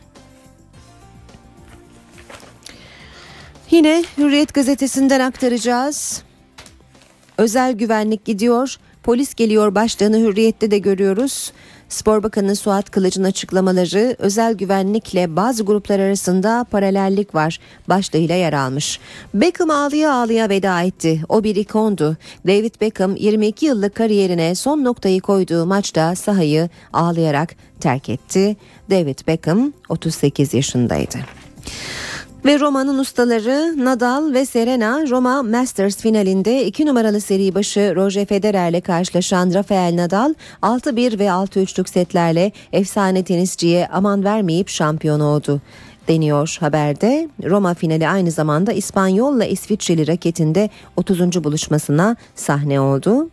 Yine 3.70 4.04
Hürriyet 4.18 4.54
gazetesinden 4.54 5.20
aktaracağız. 5.20 6.22
Özel 7.40 7.72
güvenlik 7.72 8.24
gidiyor, 8.24 8.76
polis 9.02 9.34
geliyor 9.34 9.74
başlığını 9.74 10.18
hürriyette 10.18 10.70
de 10.70 10.78
görüyoruz. 10.78 11.52
Spor 11.88 12.22
Bakanı 12.22 12.56
Suat 12.56 12.90
Kılıç'ın 12.90 13.24
açıklamaları 13.24 14.16
özel 14.18 14.54
güvenlikle 14.54 15.36
bazı 15.36 15.64
gruplar 15.64 15.98
arasında 15.98 16.66
paralellik 16.70 17.34
var 17.34 17.60
başlığıyla 17.88 18.34
yer 18.34 18.52
almış. 18.52 19.00
Beckham 19.34 19.70
ağlıya 19.70 20.14
ağlıya 20.14 20.48
veda 20.48 20.82
etti. 20.82 21.20
O 21.28 21.44
bir 21.44 21.56
ikondu. 21.56 22.16
David 22.46 22.74
Beckham 22.80 23.16
22 23.16 23.66
yıllık 23.66 23.94
kariyerine 23.94 24.54
son 24.54 24.84
noktayı 24.84 25.20
koyduğu 25.20 25.66
maçta 25.66 26.14
sahayı 26.14 26.68
ağlayarak 26.92 27.56
terk 27.80 28.08
etti. 28.08 28.56
David 28.90 29.18
Beckham 29.26 29.72
38 29.88 30.54
yaşındaydı. 30.54 31.18
Ve 32.44 32.60
Roma'nın 32.60 32.98
ustaları 32.98 33.84
Nadal 33.84 34.32
ve 34.32 34.46
Serena 34.46 35.10
Roma 35.10 35.42
Masters 35.42 35.96
finalinde 35.96 36.66
2 36.66 36.86
numaralı 36.86 37.20
seri 37.20 37.54
başı 37.54 37.92
Roger 37.96 38.26
Federer'le 38.26 38.80
karşılaşan 38.80 39.54
Rafael 39.54 39.96
Nadal 39.96 40.34
6-1 40.62 41.18
ve 41.18 41.26
6-3'lük 41.26 41.88
setlerle 41.88 42.52
efsane 42.72 43.24
tenisçiye 43.24 43.88
aman 43.92 44.24
vermeyip 44.24 44.68
şampiyon 44.68 45.20
oldu 45.20 45.60
deniyor 46.08 46.56
haberde. 46.60 47.28
Roma 47.44 47.74
finali 47.74 48.08
aynı 48.08 48.30
zamanda 48.30 48.72
İspanyolla 48.72 49.44
İsviçreli 49.44 50.06
raketinde 50.06 50.70
30. 50.96 51.44
buluşmasına 51.44 52.16
sahne 52.34 52.80
oldu. 52.80 53.28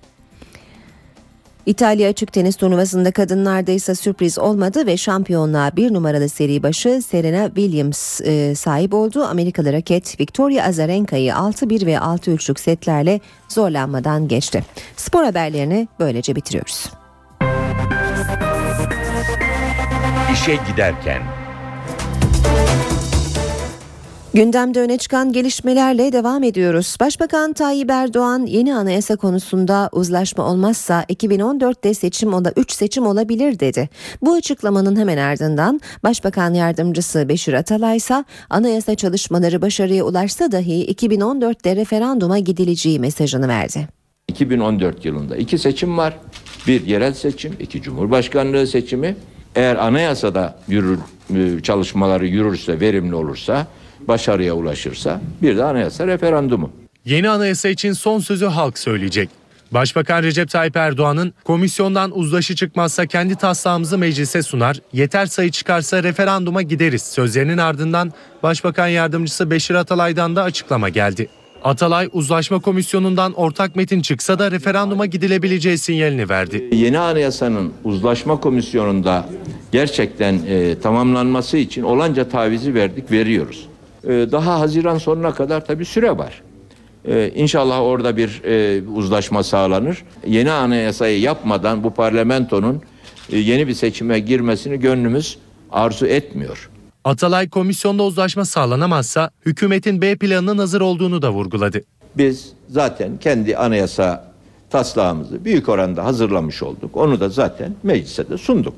İtalya 1.68 2.10
açık 2.10 2.34
tenis 2.34 2.56
turnuvasında 2.56 3.12
kadınlarda 3.12 3.72
ise 3.72 3.96
sürpriz 3.96 4.40
olmadı 4.40 4.88
ve 4.88 4.98
şampiyonluğa 4.98 5.72
bir 5.76 5.94
numaralı 5.94 6.30
seri 6.30 6.64
başı 6.64 7.02
Serena 7.02 7.48
Williams 7.48 8.22
e, 8.22 8.56
sahip 8.56 8.94
oldu. 8.94 9.24
Amerikalı 9.24 9.74
raket 9.74 10.20
Victoria 10.20 10.66
Azarenka'yı 10.66 11.32
6-1 11.32 11.86
ve 11.86 11.94
6-3'lük 11.94 12.60
setlerle 12.60 13.20
zorlanmadan 13.50 14.28
geçti. 14.28 14.64
Spor 14.96 15.24
haberlerini 15.24 15.88
böylece 16.00 16.36
bitiriyoruz. 16.36 16.92
İşe 20.34 20.60
giderken 20.72 21.22
Gündemde 24.34 24.82
öne 24.82 24.98
çıkan 24.98 25.32
gelişmelerle 25.32 26.14
devam 26.14 26.44
ediyoruz. 26.44 26.98
Başbakan 27.00 27.54
Tayyip 27.54 27.92
Erdoğan 27.92 28.46
yeni 28.46 28.76
anayasa 28.76 29.16
konusunda 29.16 29.90
uzlaşma 29.92 30.52
olmazsa 30.52 31.04
2014'te 31.04 31.94
seçim 31.94 32.34
ola 32.34 32.52
3 32.56 32.72
seçim 32.72 33.08
olabilir 33.08 33.60
dedi. 33.60 33.90
Bu 34.22 34.34
açıklamanın 34.34 34.96
hemen 34.96 35.18
ardından 35.18 35.82
Başbakan 36.04 36.54
Yardımcısı 36.54 37.30
Beşir 37.30 37.54
Atalay 37.54 37.98
ise 37.98 38.24
anayasa 38.50 38.96
çalışmaları 38.96 39.62
başarıya 39.62 40.04
ulaşsa 40.04 40.52
dahi 40.52 40.94
2014'te 40.94 41.76
referanduma 41.76 42.40
gidileceği 42.40 43.00
mesajını 43.00 43.48
verdi. 43.48 43.88
2014 44.28 45.06
yılında 45.06 45.38
iki 45.38 45.58
seçim 45.58 45.98
var. 45.98 46.18
Bir 46.68 46.86
yerel 46.86 47.14
seçim, 47.14 47.54
iki 47.60 47.82
cumhurbaşkanlığı 47.82 48.68
seçimi. 48.68 49.16
Eğer 49.56 49.76
anayasada 49.76 50.60
yürür, 50.68 51.00
çalışmaları 51.64 52.28
yürürse, 52.28 52.80
verimli 52.80 53.16
olursa 53.16 53.68
başarıya 54.08 54.54
ulaşırsa 54.54 55.22
bir 55.42 55.58
de 55.58 55.64
anayasa 55.64 56.08
referandumu. 56.08 56.72
Yeni 57.06 57.30
anayasa 57.30 57.70
için 57.70 57.94
son 57.94 58.20
sözü 58.20 58.46
halk 58.46 58.80
söyleyecek. 58.80 59.30
Başbakan 59.72 60.24
Recep 60.24 60.50
Tayyip 60.50 60.76
Erdoğan'ın 60.76 61.34
komisyondan 61.44 62.18
uzlaşı 62.18 62.56
çıkmazsa 62.56 63.06
kendi 63.06 63.36
taslağımızı 63.36 63.98
meclise 63.98 64.42
sunar, 64.42 64.80
yeter 64.94 65.26
sayı 65.26 65.52
çıkarsa 65.52 66.04
referanduma 66.04 66.62
gideriz 66.62 67.02
sözlerinin 67.02 67.58
ardından 67.58 68.14
Başbakan 68.44 68.88
Yardımcısı 68.88 69.52
Beşir 69.52 69.76
Atalay'dan 69.76 70.36
da 70.36 70.44
açıklama 70.44 70.90
geldi. 70.90 71.28
Atalay 71.64 72.10
uzlaşma 72.14 72.60
komisyonundan 72.60 73.34
ortak 73.34 73.76
metin 73.76 74.02
çıksa 74.02 74.40
da 74.40 74.52
referanduma 74.52 75.06
gidilebileceği 75.06 75.78
sinyalini 75.78 76.30
verdi. 76.30 76.70
Yeni 76.72 77.00
anayasanın 77.00 77.74
uzlaşma 77.84 78.40
komisyonunda 78.40 79.30
gerçekten 79.72 80.40
e, 80.48 80.80
tamamlanması 80.80 81.58
için 81.58 81.84
olanca 81.84 82.30
tavizi 82.30 82.74
verdik, 82.74 83.12
veriyoruz. 83.12 83.68
E, 84.08 84.32
daha 84.32 84.60
Haziran 84.60 84.98
sonuna 84.98 85.34
kadar 85.34 85.66
tabii 85.66 85.86
süre 85.86 86.18
var. 86.18 86.42
E, 87.06 87.32
inşallah 87.36 87.82
orada 87.82 88.18
bir 88.18 88.42
e, 88.44 88.82
uzlaşma 88.88 89.44
sağlanır. 89.44 90.04
Yeni 90.28 90.52
anayasayı 90.52 91.20
yapmadan 91.20 91.84
bu 91.84 91.94
parlamentonun 91.94 92.82
e, 93.32 93.38
yeni 93.38 93.68
bir 93.68 93.74
seçime 93.74 94.20
girmesini 94.20 94.80
gönlümüz 94.80 95.38
arzu 95.72 96.06
etmiyor. 96.06 96.70
Atalay 97.04 97.50
komisyonda 97.50 98.04
uzlaşma 98.04 98.46
sağlanamazsa 98.46 99.32
hükümetin 99.46 100.02
B 100.02 100.16
planının 100.16 100.58
hazır 100.58 100.82
olduğunu 100.82 101.22
da 101.22 101.32
vurguladı. 101.32 101.82
Biz 102.18 102.50
zaten 102.70 103.18
kendi 103.18 103.58
anayasa 103.58 104.32
taslağımızı 104.70 105.46
büyük 105.46 105.70
oranda 105.70 106.06
hazırlamış 106.06 106.64
olduk. 106.64 106.98
Onu 106.98 107.20
da 107.20 107.30
zaten 107.30 107.76
meclise 107.84 108.30
de 108.30 108.38
sunduk. 108.38 108.74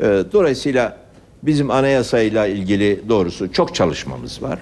E, 0.00 0.04
dolayısıyla 0.32 1.03
bizim 1.46 1.70
anayasayla 1.70 2.46
ilgili 2.46 3.00
doğrusu 3.08 3.52
çok 3.52 3.74
çalışmamız 3.74 4.42
var. 4.42 4.58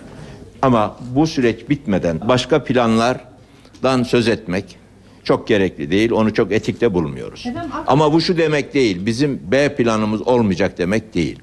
Ama 0.62 0.96
bu 1.14 1.26
süreç 1.26 1.68
bitmeden 1.68 2.28
başka 2.28 2.64
planlardan 2.64 4.02
söz 4.02 4.28
etmek 4.28 4.76
çok 5.24 5.48
gerekli 5.48 5.90
değil. 5.90 6.10
Onu 6.10 6.34
çok 6.34 6.52
etikte 6.52 6.94
bulmuyoruz. 6.94 7.46
Ama 7.86 8.12
bu 8.12 8.20
şu 8.20 8.38
demek 8.38 8.74
değil. 8.74 9.06
Bizim 9.06 9.40
B 9.50 9.74
planımız 9.74 10.22
olmayacak 10.22 10.78
demek 10.78 11.14
değil. 11.14 11.38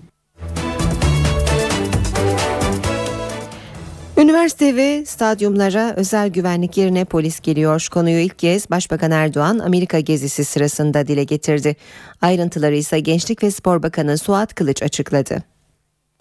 Üniversite 4.20 4.76
ve 4.76 5.06
stadyumlara 5.06 5.94
özel 5.98 6.30
güvenlik 6.30 6.78
yerine 6.78 7.06
polis 7.06 7.40
geliyor. 7.40 7.88
Konuyu 7.92 8.20
ilk 8.20 8.40
kez 8.40 8.70
Başbakan 8.70 9.12
Erdoğan 9.12 9.60
Amerika 9.60 10.00
gezisi 10.00 10.46
sırasında 10.46 11.08
dile 11.08 11.24
getirdi. 11.24 11.76
Ayrıntıları 12.22 12.76
ise 12.76 13.00
Gençlik 13.00 13.44
ve 13.44 13.52
Spor 13.52 13.84
Bakanı 13.84 14.18
Suat 14.18 14.56
Kılıç 14.56 14.84
açıkladı. 14.84 15.44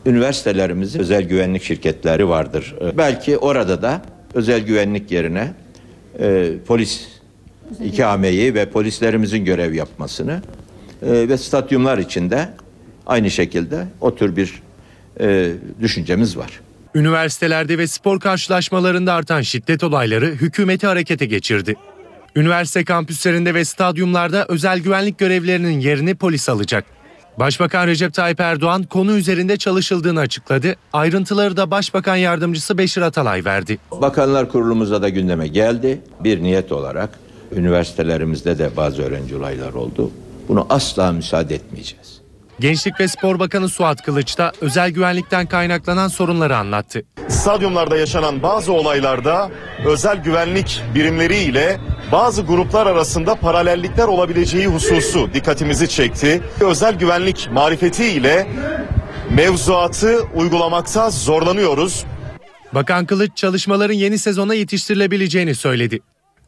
Üniversitelerimizin 0.07 1.01
özel 1.01 1.22
güvenlik 1.22 1.62
şirketleri 1.62 2.28
vardır. 2.28 2.74
Belki 2.99 3.38
orada 3.38 3.82
da 3.82 4.03
özel 4.34 4.61
güvenlik 4.61 5.11
yerine 5.11 5.53
e, 6.18 6.51
polis 6.66 7.09
ikameyi 7.84 8.55
ve 8.55 8.70
polislerimizin 8.70 9.44
görev 9.44 9.74
yapmasını 9.74 10.42
e, 11.03 11.28
ve 11.28 11.38
stadyumlar 11.38 11.99
içinde 11.99 12.49
aynı 13.07 13.30
şekilde 13.30 13.86
o 14.01 14.14
tür 14.14 14.36
bir 14.36 14.62
e, 15.20 15.53
düşüncemiz 15.80 16.36
var. 16.36 16.61
Üniversitelerde 16.99 17.78
ve 17.78 17.86
spor 17.86 18.20
karşılaşmalarında 18.20 19.12
artan 19.12 19.42
şiddet 19.42 19.84
olayları 19.84 20.26
hükümeti 20.26 20.86
harekete 20.86 21.26
geçirdi. 21.26 21.74
Üniversite 22.36 22.84
kampüslerinde 22.84 23.55
ve 23.55 23.64
stadyumlarda 23.64 24.46
özel 24.49 24.78
güvenlik 24.78 25.18
görevlerinin 25.18 25.80
yerini 25.80 26.14
polis 26.14 26.49
alacak. 26.49 26.84
Başbakan 27.38 27.86
Recep 27.86 28.14
Tayyip 28.14 28.40
Erdoğan 28.40 28.82
konu 28.82 29.12
üzerinde 29.16 29.57
çalışıldığını 29.57 30.20
açıkladı. 30.20 30.76
Ayrıntıları 30.92 31.57
da 31.57 31.70
Başbakan 31.70 32.16
Yardımcısı 32.16 32.78
Beşir 32.78 33.03
Atalay 33.03 33.44
verdi. 33.44 33.78
Bakanlar 33.92 34.49
Kurulumuzda 34.49 35.03
da 35.03 35.09
gündeme 35.09 35.49
geldi. 35.49 36.01
Bir 36.24 36.42
niyet 36.42 36.72
olarak 36.72 37.18
üniversitelerimizde 37.53 38.59
de 38.59 38.70
bazı 38.76 39.03
öğrenci 39.03 39.36
olaylar 39.36 39.72
oldu. 39.72 40.11
Bunu 40.49 40.66
asla 40.70 41.12
müsaade 41.12 41.55
etmeyeceğiz. 41.55 42.17
Gençlik 42.61 43.00
ve 43.00 43.09
Spor 43.09 43.38
Bakanı 43.38 43.68
Suat 43.68 44.02
Kılıç 44.02 44.38
da 44.38 44.52
özel 44.61 44.90
güvenlikten 44.90 45.46
kaynaklanan 45.46 46.09
sorunları 46.09 46.56
anlattı. 46.56 47.02
Stadyumlarda 47.28 47.96
yaşanan 47.96 48.42
bazı 48.42 48.72
olaylarda 48.72 49.50
özel 49.86 50.16
güvenlik 50.22 50.82
birimleri 50.94 51.36
ile 51.36 51.80
bazı 52.12 52.42
gruplar 52.42 52.86
arasında 52.86 53.34
paralellikler 53.34 54.04
olabileceği 54.09 54.66
hususu 54.66 55.34
dikkatimizi 55.34 55.88
çekti. 55.88 56.42
Özel 56.61 56.94
güvenlik 56.94 57.48
marifeti 57.52 58.04
ile 58.04 58.46
mevzuatı 59.30 60.22
uygulamakta 60.34 61.11
zorlanıyoruz. 61.11 62.04
Bakan 62.74 63.06
Kılıç 63.06 63.36
çalışmaların 63.36 63.94
yeni 63.94 64.18
sezona 64.18 64.54
yetiştirilebileceğini 64.54 65.54
söyledi. 65.54 66.00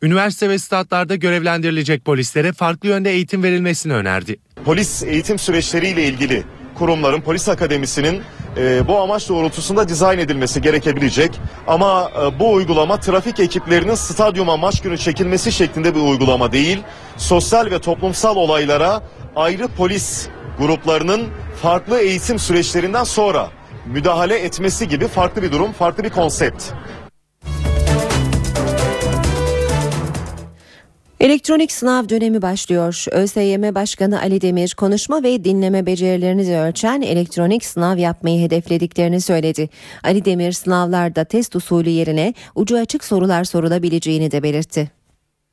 Üniversite 0.02 0.48
ve 0.48 0.58
statlarda 0.58 1.16
görevlendirilecek 1.16 2.04
polislere 2.04 2.52
farklı 2.52 2.88
yönde 2.88 3.10
eğitim 3.10 3.42
verilmesini 3.42 3.92
önerdi. 3.92 4.36
Polis 4.64 5.02
eğitim 5.02 5.38
süreçleriyle 5.38 6.04
ilgili 6.04 6.44
kurumların, 6.74 7.20
polis 7.20 7.48
akademisinin 7.48 8.22
e, 8.56 8.88
bu 8.88 8.98
amaç 8.98 9.28
doğrultusunda 9.28 9.88
dizayn 9.88 10.18
edilmesi 10.18 10.62
gerekebilecek. 10.62 11.40
Ama 11.66 12.10
e, 12.22 12.38
bu 12.38 12.52
uygulama 12.52 13.00
trafik 13.00 13.40
ekiplerinin 13.40 13.94
stadyuma 13.94 14.56
maç 14.56 14.82
günü 14.82 14.98
çekilmesi 14.98 15.52
şeklinde 15.52 15.94
bir 15.94 16.00
uygulama 16.00 16.52
değil. 16.52 16.78
Sosyal 17.16 17.70
ve 17.70 17.80
toplumsal 17.80 18.36
olaylara 18.36 19.02
ayrı 19.36 19.68
polis 19.68 20.28
gruplarının 20.58 21.28
farklı 21.62 22.00
eğitim 22.00 22.38
süreçlerinden 22.38 23.04
sonra 23.04 23.48
müdahale 23.86 24.38
etmesi 24.38 24.88
gibi 24.88 25.08
farklı 25.08 25.42
bir 25.42 25.52
durum, 25.52 25.72
farklı 25.72 26.04
bir 26.04 26.10
konsept. 26.10 26.64
Elektronik 31.20 31.72
sınav 31.72 32.08
dönemi 32.08 32.42
başlıyor. 32.42 33.04
ÖSYM 33.10 33.74
Başkanı 33.74 34.20
Ali 34.20 34.40
Demir 34.40 34.74
konuşma 34.74 35.22
ve 35.22 35.44
dinleme 35.44 35.86
becerilerini 35.86 36.58
ölçen 36.58 37.00
elektronik 37.00 37.64
sınav 37.64 37.98
yapmayı 37.98 38.40
hedeflediklerini 38.40 39.20
söyledi. 39.20 39.68
Ali 40.04 40.24
Demir 40.24 40.52
sınavlarda 40.52 41.24
test 41.24 41.56
usulü 41.56 41.88
yerine 41.88 42.34
ucu 42.54 42.78
açık 42.78 43.04
sorular 43.04 43.44
sorulabileceğini 43.44 44.30
de 44.30 44.42
belirtti. 44.42 44.90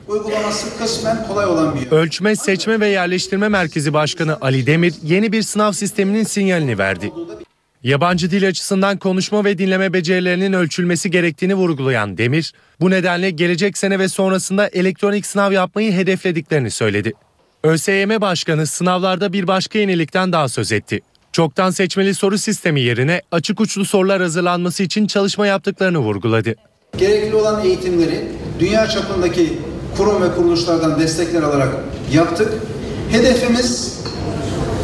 Uygulaması 0.07 0.77
kısmen 0.77 1.27
kolay 1.27 1.45
olan 1.45 1.75
bir 1.75 1.91
Ölçme, 1.91 2.35
Seçme 2.35 2.79
ve 2.79 2.87
Yerleştirme 2.87 3.49
Merkezi 3.49 3.93
Başkanı 3.93 4.37
Ali 4.41 4.67
Demir 4.67 4.93
yeni 5.03 5.31
bir 5.31 5.41
sınav 5.41 5.71
sisteminin 5.71 6.23
sinyalini 6.23 6.77
verdi. 6.77 7.11
Yabancı 7.83 8.31
dil 8.31 8.47
açısından 8.47 8.97
konuşma 8.97 9.45
ve 9.45 9.57
dinleme 9.57 9.93
becerilerinin 9.93 10.53
ölçülmesi 10.53 11.11
gerektiğini 11.11 11.55
vurgulayan 11.55 12.17
Demir, 12.17 12.53
bu 12.79 12.89
nedenle 12.89 13.29
gelecek 13.29 13.77
sene 13.77 13.99
ve 13.99 14.09
sonrasında 14.09 14.67
elektronik 14.67 15.25
sınav 15.25 15.51
yapmayı 15.51 15.91
hedeflediklerini 15.91 16.71
söyledi. 16.71 17.13
ÖSYM 17.63 18.21
Başkanı 18.21 18.67
sınavlarda 18.67 19.33
bir 19.33 19.47
başka 19.47 19.79
yenilikten 19.79 20.31
daha 20.31 20.49
söz 20.49 20.71
etti. 20.71 20.99
Çoktan 21.31 21.71
seçmeli 21.71 22.15
soru 22.15 22.37
sistemi 22.37 22.81
yerine 22.81 23.21
açık 23.31 23.61
uçlu 23.61 23.85
sorular 23.85 24.21
hazırlanması 24.21 24.83
için 24.83 25.07
çalışma 25.07 25.47
yaptıklarını 25.47 25.97
vurguladı. 25.97 26.55
Gerekli 26.97 27.35
olan 27.35 27.65
eğitimleri 27.65 28.25
dünya 28.59 28.87
çapındaki 28.87 29.59
kurum 29.97 30.21
ve 30.21 30.35
kuruluşlardan 30.35 30.99
destekler 30.99 31.41
alarak 31.41 31.69
yaptık. 32.13 32.53
Hedefimiz 33.11 33.97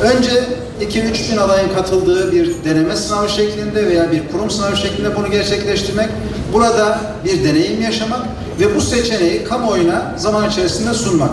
önce 0.01 0.43
2-3 0.81 1.31
bin 1.31 1.37
adayın 1.37 1.69
katıldığı 1.75 2.31
bir 2.31 2.63
deneme 2.65 2.95
sınavı 2.95 3.29
şeklinde 3.29 3.87
veya 3.87 4.11
bir 4.11 4.21
kurum 4.31 4.49
sınavı 4.49 4.77
şeklinde 4.77 5.15
bunu 5.15 5.31
gerçekleştirmek. 5.31 6.09
Burada 6.53 6.99
bir 7.25 7.43
deneyim 7.43 7.81
yaşamak 7.81 8.21
ve 8.59 8.75
bu 8.75 8.81
seçeneği 8.81 9.43
kamuoyuna 9.43 10.15
zaman 10.17 10.49
içerisinde 10.49 10.93
sunmak. 10.93 11.31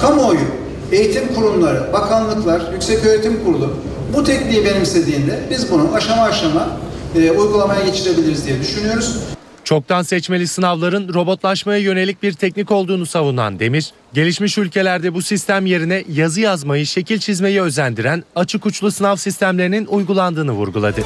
Kamuoyu, 0.00 0.40
eğitim 0.92 1.34
kurumları, 1.34 1.92
bakanlıklar, 1.92 2.72
yükseköğretim 2.72 3.44
kurulu 3.44 3.70
bu 4.16 4.24
tekniği 4.24 4.64
benimsediğinde 4.64 5.40
biz 5.50 5.70
bunu 5.72 5.94
aşama 5.94 6.22
aşama 6.22 6.66
e, 7.14 7.30
uygulamaya 7.30 7.84
geçirebiliriz 7.84 8.46
diye 8.46 8.60
düşünüyoruz. 8.60 9.16
Çoktan 9.68 10.02
seçmeli 10.02 10.48
sınavların 10.48 11.14
robotlaşmaya 11.14 11.78
yönelik 11.78 12.22
bir 12.22 12.32
teknik 12.32 12.70
olduğunu 12.70 13.06
savunan 13.06 13.58
Demir, 13.58 13.92
gelişmiş 14.14 14.58
ülkelerde 14.58 15.14
bu 15.14 15.22
sistem 15.22 15.66
yerine 15.66 16.04
yazı 16.12 16.40
yazmayı, 16.40 16.86
şekil 16.86 17.18
çizmeyi 17.18 17.62
özendiren 17.62 18.24
açık 18.36 18.66
uçlu 18.66 18.90
sınav 18.90 19.16
sistemlerinin 19.16 19.86
uygulandığını 19.86 20.52
vurguladı. 20.52 21.00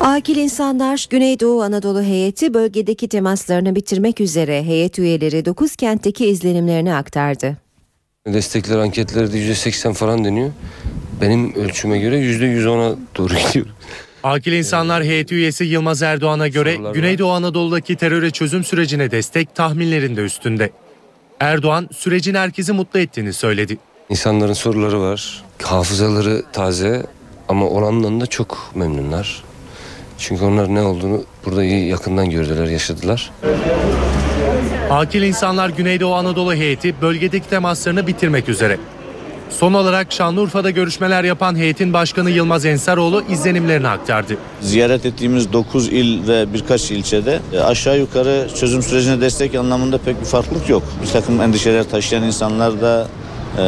Akil 0.00 0.36
insanlar 0.36 1.06
Güneydoğu 1.10 1.62
Anadolu 1.62 2.02
heyeti 2.02 2.54
bölgedeki 2.54 3.08
temaslarını 3.08 3.74
bitirmek 3.74 4.20
üzere 4.20 4.62
heyet 4.62 4.98
üyeleri 4.98 5.44
9 5.44 5.76
kentteki 5.76 6.26
izlenimlerini 6.26 6.94
aktardı. 6.94 7.56
Destekler 8.26 8.78
anketlerde 8.78 9.38
%80 9.38 9.94
falan 9.94 10.24
deniyor. 10.24 10.50
Benim 11.20 11.54
ölçüme 11.54 11.98
göre 11.98 12.20
%110'a 12.20 12.96
doğru 13.16 13.34
gidiyor. 13.34 13.66
Akil 14.24 14.52
İnsanlar 14.52 15.04
Heyeti 15.04 15.34
üyesi 15.34 15.64
Yılmaz 15.64 16.02
Erdoğan'a 16.02 16.48
göre 16.48 16.78
Güneydoğu 16.94 17.32
Anadolu'daki 17.32 17.96
teröre 17.96 18.30
çözüm 18.30 18.64
sürecine 18.64 19.10
destek 19.10 19.54
tahminlerinde 19.54 20.20
üstünde. 20.20 20.70
Erdoğan 21.40 21.88
sürecin 21.96 22.34
herkesi 22.34 22.72
mutlu 22.72 23.00
ettiğini 23.00 23.32
söyledi. 23.32 23.78
İnsanların 24.08 24.52
soruları 24.52 25.00
var. 25.00 25.42
Hafızaları 25.62 26.42
taze 26.52 27.06
ama 27.48 27.66
olandan 27.66 28.20
da 28.20 28.26
çok 28.26 28.70
memnunlar. 28.74 29.42
Çünkü 30.18 30.44
onlar 30.44 30.74
ne 30.74 30.82
olduğunu 30.82 31.24
burada 31.44 31.64
iyi 31.64 31.88
yakından 31.88 32.30
gördüler, 32.30 32.66
yaşadılar. 32.66 33.30
Akil 34.90 35.22
İnsanlar 35.22 35.68
Güneydoğu 35.68 36.14
Anadolu 36.14 36.54
heyeti 36.54 37.00
bölgedeki 37.02 37.48
temaslarını 37.48 38.06
bitirmek 38.06 38.48
üzere. 38.48 38.78
Son 39.50 39.72
olarak 39.72 40.12
Şanlıurfa'da 40.12 40.70
görüşmeler 40.70 41.24
yapan 41.24 41.56
heyetin 41.56 41.92
başkanı 41.92 42.30
Yılmaz 42.30 42.64
Ensaroğlu 42.64 43.22
izlenimlerini 43.30 43.88
aktardı. 43.88 44.36
Ziyaret 44.60 45.06
ettiğimiz 45.06 45.52
9 45.52 45.88
il 45.88 46.28
ve 46.28 46.54
birkaç 46.54 46.90
ilçede 46.90 47.40
e, 47.52 47.60
aşağı 47.60 47.98
yukarı 47.98 48.48
çözüm 48.54 48.82
sürecine 48.82 49.20
destek 49.20 49.54
anlamında 49.54 49.98
pek 49.98 50.20
bir 50.20 50.26
farklılık 50.26 50.68
yok. 50.68 50.82
Bir 51.02 51.06
takım 51.06 51.40
endişeler 51.40 51.90
taşıyan 51.90 52.22
insanlar 52.22 52.80
da 52.80 53.06
e, 53.58 53.62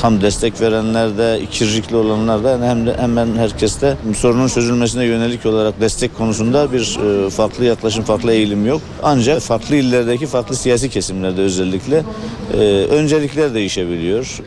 tam 0.00 0.20
destek 0.20 0.60
verenler 0.60 1.18
de 1.18 1.40
ikircikli 1.40 1.96
olanlar 1.96 2.44
da 2.44 2.58
hem 2.68 2.86
de 2.86 2.96
hemen 2.98 3.36
herkeste 3.36 3.96
sorunun 4.16 4.48
çözülmesine 4.48 5.04
yönelik 5.04 5.46
olarak 5.46 5.80
destek 5.80 6.16
konusunda 6.16 6.72
bir 6.72 6.98
e, 7.26 7.30
farklı 7.30 7.64
yaklaşım, 7.64 8.04
farklı 8.04 8.32
eğilim 8.32 8.66
yok. 8.66 8.80
Ancak 9.02 9.40
farklı 9.40 9.76
illerdeki 9.76 10.26
farklı 10.26 10.56
siyasi 10.56 10.90
kesimlerde 10.90 11.40
özellikle 11.40 12.02
öncelikler 12.90 13.54
değişebiliyor. 13.54 14.40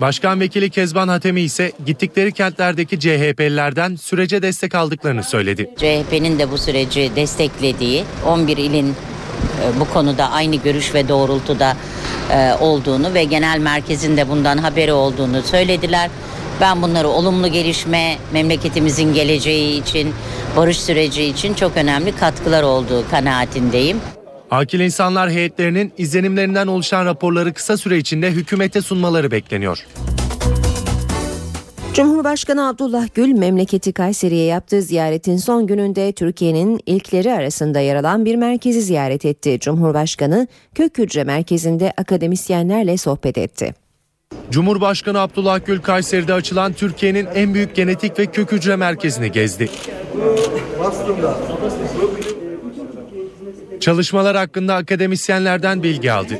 Başkan 0.00 0.40
Vekili 0.40 0.70
Kezban 0.70 1.08
Hatemi 1.08 1.40
ise 1.40 1.72
gittikleri 1.86 2.32
kentlerdeki 2.32 3.00
CHP'lilerden 3.00 3.96
sürece 3.96 4.42
destek 4.42 4.74
aldıklarını 4.74 5.24
söyledi. 5.24 5.70
CHP'nin 5.76 6.38
de 6.38 6.50
bu 6.50 6.58
süreci 6.58 7.10
desteklediği 7.16 8.04
11 8.26 8.56
ilin 8.56 8.94
bu 9.80 9.84
konuda 9.92 10.30
aynı 10.30 10.56
görüş 10.56 10.94
ve 10.94 11.08
doğrultuda 11.08 11.76
olduğunu 12.60 13.14
ve 13.14 13.24
genel 13.24 13.58
merkezin 13.58 14.16
de 14.16 14.28
bundan 14.28 14.58
haberi 14.58 14.92
olduğunu 14.92 15.42
söylediler. 15.42 16.10
Ben 16.60 16.82
bunları 16.82 17.08
olumlu 17.08 17.48
gelişme, 17.48 18.16
memleketimizin 18.32 19.14
geleceği 19.14 19.80
için, 19.82 20.14
barış 20.56 20.80
süreci 20.80 21.24
için 21.24 21.54
çok 21.54 21.76
önemli 21.76 22.16
katkılar 22.16 22.62
olduğu 22.62 23.10
kanaatindeyim. 23.10 24.00
Akil 24.50 24.80
İnsanlar 24.80 25.30
heyetlerinin 25.30 25.92
izlenimlerinden 25.98 26.66
oluşan 26.66 27.06
raporları 27.06 27.52
kısa 27.52 27.76
süre 27.76 27.98
içinde 27.98 28.30
hükümete 28.30 28.80
sunmaları 28.80 29.30
bekleniyor. 29.30 29.86
Cumhurbaşkanı 31.94 32.68
Abdullah 32.68 33.06
Gül 33.14 33.32
memleketi 33.32 33.92
Kayseri'ye 33.92 34.44
yaptığı 34.44 34.82
ziyaretin 34.82 35.36
son 35.36 35.66
gününde 35.66 36.12
Türkiye'nin 36.12 36.80
ilkleri 36.86 37.32
arasında 37.32 37.80
yer 37.80 37.96
alan 37.96 38.24
bir 38.24 38.36
merkezi 38.36 38.82
ziyaret 38.82 39.24
etti. 39.24 39.58
Cumhurbaşkanı 39.60 40.46
Kök 40.74 40.98
Hücre 40.98 41.24
Merkezi'nde 41.24 41.92
akademisyenlerle 41.96 42.96
sohbet 42.96 43.38
etti. 43.38 43.74
Cumhurbaşkanı 44.50 45.20
Abdullah 45.20 45.60
Gül 45.66 45.80
Kayseri'de 45.80 46.34
açılan 46.34 46.72
Türkiye'nin 46.72 47.26
en 47.34 47.54
büyük 47.54 47.74
genetik 47.74 48.18
ve 48.18 48.26
kök 48.26 48.52
hücre 48.52 48.76
merkezini 48.76 49.32
gezdi. 49.32 49.70
Çalışmalar 53.80 54.36
hakkında 54.36 54.74
akademisyenlerden 54.74 55.82
bilgi 55.82 56.12
aldı. 56.12 56.38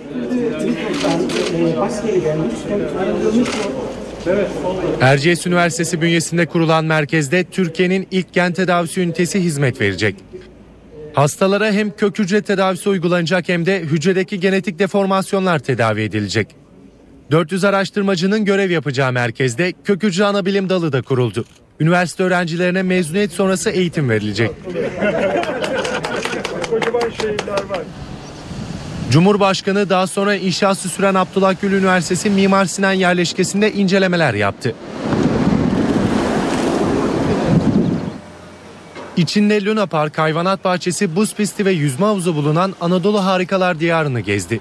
Erciyes 5.01 5.47
Üniversitesi 5.47 6.01
bünyesinde 6.01 6.47
kurulan 6.47 6.84
merkezde 6.84 7.45
Türkiye'nin 7.45 8.09
ilk 8.11 8.32
gen 8.32 8.53
tedavisi 8.53 9.01
ünitesi 9.01 9.41
hizmet 9.41 9.80
verecek. 9.80 10.16
Hastalara 11.14 11.72
hem 11.72 11.91
kök 11.91 12.18
hücre 12.18 12.43
tedavisi 12.43 12.88
uygulanacak 12.88 13.49
hem 13.49 13.66
de 13.66 13.80
hücredeki 13.80 14.41
genetik 14.41 14.78
deformasyonlar 14.78 15.59
tedavi 15.59 16.03
edilecek. 16.03 16.49
400 17.30 17.64
araştırmacının 17.64 18.45
görev 18.45 18.70
yapacağı 18.70 19.12
merkezde 19.12 19.72
kök 19.84 20.03
hücre 20.03 20.24
anabilim 20.24 20.68
dalı 20.68 20.93
da 20.93 21.03
kuruldu. 21.03 21.45
Üniversite 21.80 22.22
öğrencilerine 22.22 22.82
mezuniyet 22.82 23.32
sonrası 23.32 23.70
eğitim 23.70 24.11
verilecek. 24.11 24.51
Cumhurbaşkanı 29.11 29.91
daha 29.91 30.07
sonra 30.07 30.35
inşası 30.35 30.89
süren 30.89 31.14
Abdullah 31.14 31.55
Gül 31.62 31.72
Üniversitesi 31.72 32.31
Mimar 32.31 32.64
Sinan 32.64 32.93
yerleşkesinde 32.93 33.72
incelemeler 33.72 34.35
yaptı. 34.35 34.74
İçinde 39.16 39.64
Luna 39.64 39.87
Park, 39.87 40.18
hayvanat 40.18 40.64
bahçesi, 40.64 41.16
buz 41.16 41.35
pisti 41.35 41.64
ve 41.64 41.70
yüzme 41.72 42.07
havuzu 42.07 42.37
bulunan 42.37 42.74
Anadolu 42.81 43.24
Harikalar 43.24 43.81
Diyarı'nı 43.81 44.20
gezdi. 44.20 44.61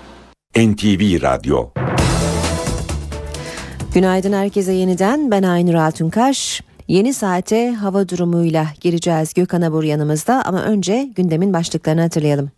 NTV 0.57 1.21
Radyo 1.21 1.69
Günaydın 3.93 4.33
herkese 4.33 4.73
yeniden 4.73 5.31
ben 5.31 5.43
Aynur 5.43 5.73
Altunkaş. 5.73 6.61
Yeni 6.89 7.13
saate 7.13 7.71
hava 7.71 8.09
durumuyla 8.09 8.67
gireceğiz 8.81 9.33
Gökhan 9.33 9.61
Abur 9.61 9.83
yanımızda 9.83 10.43
ama 10.45 10.61
önce 10.61 11.09
gündemin 11.15 11.53
başlıklarını 11.53 12.01
hatırlayalım. 12.01 12.51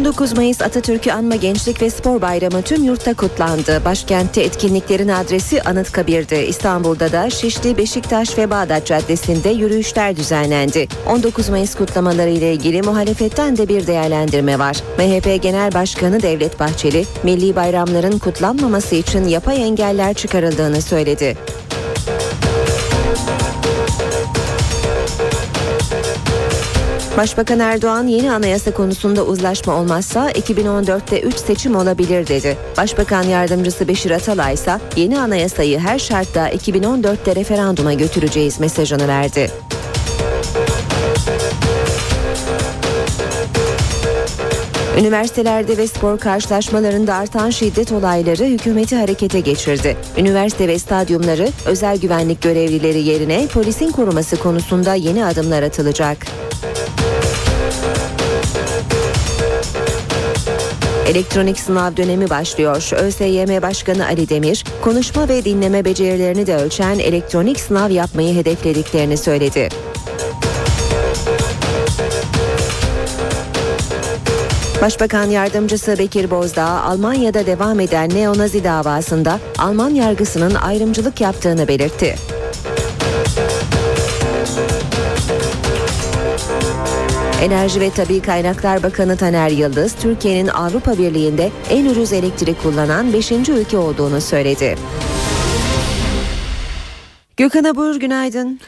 19 0.00 0.32
Mayıs 0.36 0.62
Atatürk'ü 0.62 1.10
anma 1.10 1.36
Gençlik 1.36 1.82
ve 1.82 1.90
Spor 1.90 2.22
Bayramı 2.22 2.62
tüm 2.62 2.84
yurtta 2.84 3.14
kutlandı. 3.14 3.82
Başkentte 3.84 4.42
etkinliklerin 4.42 5.08
adresi 5.08 5.62
Anıtkabir'di. 5.62 6.34
İstanbul'da 6.34 7.12
da 7.12 7.30
Şişli, 7.30 7.76
Beşiktaş 7.76 8.38
ve 8.38 8.50
Bağdat 8.50 8.86
Caddesi'nde 8.86 9.48
yürüyüşler 9.48 10.16
düzenlendi. 10.16 10.88
19 11.06 11.48
Mayıs 11.48 11.74
kutlamaları 11.74 12.30
ile 12.30 12.52
ilgili 12.52 12.82
muhalefetten 12.82 13.56
de 13.56 13.68
bir 13.68 13.86
değerlendirme 13.86 14.58
var. 14.58 14.76
MHP 14.98 15.42
Genel 15.42 15.74
Başkanı 15.74 16.22
Devlet 16.22 16.60
Bahçeli, 16.60 17.06
milli 17.22 17.56
bayramların 17.56 18.18
kutlanmaması 18.18 18.94
için 18.94 19.24
yapay 19.24 19.62
engeller 19.62 20.14
çıkarıldığını 20.14 20.82
söyledi. 20.82 21.36
Başbakan 27.20 27.58
Erdoğan 27.60 28.06
yeni 28.06 28.32
anayasa 28.32 28.70
konusunda 28.70 29.24
uzlaşma 29.24 29.74
olmazsa 29.74 30.30
2014'te 30.30 31.20
3 31.20 31.36
seçim 31.36 31.76
olabilir 31.76 32.26
dedi. 32.26 32.56
Başbakan 32.76 33.22
yardımcısı 33.22 33.88
Beşir 33.88 34.10
Atalay 34.10 34.54
ise 34.54 34.78
yeni 34.96 35.20
anayasayı 35.20 35.78
her 35.78 35.98
şartta 35.98 36.50
2014'te 36.50 37.36
referanduma 37.36 37.92
götüreceğiz 37.92 38.60
mesajını 38.60 39.08
verdi. 39.08 39.50
Üniversitelerde 45.00 45.76
ve 45.76 45.86
spor 45.86 46.18
karşılaşmalarında 46.18 47.14
artan 47.14 47.50
şiddet 47.50 47.92
olayları 47.92 48.44
hükümeti 48.44 48.96
harekete 48.96 49.40
geçirdi. 49.40 49.96
Üniversite 50.18 50.68
ve 50.68 50.78
stadyumları 50.78 51.48
özel 51.66 51.98
güvenlik 51.98 52.42
görevlileri 52.42 53.02
yerine 53.02 53.46
polisin 53.46 53.90
koruması 53.90 54.36
konusunda 54.36 54.94
yeni 54.94 55.24
adımlar 55.24 55.62
atılacak. 55.62 56.26
Elektronik 61.10 61.60
sınav 61.60 61.96
dönemi 61.96 62.30
başlıyor. 62.30 62.90
ÖSYM 62.96 63.62
Başkanı 63.62 64.06
Ali 64.06 64.28
Demir, 64.28 64.64
konuşma 64.82 65.28
ve 65.28 65.44
dinleme 65.44 65.84
becerilerini 65.84 66.46
de 66.46 66.56
ölçen 66.56 66.98
elektronik 66.98 67.60
sınav 67.60 67.90
yapmayı 67.90 68.34
hedeflediklerini 68.34 69.16
söyledi. 69.16 69.68
Başbakan 74.82 75.24
Yardımcısı 75.24 75.98
Bekir 75.98 76.30
Bozdağ, 76.30 76.66
Almanya'da 76.66 77.46
devam 77.46 77.80
eden 77.80 78.10
neonazi 78.10 78.64
davasında 78.64 79.38
Alman 79.58 79.90
yargısının 79.90 80.54
ayrımcılık 80.54 81.20
yaptığını 81.20 81.68
belirtti. 81.68 82.16
Enerji 87.40 87.80
ve 87.80 87.90
Tabi 87.90 88.22
Kaynaklar 88.22 88.82
Bakanı 88.82 89.16
Taner 89.16 89.50
Yıldız, 89.50 89.94
Türkiye'nin 89.94 90.48
Avrupa 90.48 90.98
Birliği'nde 90.98 91.50
en 91.70 91.86
ucuz 91.86 92.12
elektrik 92.12 92.62
kullanan 92.62 93.12
5. 93.12 93.32
ülke 93.32 93.78
olduğunu 93.78 94.20
söyledi. 94.20 94.76
Gökhan 97.36 97.64
Abur 97.64 97.96
günaydın. 97.96 98.60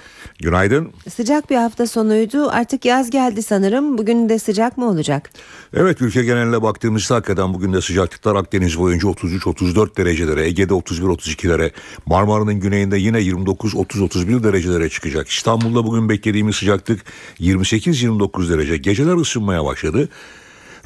Günaydın. 0.43 0.93
Sıcak 1.15 1.51
bir 1.51 1.57
hafta 1.57 1.87
sonuydu. 1.87 2.49
Artık 2.49 2.85
yaz 2.85 3.11
geldi 3.11 3.43
sanırım. 3.43 3.99
Bugün 3.99 4.29
de 4.29 4.39
sıcak 4.39 4.79
mı 4.79 4.89
olacak? 4.89 5.31
Evet 5.75 6.03
ülke 6.03 6.25
geneline 6.25 6.63
baktığımızda 6.63 7.15
hakikaten 7.15 7.55
bugün 7.55 7.73
de 7.73 7.81
sıcaklıklar 7.81 8.37
Akdeniz 8.37 8.79
boyunca 8.79 9.09
33-34 9.09 9.97
derecelere, 9.97 10.47
Ege'de 10.47 10.73
31-32'lere, 10.73 11.71
Marmara'nın 12.07 12.61
güneyinde 12.61 12.99
yine 12.99 13.19
29-30-31 13.19 14.45
derecelere 14.45 14.89
çıkacak. 14.89 15.29
İstanbul'da 15.29 15.85
bugün 15.85 16.09
beklediğimiz 16.09 16.57
sıcaklık 16.57 17.01
28-29 17.41 18.49
derece. 18.49 18.77
Geceler 18.77 19.17
ısınmaya 19.17 19.65
başladı. 19.65 20.09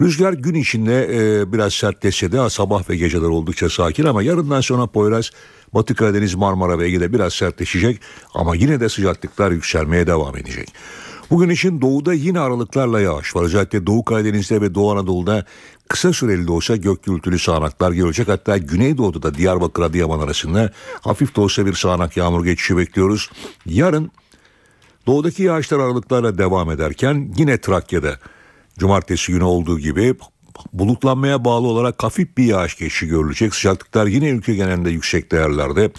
Rüzgar 0.01 0.33
gün 0.33 0.55
içinde 0.55 1.09
e, 1.13 1.53
biraz 1.53 1.75
sertleşse 1.75 2.33
de 2.33 2.51
sabah 2.51 2.91
ve 2.91 2.97
geceler 2.97 3.29
oldukça 3.29 3.71
sakin 3.71 4.05
ama 4.05 4.23
yarından 4.23 4.61
sonra 4.61 4.87
Poyraz 4.87 5.31
Batı 5.77 5.95
Karadeniz, 5.95 6.35
Marmara 6.35 6.79
ve 6.79 6.87
Ege'de 6.87 7.13
biraz 7.13 7.35
sertleşecek 7.35 8.01
ama 8.35 8.57
yine 8.57 8.81
de 8.81 8.89
sıcaklıklar 8.89 9.51
yükselmeye 9.51 10.07
devam 10.07 10.37
edecek. 10.37 10.73
Bugün 11.31 11.49
için 11.49 11.81
doğuda 11.81 12.13
yine 12.13 12.41
aralıklarla 12.41 13.01
yağış 13.01 13.37
var. 13.37 13.43
Özellikle 13.43 13.87
Doğu 13.87 14.05
Karadeniz'de 14.05 14.61
ve 14.61 14.75
Doğu 14.75 14.93
Anadolu'da 14.93 15.45
kısa 15.89 16.13
süreli 16.13 16.47
de 16.47 16.53
olsa 16.53 16.77
gök 16.77 17.03
gürültülü 17.03 17.39
sağanaklar 17.39 17.93
gelecek. 17.93 18.29
Hatta 18.29 18.59
Güneydoğu'da 18.59 19.23
da 19.23 19.35
Diyarbakır 19.35 19.83
Adıyaman 19.83 20.21
arasında 20.21 20.73
hafif 21.01 21.37
de 21.37 21.41
olsa 21.41 21.67
bir 21.67 21.75
sağanak 21.75 22.17
yağmur 22.17 22.45
geçişi 22.45 22.77
bekliyoruz. 22.77 23.31
Yarın 23.67 24.11
doğudaki 25.07 25.43
yağışlar 25.43 25.79
aralıklarla 25.79 26.39
devam 26.39 26.71
ederken 26.71 27.35
yine 27.39 27.61
Trakya'da 27.61 28.19
cumartesi 28.79 29.33
günü 29.33 29.45
olduğu 29.45 29.79
gibi 29.79 30.15
bulutlanmaya 30.73 31.45
bağlı 31.45 31.67
olarak 31.67 32.03
hafif 32.05 32.37
bir 32.37 32.45
yağış 32.45 32.77
geçişi 32.77 33.07
görülecek. 33.07 33.55
Sıcaklıklar 33.55 34.07
yine 34.07 34.29
ülke 34.29 34.55
genelinde 34.55 34.91
yüksek 34.91 35.33
değerlerde. 35.33 35.91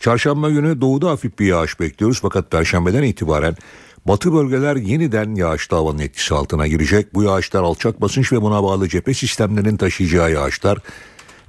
Çarşamba 0.00 0.50
günü 0.50 0.80
doğuda 0.80 1.10
hafif 1.10 1.38
bir 1.38 1.46
yağış 1.46 1.80
bekliyoruz 1.80 2.18
fakat 2.22 2.50
perşembeden 2.50 3.02
itibaren 3.02 3.56
batı 4.04 4.32
bölgeler 4.32 4.76
yeniden 4.76 5.34
yağışlı 5.34 5.76
havanın 5.76 5.98
etkisi 5.98 6.34
altına 6.34 6.66
girecek. 6.66 7.14
Bu 7.14 7.22
yağışlar 7.22 7.62
alçak 7.62 8.00
basınç 8.00 8.32
ve 8.32 8.42
buna 8.42 8.62
bağlı 8.62 8.88
cephe 8.88 9.14
sistemlerinin 9.14 9.76
taşıyacağı 9.76 10.32
yağışlar 10.32 10.78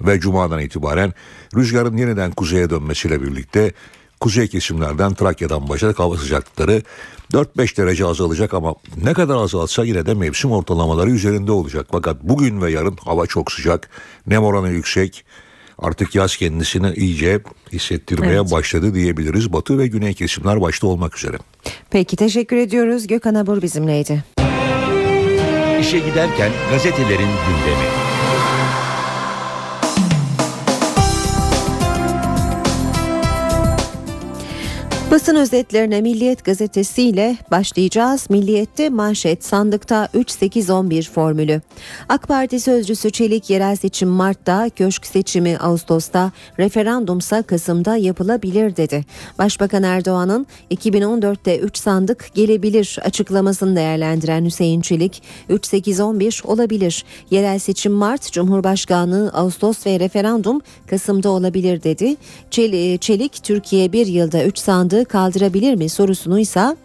ve 0.02 0.20
cumadan 0.20 0.60
itibaren 0.60 1.14
rüzgarın 1.56 1.98
yeniden 1.98 2.32
kuzeye 2.32 2.70
dönmesiyle 2.70 3.22
birlikte 3.22 3.72
kuzey 4.20 4.48
kesimlerden 4.48 5.14
Trakya'dan 5.14 5.70
başlayarak 5.70 6.00
hava 6.00 6.18
sıcaklıkları 6.18 6.82
4-5 7.34 7.78
derece 7.78 8.06
azalacak 8.06 8.54
ama 8.54 8.76
ne 9.04 9.14
kadar 9.14 9.36
azalsa 9.36 9.86
yine 9.86 10.06
de 10.06 10.14
mevsim 10.14 10.52
ortalamaları 10.52 11.10
üzerinde 11.10 11.52
olacak. 11.52 11.88
Fakat 11.92 12.24
bugün 12.24 12.62
ve 12.62 12.72
yarın 12.72 12.98
hava 13.06 13.26
çok 13.26 13.52
sıcak, 13.52 13.90
nem 14.28 14.44
oranı 14.44 14.70
yüksek. 14.70 15.26
Artık 15.80 16.16
yaz 16.16 16.38
kendisini 16.38 16.94
iyice 16.94 17.40
hissettirmeye 17.74 18.40
evet. 18.42 18.52
başladı 18.52 18.94
diyebiliriz. 18.94 19.54
Batı 19.54 19.78
ve 19.78 19.88
güney 19.88 20.14
kesimler 20.14 20.62
başta 20.62 20.88
olmak 20.88 21.18
üzere. 21.18 21.38
Peki 21.90 22.16
teşekkür 22.16 22.58
ediyoruz. 22.58 23.08
Gökhan 23.08 23.36
Abur 23.36 23.62
bizimleydi. 23.62 24.24
İşe 25.82 26.00
giderken 26.00 26.52
gazetelerin 26.72 27.20
gündemi. 27.20 28.07
Basın 35.12 35.36
özetlerine 35.36 36.02
Milliyet 36.02 36.46
Gazetesi 36.46 37.04
ile 37.04 37.38
başlayacağız. 37.52 38.30
Milliyet'te 38.30 38.90
manşet 38.90 39.46
sandıkta 39.46 40.10
3-8-11 40.14 41.12
formülü. 41.12 41.62
AK 42.10 42.28
Parti 42.28 42.60
sözcüsü 42.60 43.12
Çelik 43.12 43.50
yerel 43.50 43.76
seçim 43.76 44.10
Mart'ta, 44.10 44.70
köşk 44.70 45.06
seçimi 45.06 45.58
Ağustos'ta, 45.58 46.32
referandumsa 46.60 47.42
Kasım'da 47.42 47.96
yapılabilir 47.96 48.76
dedi. 48.76 49.06
Başbakan 49.40 49.84
Erdoğan'ın 49.84 50.48
2014'te 50.72 51.60
3 51.60 51.78
sandık 51.78 52.30
gelebilir 52.34 53.00
açıklamasını 53.04 53.76
değerlendiren 53.76 54.46
Hüseyin 54.46 54.82
Çelik 54.82 55.24
3-8-11 55.50 56.48
olabilir. 56.48 57.06
Yerel 57.32 57.60
seçim 57.60 57.92
Mart, 57.92 58.32
Cumhurbaşkanlığı 58.32 59.30
Ağustos 59.34 59.86
ve 59.86 60.00
referandum 60.00 60.62
Kasım'da 60.88 61.30
olabilir 61.30 61.84
dedi. 61.84 62.16
Çelik, 63.02 63.44
Türkiye 63.44 63.94
bir 63.94 64.08
yılda 64.08 64.44
3 64.44 64.58
sandık 64.58 64.97
sandığı 64.98 65.06
kaldırabilir 65.06 65.76
mi 65.76 65.90
sorusunu 65.90 66.40
ise 66.40 66.76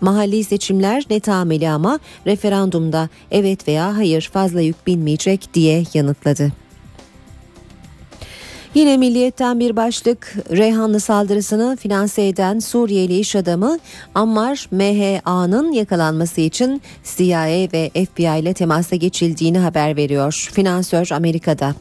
mahalli 0.00 0.44
seçimler 0.44 1.04
net 1.10 1.28
ameli 1.28 1.68
ama 1.68 1.98
referandumda 2.26 3.08
evet 3.30 3.68
veya 3.68 3.96
hayır 3.96 4.30
fazla 4.32 4.60
yük 4.60 4.86
binmeyecek 4.86 5.54
diye 5.54 5.84
yanıtladı. 5.94 6.52
Yine 8.74 8.96
milliyetten 8.96 9.60
bir 9.60 9.76
başlık 9.76 10.34
Reyhanlı 10.50 11.00
saldırısını 11.00 11.76
finanse 11.76 12.26
eden 12.26 12.58
Suriyeli 12.58 13.18
iş 13.18 13.36
adamı 13.36 13.78
Ammar 14.14 14.68
MHA'nın 14.70 15.72
yakalanması 15.72 16.40
için 16.40 16.82
CIA 17.16 17.68
ve 17.72 17.90
FBI 17.90 18.40
ile 18.40 18.54
temasa 18.54 18.96
geçildiğini 18.96 19.58
haber 19.58 19.96
veriyor. 19.96 20.50
Finansör 20.52 21.10
Amerika'da. 21.10 21.74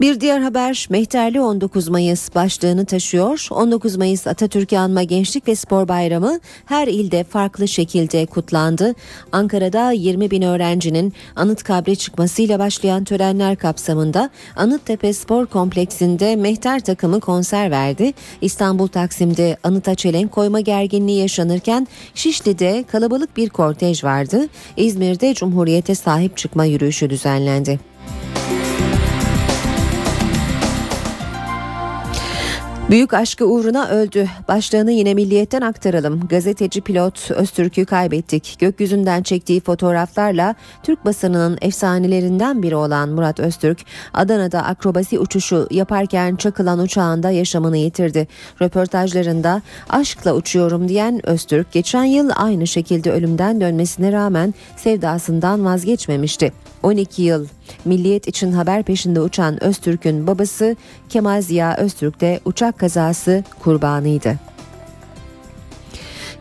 Bir 0.00 0.20
diğer 0.20 0.40
haber 0.40 0.86
Mehterli 0.90 1.40
19 1.40 1.88
Mayıs 1.88 2.34
başlığını 2.34 2.86
taşıyor. 2.86 3.48
19 3.50 3.96
Mayıs 3.96 4.26
Atatürk'ü 4.26 4.76
anma 4.76 5.02
Gençlik 5.02 5.48
ve 5.48 5.54
Spor 5.54 5.88
Bayramı 5.88 6.40
her 6.66 6.88
ilde 6.88 7.24
farklı 7.24 7.68
şekilde 7.68 8.26
kutlandı. 8.26 8.94
Ankara'da 9.32 9.90
20 9.90 10.30
bin 10.30 10.42
öğrencinin 10.42 11.12
Anıtkabir'e 11.36 11.94
çıkmasıyla 11.94 12.58
başlayan 12.58 13.04
törenler 13.04 13.56
kapsamında 13.56 14.30
Anıttepe 14.56 15.12
Spor 15.12 15.46
Kompleksinde 15.46 16.36
Mehter 16.36 16.80
takımı 16.80 17.20
konser 17.20 17.70
verdi. 17.70 18.12
İstanbul 18.40 18.86
Taksim'de 18.86 19.56
Anıt'a 19.62 19.94
çelenk 19.94 20.32
koyma 20.32 20.60
gerginliği 20.60 21.18
yaşanırken 21.18 21.86
Şişli'de 22.14 22.84
kalabalık 22.92 23.36
bir 23.36 23.48
kortej 23.48 24.04
vardı. 24.04 24.48
İzmir'de 24.76 25.34
Cumhuriyete 25.34 25.94
sahip 25.94 26.36
çıkma 26.36 26.64
yürüyüşü 26.64 27.10
düzenlendi. 27.10 27.94
Büyük 32.90 33.14
aşkı 33.14 33.46
uğruna 33.46 33.88
öldü. 33.88 34.28
Başlığını 34.48 34.92
yine 34.92 35.14
milliyetten 35.14 35.60
aktaralım. 35.60 36.28
Gazeteci 36.28 36.80
pilot 36.80 37.30
Öztürk'ü 37.30 37.84
kaybettik. 37.84 38.56
Gökyüzünden 38.58 39.22
çektiği 39.22 39.60
fotoğraflarla 39.60 40.54
Türk 40.82 41.04
basınının 41.04 41.58
efsanelerinden 41.60 42.62
biri 42.62 42.76
olan 42.76 43.08
Murat 43.08 43.40
Öztürk, 43.40 43.78
Adana'da 44.14 44.64
akrobasi 44.64 45.18
uçuşu 45.18 45.68
yaparken 45.70 46.36
çakılan 46.36 46.78
uçağında 46.78 47.30
yaşamını 47.30 47.76
yitirdi. 47.76 48.28
Röportajlarında 48.62 49.62
aşkla 49.88 50.34
uçuyorum 50.34 50.88
diyen 50.88 51.28
Öztürk, 51.28 51.72
geçen 51.72 52.04
yıl 52.04 52.30
aynı 52.36 52.66
şekilde 52.66 53.12
ölümden 53.12 53.60
dönmesine 53.60 54.12
rağmen 54.12 54.54
sevdasından 54.76 55.64
vazgeçmemişti. 55.64 56.52
12 56.82 57.22
yıl 57.22 57.46
milliyet 57.84 58.28
için 58.28 58.52
haber 58.52 58.82
peşinde 58.82 59.20
uçan 59.20 59.64
Öztürk'ün 59.64 60.26
babası 60.26 60.76
Kemal 61.08 61.42
Ziya 61.42 61.76
Öztürk 61.76 62.20
de 62.20 62.40
uçak 62.44 62.78
kazası 62.78 63.44
kurbanıydı. 63.62 64.38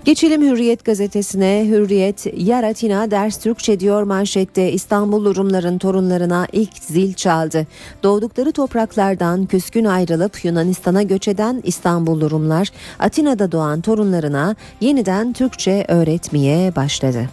Geçelim 0.06 0.42
Hürriyet 0.42 0.86
gazetesine. 0.86 1.66
Hürriyet, 1.68 2.26
Yaratina 2.38 3.12
ders 3.12 3.38
Türkçe 3.38 3.80
diyor 3.80 4.04
manşette 4.04 4.72
İstanbul 4.72 5.36
Rumların 5.36 5.78
torunlarına 5.78 6.48
ilk 6.52 6.78
zil 6.78 7.14
çaldı. 7.14 7.68
Doğdukları 8.04 8.52
topraklardan 8.52 9.46
küskün 9.46 9.86
ayrılıp 9.86 10.46
Yunanistan'a 10.46 11.04
göç 11.04 11.28
eden 11.28 11.62
İstanbul 11.64 12.30
Rumlar, 12.30 12.72
Atina'da 13.00 13.52
doğan 13.52 13.82
torunlarına 13.82 14.56
yeniden 14.82 15.34
Türkçe 15.34 15.86
öğretmeye 15.88 16.76
başladı. 16.76 17.30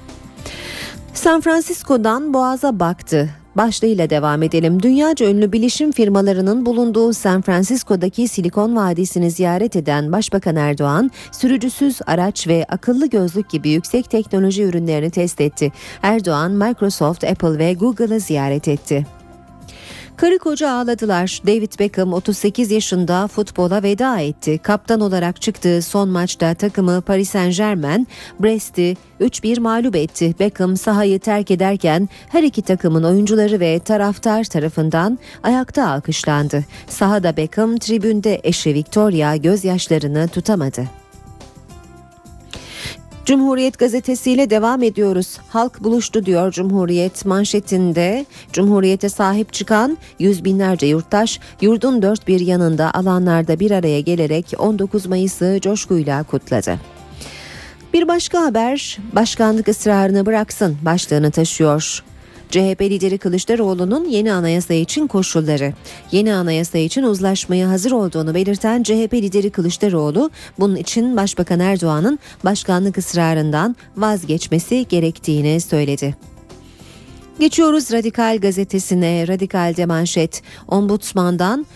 San 1.15 1.41
Francisco'dan 1.41 2.35
Boğaz'a 2.35 2.81
baktı. 2.81 3.31
Başlığıyla 3.57 4.11
devam 4.11 4.43
edelim. 4.43 4.83
Dünyaca 4.83 5.31
ünlü 5.31 5.53
bilişim 5.53 5.93
firmalarının 5.93 6.67
bulunduğu 6.67 7.13
San 7.13 7.43
Francisco'daki 7.43 8.29
Silikon 8.29 8.77
Vadisi'ni 8.77 9.31
ziyaret 9.31 9.77
eden 9.77 10.13
Başbakan 10.13 10.57
Erdoğan, 10.57 11.11
sürücüsüz 11.33 11.99
araç 12.07 12.49
ve 12.49 12.67
akıllı 12.69 13.07
gözlük 13.11 13.51
gibi 13.51 13.69
yüksek 13.69 14.11
teknoloji 14.11 14.63
ürünlerini 14.63 15.11
test 15.11 15.41
etti. 15.41 15.73
Erdoğan, 16.03 16.53
Microsoft, 16.53 17.25
Apple 17.25 17.59
ve 17.59 17.73
Google'ı 17.73 18.21
ziyaret 18.21 18.69
etti. 18.69 19.20
Karı 20.21 20.39
koca 20.39 20.71
ağladılar. 20.71 21.41
David 21.47 21.79
Beckham 21.79 22.13
38 22.13 22.71
yaşında 22.71 23.27
futbola 23.27 23.83
veda 23.83 24.21
etti. 24.21 24.59
Kaptan 24.59 25.01
olarak 25.01 25.43
çıktığı 25.43 25.83
son 25.83 26.09
maçta 26.09 26.55
takımı 26.55 27.01
Paris 27.01 27.31
Saint 27.31 27.57
Germain, 27.57 28.09
Brest'i 28.41 28.97
3-1 29.21 29.61
mağlup 29.61 29.97
etti. 29.97 30.35
Beckham 30.41 30.77
sahayı 30.77 31.21
terk 31.21 31.51
ederken 31.51 32.09
her 32.29 32.43
iki 32.43 32.63
takımın 32.63 33.03
oyuncuları 33.03 33.61
ve 33.61 33.79
taraftar 33.79 34.45
tarafından 34.45 35.19
ayakta 35.43 35.89
alkışlandı. 35.91 36.65
Sahada 36.89 37.37
Beckham 37.37 37.79
tribünde 37.79 38.41
eşi 38.45 38.75
Victoria 38.75 39.37
gözyaşlarını 39.37 40.29
tutamadı. 40.29 41.00
Cumhuriyet 43.25 43.79
gazetesiyle 43.79 44.51
devam 44.51 44.83
ediyoruz. 44.83 45.39
Halk 45.49 45.85
buluştu 45.85 46.27
diyor 46.27 46.53
Cumhuriyet 46.53 47.25
manşetinde. 47.25 48.27
Cumhuriyete 48.53 49.09
sahip 49.09 49.53
çıkan 49.53 49.99
yüz 50.19 50.45
binlerce 50.45 50.87
yurttaş 50.87 51.41
yurdun 51.61 52.03
dört 52.03 52.29
bir 52.29 52.41
yanında 52.41 52.95
alanlarda 52.95 53.61
bir 53.61 53.71
araya 53.71 54.01
gelerek 54.01 54.55
19 54.59 55.07
Mayıs'ı 55.07 55.59
coşkuyla 55.63 56.23
kutladı. 56.23 56.81
Bir 57.95 58.09
başka 58.09 58.45
haber 58.45 58.99
başkanlık 59.13 59.69
ısrarını 59.69 60.27
bıraksın 60.27 60.79
başlığını 60.83 61.31
taşıyor. 61.31 62.03
CHP 62.51 62.81
lideri 62.81 63.19
Kılıçdaroğlu'nun 63.19 64.05
yeni 64.05 64.33
anayasa 64.33 64.75
için 64.75 65.07
koşulları. 65.07 65.73
Yeni 66.13 66.35
anayasa 66.35 66.79
için 66.79 67.03
uzlaşmaya 67.03 67.69
hazır 67.69 67.93
olduğunu 67.93 68.35
belirten 68.35 68.83
CHP 68.83 69.15
lideri 69.15 69.51
Kılıçdaroğlu 69.51 70.31
bunun 70.59 70.77
için 70.77 71.17
Başbakan 71.17 71.61
Erdoğan'ın 71.61 72.19
başkanlık 72.45 72.99
ısrarından 72.99 73.77
vazgeçmesi 73.97 74.87
gerektiğini 74.89 75.61
söyledi. 75.61 76.17
Geçiyoruz 77.41 77.93
Radikal 77.93 78.39
gazetesine. 78.39 79.29
Radikal'de 79.29 79.87
manşet 79.87 80.43
Ombudsman'dan 80.69 81.67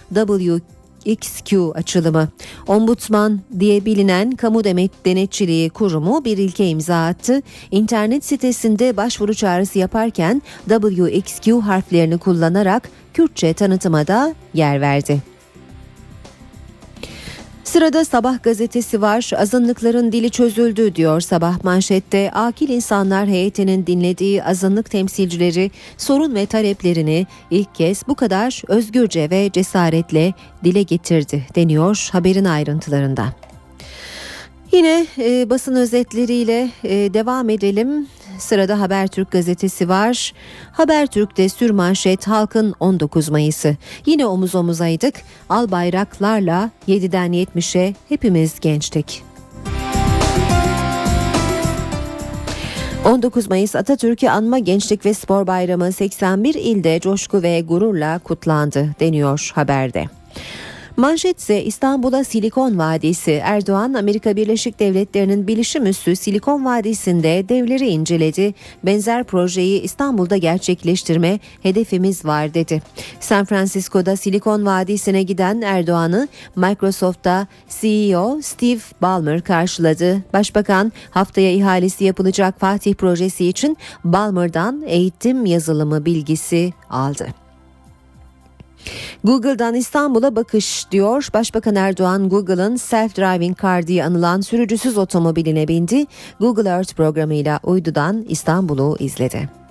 XQ 1.05 1.73
açılımı. 1.75 2.29
Ombudsman 2.67 3.41
diye 3.61 3.85
bilinen 3.85 4.31
kamu 4.31 4.65
demet 4.65 5.05
denetçiliği 5.05 5.71
kurumu 5.71 6.25
bir 6.25 6.39
ilke 6.39 6.69
imza 6.69 7.07
attı. 7.07 7.43
İnternet 7.71 8.25
sitesinde 8.25 8.97
başvuru 8.97 9.35
çağrısı 9.35 9.79
yaparken 9.79 10.43
WXQ 10.69 11.61
harflerini 11.61 12.19
kullanarak 12.19 12.89
Kürtçe 13.15 13.55
tanıtıma 13.55 14.07
da 14.07 14.35
yer 14.55 14.81
verdi. 14.81 15.34
Sırada 17.75 18.05
Sabah 18.05 18.43
gazetesi 18.43 19.03
var. 19.03 19.31
Azınlıkların 19.37 20.13
dili 20.13 20.31
çözüldü 20.31 20.95
diyor 20.95 21.21
Sabah 21.21 21.65
manşette. 21.65 22.31
Akil 22.31 22.69
insanlar 22.69 23.29
heyetinin 23.29 23.87
dinlediği 23.87 24.45
azınlık 24.45 24.91
temsilcileri 24.91 25.71
sorun 25.97 26.35
ve 26.35 26.47
taleplerini 26.47 27.27
ilk 27.51 27.75
kez 27.75 28.03
bu 28.09 28.15
kadar 28.15 28.63
özgürce 28.69 29.31
ve 29.31 29.51
cesaretle 29.53 30.33
dile 30.65 30.83
getirdi 30.83 31.47
deniyor 31.55 32.09
haberin 32.13 32.45
ayrıntılarında. 32.45 33.27
Yine 34.73 35.07
e, 35.19 35.51
basın 35.51 35.75
özetleriyle 35.75 36.71
e, 36.85 37.15
devam 37.15 37.51
edelim. 37.51 38.07
Sırada 38.39 38.81
Habertürk 38.81 39.31
gazetesi 39.31 39.89
var. 39.89 40.33
Habertürk'te 40.73 41.49
sürmanşet 41.49 42.27
halkın 42.27 42.75
19 42.81 43.29
Mayıs'ı. 43.29 43.77
Yine 44.07 44.27
omuz 44.27 44.55
omuzaydık. 44.55 45.15
Al 45.49 45.71
bayraklarla 45.71 46.71
7'den 46.89 47.33
70'e 47.33 47.95
hepimiz 48.09 48.61
gençtik. 48.61 49.23
19 53.05 53.51
Mayıs 53.51 53.77
Atatürk'ü 53.77 54.29
anma 54.29 54.59
Gençlik 54.59 55.07
ve 55.07 55.15
Spor 55.15 55.47
Bayramı 55.47 55.93
81 55.93 56.55
ilde 56.55 57.01
coşku 57.01 57.43
ve 57.43 57.61
gururla 57.61 58.19
kutlandı 58.19 58.89
deniyor 59.01 59.51
haberde. 59.55 60.05
Manşet 60.97 61.39
ise 61.39 61.65
İstanbul'a 61.65 62.25
Silikon 62.25 62.79
Vadisi. 62.79 63.33
Erdoğan 63.33 63.95
Amerika 63.95 64.37
Birleşik 64.37 64.81
Devletleri'nin 64.81 65.47
bilişim 65.47 65.87
üssü 65.87 66.17
Silikon 66.17 66.65
Vadisi'nde 66.65 67.49
devleri 67.49 67.89
inceledi. 67.89 68.55
Benzer 68.85 69.25
projeyi 69.25 69.83
İstanbul'da 69.83 70.37
gerçekleştirme 70.37 71.41
hedefimiz 71.63 72.25
var 72.25 72.55
dedi. 72.55 72.83
San 73.21 73.45
Francisco'da 73.45 74.17
Silikon 74.17 74.67
Vadisi'ne 74.67 75.23
giden 75.23 75.61
Erdoğan'ı 75.61 76.29
Microsoft'ta 76.57 77.47
CEO 77.81 78.41
Steve 78.43 78.81
Ballmer 79.03 79.41
karşıladı. 79.41 80.23
Başbakan 80.33 80.93
haftaya 81.11 81.53
ihalesi 81.53 82.05
yapılacak 82.05 82.61
Fatih 82.61 82.95
projesi 82.95 83.47
için 83.47 83.77
Ballmer'dan 84.05 84.83
eğitim 84.87 85.47
yazılımı 85.47 86.05
bilgisi 86.05 86.73
aldı. 86.91 87.44
Google'dan 89.25 89.75
İstanbul'a 89.75 90.37
bakış 90.37 90.91
diyor. 90.91 91.29
Başbakan 91.35 91.75
Erdoğan 91.75 92.29
Google'ın 92.29 92.77
self-driving 92.77 93.63
car 93.63 93.87
diye 93.87 94.05
anılan 94.05 94.41
sürücüsüz 94.41 94.99
otomobiline 94.99 95.69
bindi. 95.69 96.07
Google 96.41 96.69
Earth 96.69 96.95
programıyla 96.95 97.61
uydudan 97.63 98.25
İstanbul'u 98.29 98.97
izledi. 98.99 99.64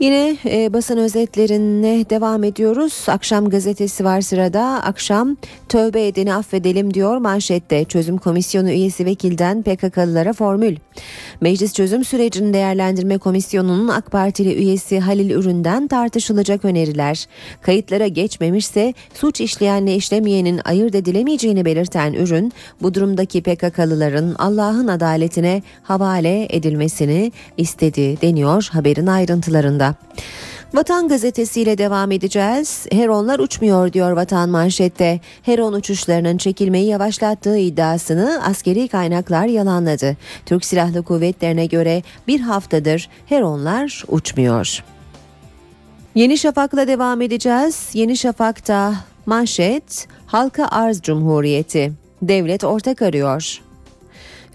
Yine 0.00 0.36
e, 0.44 0.72
basın 0.72 0.96
özetlerine 0.96 2.10
devam 2.10 2.44
ediyoruz. 2.44 3.04
Akşam 3.08 3.48
gazetesi 3.48 4.04
var 4.04 4.20
sırada. 4.20 4.80
Akşam 4.84 5.36
tövbe 5.68 6.06
edeni 6.06 6.34
affedelim 6.34 6.94
diyor 6.94 7.16
manşette. 7.16 7.84
Çözüm 7.84 8.18
komisyonu 8.18 8.70
üyesi 8.70 9.06
vekilden 9.06 9.62
PKK'lılara 9.62 10.32
formül. 10.32 10.76
Meclis 11.40 11.74
çözüm 11.74 12.04
sürecini 12.04 12.52
değerlendirme 12.52 13.18
komisyonunun 13.18 13.88
AK 13.88 14.10
Partili 14.10 14.54
üyesi 14.54 15.00
Halil 15.00 15.30
Ürün'den 15.30 15.88
tartışılacak 15.88 16.64
öneriler. 16.64 17.26
Kayıtlara 17.62 18.06
geçmemişse 18.06 18.94
suç 19.14 19.40
işleyenle 19.40 19.94
işlemeyenin 19.94 20.60
ayırt 20.64 20.94
edilemeyeceğini 20.94 21.64
belirten 21.64 22.12
Ürün, 22.12 22.52
bu 22.82 22.94
durumdaki 22.94 23.42
PKK'lıların 23.42 24.34
Allah'ın 24.38 24.88
adaletine 24.88 25.62
havale 25.82 26.56
edilmesini 26.56 27.32
istedi 27.56 28.20
deniyor 28.20 28.68
haberin 28.72 29.06
ayrıntılarında. 29.06 29.85
Vatan 30.74 31.08
gazetesiyle 31.08 31.78
devam 31.78 32.12
edeceğiz. 32.12 32.86
Heronlar 32.92 33.38
uçmuyor 33.38 33.92
diyor 33.92 34.12
Vatan 34.12 34.48
manşette. 34.48 35.20
Heron 35.42 35.72
uçuşlarının 35.72 36.36
çekilmeyi 36.36 36.86
yavaşlattığı 36.86 37.58
iddiasını 37.58 38.42
askeri 38.44 38.88
kaynaklar 38.88 39.46
yalanladı. 39.46 40.16
Türk 40.46 40.64
Silahlı 40.64 41.02
Kuvvetleri'ne 41.02 41.66
göre 41.66 42.02
bir 42.28 42.40
haftadır 42.40 43.08
Heronlar 43.26 44.04
uçmuyor. 44.08 44.84
Yeni 46.14 46.38
Şafak'la 46.38 46.88
devam 46.88 47.22
edeceğiz. 47.22 47.88
Yeni 47.92 48.16
Şafak'ta 48.16 48.94
manşet 49.26 50.08
halka 50.26 50.68
arz 50.70 51.00
cumhuriyeti. 51.00 51.92
Devlet 52.22 52.64
ortak 52.64 53.02
arıyor. 53.02 53.65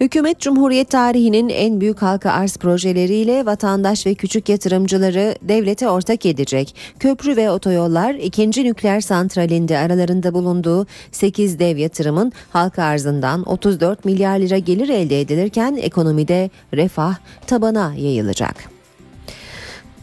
Hükümet 0.02 0.40
Cumhuriyet 0.40 0.90
tarihinin 0.90 1.50
en 1.50 1.82
büyük 1.82 2.02
halka 2.02 2.32
arz 2.32 2.58
projeleriyle 2.58 3.46
vatandaş 3.46 4.06
ve 4.06 4.16
küçük 4.16 4.50
yatırımcıları 4.50 5.36
devlete 5.42 5.90
ortak 5.90 6.26
edecek. 6.26 6.76
Köprü 7.00 7.36
ve 7.36 7.52
otoyollar 7.52 8.14
ikinci 8.14 8.64
nükleer 8.64 9.02
santralinde 9.02 9.78
aralarında 9.78 10.34
bulunduğu 10.34 10.88
8 11.12 11.60
dev 11.60 11.78
yatırımın 11.78 12.32
halka 12.50 12.84
arzından 12.84 13.44
34 13.44 14.06
milyar 14.06 14.40
lira 14.40 14.58
gelir 14.58 14.90
elde 14.90 15.22
edilirken 15.22 15.76
ekonomide 15.82 16.50
refah 16.74 17.16
tabana 17.48 17.94
yayılacak. 17.98 18.56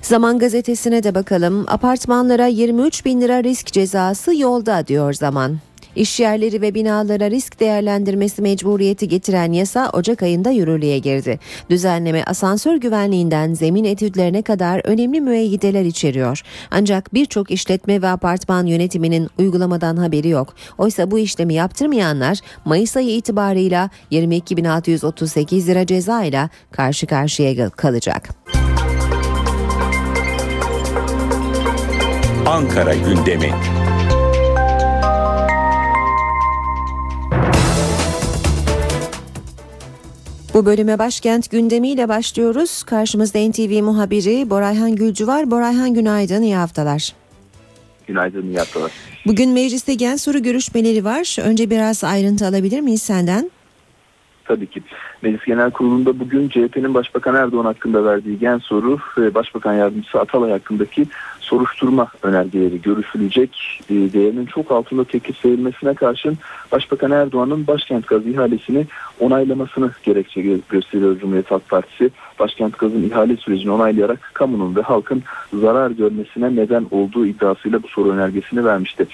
Zaman 0.02 0.38
gazetesine 0.38 1.02
de 1.02 1.14
bakalım. 1.14 1.64
Apartmanlara 1.68 2.46
23 2.46 3.04
bin 3.04 3.20
lira 3.20 3.44
risk 3.44 3.66
cezası 3.66 4.36
yolda 4.36 4.86
diyor 4.86 5.12
zaman. 5.12 5.58
İş 5.98 6.20
yerleri 6.20 6.62
ve 6.62 6.74
binalara 6.74 7.30
risk 7.30 7.60
değerlendirmesi 7.60 8.42
mecburiyeti 8.42 9.08
getiren 9.08 9.52
yasa 9.52 9.90
Ocak 9.92 10.22
ayında 10.22 10.50
yürürlüğe 10.50 10.98
girdi. 10.98 11.38
Düzenleme 11.70 12.24
asansör 12.24 12.76
güvenliğinden 12.76 13.54
zemin 13.54 13.84
etütlerine 13.84 14.42
kadar 14.42 14.80
önemli 14.84 15.20
müeyyideler 15.20 15.84
içeriyor. 15.84 16.42
Ancak 16.70 17.14
birçok 17.14 17.50
işletme 17.50 18.02
ve 18.02 18.08
apartman 18.08 18.66
yönetiminin 18.66 19.28
uygulamadan 19.38 19.96
haberi 19.96 20.28
yok. 20.28 20.54
Oysa 20.78 21.10
bu 21.10 21.18
işlemi 21.18 21.54
yaptırmayanlar 21.54 22.38
Mayıs 22.64 22.96
ayı 22.96 23.10
itibarıyla 23.10 23.90
22.638 24.12 25.66
lira 25.66 25.86
ceza 25.86 26.24
ile 26.24 26.48
karşı 26.70 27.06
karşıya 27.06 27.70
kalacak. 27.70 28.28
Ankara 32.46 32.94
gündemi. 32.94 33.50
Bu 40.54 40.66
bölüme 40.66 40.98
başkent 40.98 41.50
gündemiyle 41.50 42.08
başlıyoruz. 42.08 42.82
Karşımızda 42.82 43.38
NTV 43.38 43.82
muhabiri 43.82 44.50
Borayhan 44.50 44.96
Gülcü 44.96 45.26
var. 45.26 45.50
Borayhan 45.50 45.94
günaydın, 45.94 46.42
iyi 46.42 46.56
haftalar. 46.56 47.12
Günaydın, 48.06 48.42
iyi 48.42 48.58
haftalar. 48.58 48.92
Bugün 49.26 49.50
mecliste 49.50 49.94
gen 49.94 50.16
soru 50.16 50.42
görüşmeleri 50.42 51.04
var. 51.04 51.36
Önce 51.40 51.70
biraz 51.70 52.04
ayrıntı 52.04 52.46
alabilir 52.46 52.80
miyiz 52.80 53.02
senden? 53.02 53.50
Tabii 54.44 54.66
ki. 54.66 54.82
Meclis 55.22 55.44
Genel 55.44 55.70
Kurulu'nda 55.70 56.20
bugün 56.20 56.48
CHP'nin 56.48 56.94
Başbakan 56.94 57.34
Erdoğan 57.34 57.64
hakkında 57.64 58.04
verdiği 58.04 58.38
gen 58.38 58.58
soru 58.58 58.98
ve 59.18 59.34
Başbakan 59.34 59.74
Yardımcısı 59.74 60.20
Atalay 60.20 60.50
hakkındaki 60.50 61.06
soruşturma 61.48 62.08
önergeleri 62.22 62.82
görüşülecek. 62.82 63.80
E, 63.90 63.94
değerinin 63.94 64.46
çok 64.46 64.70
altında 64.72 65.04
teklif 65.04 65.44
verilmesine 65.44 65.94
karşın 65.94 66.38
Başbakan 66.72 67.10
Erdoğan'ın 67.10 67.66
başkent 67.66 68.06
gazı 68.06 68.28
ihalesini 68.28 68.86
onaylamasını 69.20 69.90
gerekçe 70.02 70.60
gösteriyor 70.68 71.18
Cumhuriyet 71.18 71.50
Halk 71.50 71.68
Partisi. 71.68 72.10
Başkent 72.38 72.78
gazın 72.78 73.02
ihale 73.02 73.36
sürecini 73.36 73.70
onaylayarak 73.70 74.30
kamunun 74.34 74.76
ve 74.76 74.82
halkın 74.82 75.22
zarar 75.52 75.90
görmesine 75.90 76.56
neden 76.56 76.86
olduğu 76.90 77.26
iddiasıyla 77.26 77.82
bu 77.82 77.88
soru 77.88 78.10
önergesini 78.12 78.64
vermişti. 78.64 79.06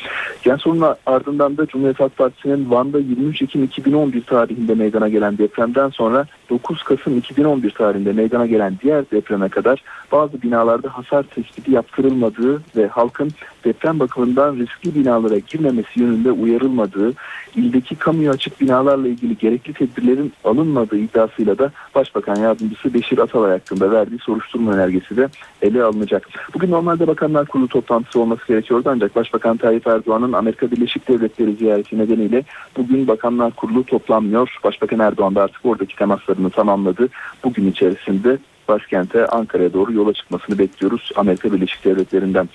Gen 0.42 0.56
sorunun 0.56 0.94
ardından 1.06 1.56
da 1.56 1.66
Cumhuriyet 1.66 2.00
Halk 2.00 2.16
Partisi'nin 2.16 2.70
Van'da 2.70 2.98
23 2.98 3.42
Ekim 3.42 3.64
2011 3.64 4.22
tarihinde 4.22 4.74
meydana 4.74 5.08
gelen 5.08 5.38
depremden 5.38 5.88
sonra 5.88 6.26
9 6.50 6.82
Kasım 6.82 7.18
2011 7.18 7.70
tarihinde 7.70 8.12
meydana 8.12 8.46
gelen 8.46 8.76
diğer 8.82 9.10
depreme 9.10 9.48
kadar 9.48 9.82
bazı 10.12 10.42
binalarda 10.42 10.98
hasar 10.98 11.22
tespiti 11.22 11.72
yaptırılmadığı 11.72 12.62
ve 12.76 12.86
halkın 12.86 13.30
deprem 13.64 14.00
bakımından 14.00 14.56
riskli 14.56 14.94
binalara 14.94 15.38
girmemesi 15.38 16.00
yönünde 16.00 16.32
uyarılmadığı, 16.32 17.12
ildeki 17.56 17.96
kamuya 17.96 18.32
açık 18.32 18.60
binalarla 18.60 19.08
ilgili 19.08 19.38
gerekli 19.38 19.72
tedbirlerin 19.72 20.32
alınmadığı 20.44 20.98
iddiasıyla 20.98 21.58
da 21.58 21.72
Başbakan 21.94 22.36
Yardımcısı 22.36 22.94
Beşir 22.94 23.13
Atalay 23.18 23.50
hakkında 23.50 23.90
verdiği 23.90 24.18
soruşturma 24.18 24.72
önergesi 24.72 25.16
de 25.16 25.28
ele 25.62 25.82
alınacak. 25.82 26.28
Bugün 26.54 26.70
normalde 26.70 27.06
Bakanlar 27.06 27.46
Kurulu 27.46 27.68
toplantısı 27.68 28.20
olması 28.20 28.46
gerekiyordu 28.48 28.88
ancak 28.92 29.16
Başbakan 29.16 29.56
Tayyip 29.56 29.86
Erdoğan'ın 29.86 30.32
Amerika 30.32 30.70
Birleşik 30.70 31.08
Devletleri 31.08 31.54
ziyareti 31.54 31.98
nedeniyle 31.98 32.44
bugün 32.76 33.08
Bakanlar 33.08 33.52
Kurulu 33.52 33.84
toplanmıyor. 33.84 34.58
Başbakan 34.64 34.98
Erdoğan 34.98 35.34
da 35.34 35.42
artık 35.42 35.66
oradaki 35.66 35.96
temaslarını 35.96 36.50
tamamladı. 36.50 37.08
Bugün 37.44 37.70
içerisinde 37.70 38.38
başkente 38.68 39.26
Ankara'ya 39.26 39.72
doğru 39.72 39.92
yola 39.92 40.12
çıkmasını 40.12 40.58
bekliyoruz 40.58 41.10
Amerika 41.16 41.52
Birleşik 41.52 41.84
Devletleri'nden. 41.84 42.48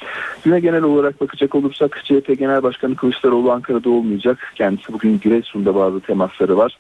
Güne 0.43 0.59
genel 0.59 0.83
olarak 0.83 1.21
bakacak 1.21 1.55
olursak 1.55 2.01
CHP 2.03 2.39
Genel 2.39 2.63
Başkanı 2.63 2.95
Kılıçdaroğlu 2.95 3.51
Ankara'da 3.51 3.89
olmayacak. 3.89 4.51
Kendisi 4.55 4.93
bugün 4.93 5.19
Giresun'da 5.19 5.75
bazı 5.75 5.99
temasları 5.99 6.57
var. 6.57 6.77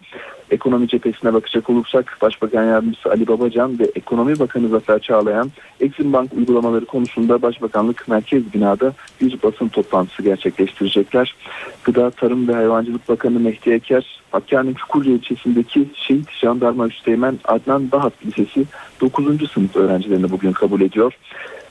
Ekonomi 0.51 0.87
cephesine 0.87 1.33
bakacak 1.33 1.69
olursak 1.69 2.17
Başbakan 2.21 2.63
Yardımcısı 2.63 3.09
Ali 3.09 3.27
Babacan 3.27 3.79
ve 3.79 3.91
Ekonomi 3.95 4.39
Bakanı 4.39 4.69
Zafer 4.69 4.99
Çağlayan 4.99 5.51
Exim 5.79 6.13
Bank 6.13 6.33
uygulamaları 6.33 6.85
konusunda 6.85 7.41
Başbakanlık 7.41 8.07
Merkez 8.07 8.53
Bina'da 8.53 8.93
bir 9.21 9.41
basın 9.43 9.67
toplantısı 9.67 10.23
gerçekleştirecekler. 10.23 11.35
Gıda, 11.83 12.11
Tarım 12.11 12.47
ve 12.47 12.53
Hayvancılık 12.53 13.09
Bakanı 13.09 13.39
Mehdi 13.39 13.69
Eker, 13.71 14.21
Hakkari'nin 14.31 14.73
Çukurca 14.73 15.11
ilçesindeki 15.11 15.89
Şehit 15.93 16.31
Jandarma 16.31 16.87
Üsteğmen 16.87 17.39
Adnan 17.45 17.91
Dahat 17.91 18.13
Lisesi 18.25 18.65
9. 19.01 19.51
sınıf 19.51 19.75
öğrencilerini 19.75 20.31
bugün 20.31 20.51
kabul 20.51 20.81
ediyor. 20.81 21.13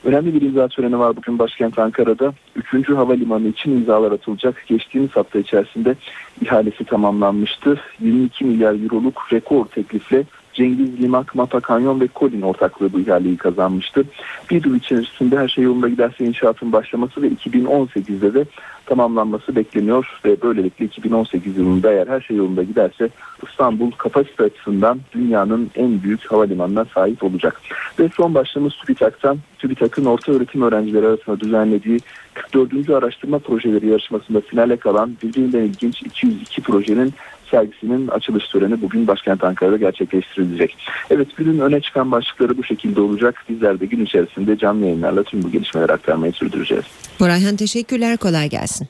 Önemli 0.03 0.33
bir 0.33 0.41
imza 0.41 0.67
töreni 0.67 0.99
var 0.99 1.15
bugün 1.15 1.39
başkent 1.39 1.79
Ankara'da. 1.79 2.33
3. 2.73 2.89
havalimanı 2.89 3.47
için 3.47 3.71
imzalar 3.71 4.11
atılacak. 4.11 4.63
Geçtiğimiz 4.67 5.11
hafta 5.11 5.39
içerisinde 5.39 5.95
ihalesi 6.41 6.85
tamamlanmıştı. 6.85 7.79
22 7.99 8.45
milyar 8.45 8.83
euroluk 8.83 9.33
rekor 9.33 9.65
teklifle 9.65 10.23
Cengiz 10.53 11.01
Limak, 11.01 11.35
Mata 11.35 11.59
Kanyon 11.59 11.99
ve 11.99 12.07
Kolin 12.07 12.41
ortaklığı 12.41 12.93
bu 12.93 12.99
ihaleyi 12.99 13.37
kazanmıştı. 13.37 14.03
Bir 14.51 14.65
yıl 14.65 14.75
içerisinde 14.75 15.37
her 15.37 15.47
şey 15.47 15.63
yolunda 15.63 15.89
giderse 15.89 16.25
inşaatın 16.25 16.71
başlaması 16.71 17.21
ve 17.21 17.27
2018'de 17.27 18.33
de 18.33 18.45
tamamlanması 18.89 19.55
bekleniyor 19.55 20.19
ve 20.25 20.41
böylelikle 20.41 20.85
2018 20.85 21.57
yılında 21.57 21.93
eğer 21.93 22.07
her 22.07 22.21
şey 22.21 22.37
yolunda 22.37 22.63
giderse 22.63 23.09
İstanbul 23.49 23.91
kapasite 23.91 24.43
açısından 24.43 24.99
dünyanın 25.11 25.71
en 25.75 26.03
büyük 26.03 26.31
havalimanına 26.31 26.85
sahip 26.85 27.23
olacak. 27.23 27.61
Ve 27.99 28.09
son 28.17 28.35
başlığımız 28.35 28.73
TÜBİTAK'tan. 28.73 29.37
TÜBİTAK'ın 29.59 30.05
orta 30.05 30.31
öğretim 30.31 30.61
öğrencileri 30.61 31.07
arasında 31.07 31.39
düzenlediği 31.39 31.99
44. 32.33 32.89
araştırma 32.89 33.39
projeleri 33.39 33.87
yarışmasında 33.87 34.41
finale 34.41 34.77
kalan 34.77 35.15
birbirinden 35.23 35.61
ilginç 35.61 36.01
202 36.01 36.61
projenin 36.61 37.13
sergisinin 37.51 38.07
açılış 38.07 38.47
töreni 38.47 38.81
bugün 38.81 39.07
başkent 39.07 39.43
Ankara'da 39.43 39.77
gerçekleştirilecek. 39.77 40.77
Evet 41.09 41.27
günün 41.37 41.59
öne 41.59 41.81
çıkan 41.81 42.11
başlıkları 42.11 42.57
bu 42.57 42.63
şekilde 42.63 43.01
olacak. 43.01 43.43
Bizler 43.49 43.79
de 43.79 43.85
gün 43.85 44.05
içerisinde 44.05 44.57
canlı 44.57 44.85
yayınlarla 44.85 45.23
tüm 45.23 45.43
bu 45.43 45.51
gelişmeleri 45.51 45.91
aktarmayı 45.91 46.33
sürdüreceğiz. 46.33 46.85
Burayhan 47.19 47.55
teşekkürler 47.55 48.17
kolay 48.17 48.49
gelsin. 48.49 48.87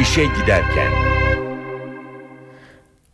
İşe 0.00 0.24
giderken. 0.24 1.03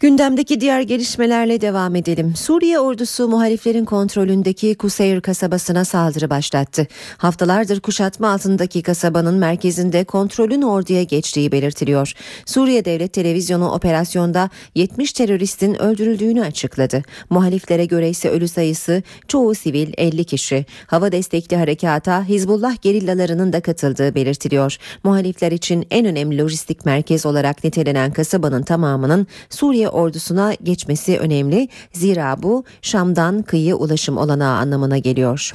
Gündemdeki 0.01 0.61
diğer 0.61 0.81
gelişmelerle 0.81 1.61
devam 1.61 1.97
edelim. 1.97 2.35
Suriye 2.37 2.81
ordusu 2.81 3.29
muhaliflerin 3.29 3.85
kontrolündeki 3.85 4.75
Kuseyr 4.75 5.21
kasabasına 5.21 5.85
saldırı 5.85 6.31
başlattı. 6.31 6.87
Haftalardır 7.17 7.81
kuşatma 7.81 8.33
altındaki 8.33 8.83
kasabanın 8.83 9.35
merkezinde 9.35 10.05
kontrolün 10.05 10.63
orduya 10.63 11.03
geçtiği 11.03 11.53
belirtiliyor. 11.53 12.13
Suriye 12.47 12.85
Devlet 12.85 13.13
Televizyonu 13.13 13.71
operasyonda 13.71 14.51
70 14.75 15.13
teröristin 15.13 15.83
öldürüldüğünü 15.83 16.43
açıkladı. 16.43 17.03
Muhaliflere 17.31 17.85
göre 17.85 18.09
ise 18.09 18.31
ölü 18.31 18.49
sayısı 18.49 19.03
çoğu 19.29 19.55
sivil 19.55 19.93
50 19.99 20.25
kişi. 20.25 20.67
Hava 20.87 21.13
destekli 21.13 21.57
harekata 21.57 22.25
Hizbullah 22.25 22.83
gerillalarının 22.83 23.53
da 23.53 23.61
katıldığı 23.61 24.15
belirtiliyor. 24.15 24.77
Muhalifler 25.05 25.53
için 25.53 25.87
en 25.91 26.07
önemli 26.07 26.39
lojistik 26.39 26.87
merkez 26.87 27.27
olarak 27.27 27.65
nitelenen 27.65 28.13
kasabanın 28.13 28.63
tamamının 28.63 29.27
Suriye 29.51 29.90
ordusuna 29.91 30.55
geçmesi 30.63 31.19
önemli. 31.19 31.69
Zira 31.93 32.43
bu 32.43 32.65
Şam'dan 32.83 33.43
kıyı 33.43 33.77
ulaşım 33.77 34.17
olanağı 34.17 34.57
anlamına 34.57 34.99
geliyor. 34.99 35.53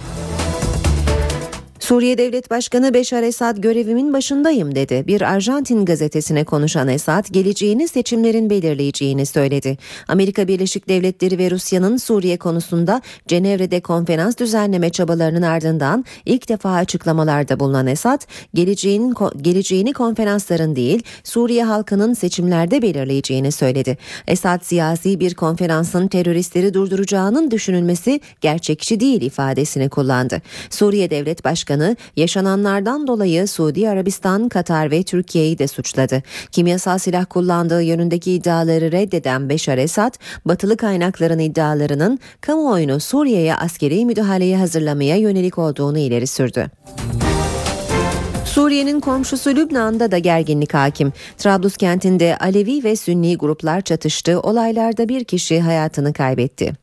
Suriye 1.79 2.17
Devlet 2.17 2.51
Başkanı 2.51 2.93
Beşar 2.93 3.23
Esad 3.23 3.57
görevimin 3.57 4.13
başındayım 4.13 4.75
dedi. 4.75 5.03
Bir 5.07 5.21
Arjantin 5.21 5.85
gazetesine 5.85 6.43
konuşan 6.43 6.87
Esad 6.87 7.25
geleceğini 7.31 7.87
seçimlerin 7.87 8.49
belirleyeceğini 8.49 9.25
söyledi. 9.25 9.77
Amerika 10.07 10.47
Birleşik 10.47 10.89
Devletleri 10.89 11.37
ve 11.37 11.51
Rusya'nın 11.51 11.97
Suriye 11.97 12.37
konusunda 12.37 13.01
Cenevre'de 13.27 13.81
konferans 13.81 14.37
düzenleme 14.37 14.89
çabalarının 14.89 15.41
ardından 15.41 16.05
ilk 16.25 16.49
defa 16.49 16.71
açıklamalarda 16.71 17.59
bulunan 17.59 17.87
Esad, 17.87 18.21
geleceğin, 18.53 19.13
geleceğini 19.41 19.93
konferansların 19.93 20.75
değil 20.75 21.03
Suriye 21.23 21.63
halkının 21.63 22.13
seçimlerde 22.13 22.81
belirleyeceğini 22.81 23.51
söyledi. 23.51 23.97
Esad 24.27 24.63
siyasi 24.63 25.19
bir 25.19 25.33
konferansın 25.33 26.07
teröristleri 26.07 26.73
durduracağının 26.73 27.51
düşünülmesi 27.51 28.19
gerçekçi 28.41 28.99
değil 28.99 29.21
ifadesini 29.21 29.89
kullandı. 29.89 30.41
Suriye 30.69 31.09
Devlet 31.09 31.45
Başkanı 31.45 31.64
Başkanı 31.65 31.95
yaşananlardan 32.15 33.07
dolayı 33.07 33.47
Suudi 33.47 33.89
Arabistan, 33.89 34.49
Katar 34.49 34.91
ve 34.91 35.03
Türkiye'yi 35.03 35.59
de 35.59 35.67
suçladı. 35.67 36.23
Kimyasal 36.51 36.97
silah 36.97 37.25
kullandığı 37.29 37.81
yönündeki 37.81 38.31
iddiaları 38.31 38.91
reddeden 38.91 39.49
Beşar 39.49 39.77
Esad, 39.77 40.13
batılı 40.45 40.77
kaynakların 40.77 41.39
iddialarının 41.39 42.19
kamuoyunu 42.41 42.99
Suriye'ye 42.99 43.55
askeri 43.55 44.05
müdahaleyi 44.05 44.57
hazırlamaya 44.57 45.15
yönelik 45.15 45.57
olduğunu 45.57 45.97
ileri 45.97 46.27
sürdü. 46.27 46.67
Suriye'nin 48.45 48.99
komşusu 48.99 49.49
Lübnan'da 49.49 50.11
da 50.11 50.17
gerginlik 50.17 50.73
hakim. 50.73 51.13
Trablus 51.37 51.77
kentinde 51.77 52.37
Alevi 52.37 52.83
ve 52.83 52.95
Sünni 52.95 53.37
gruplar 53.37 53.81
çatıştı. 53.81 54.39
Olaylarda 54.39 55.09
bir 55.09 55.23
kişi 55.23 55.61
hayatını 55.61 56.13
kaybetti. 56.13 56.73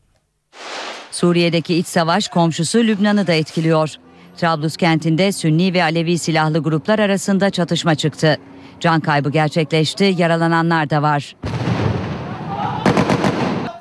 Suriye'deki 1.11 1.75
iç 1.75 1.87
savaş 1.87 2.29
komşusu 2.29 2.79
Lübnan'ı 2.79 3.27
da 3.27 3.33
etkiliyor. 3.33 3.97
Trablus 4.37 4.77
kentinde 4.77 5.33
Sünni 5.33 5.75
ve 5.75 5.83
Alevi 5.83 6.19
silahlı 6.19 6.59
gruplar 6.59 6.99
arasında 6.99 7.51
çatışma 7.51 7.95
çıktı. 7.95 8.37
Can 8.81 9.01
kaybı 9.01 9.31
gerçekleşti, 9.31 10.15
yaralananlar 10.19 10.91
da 10.91 11.03
var. 11.03 11.37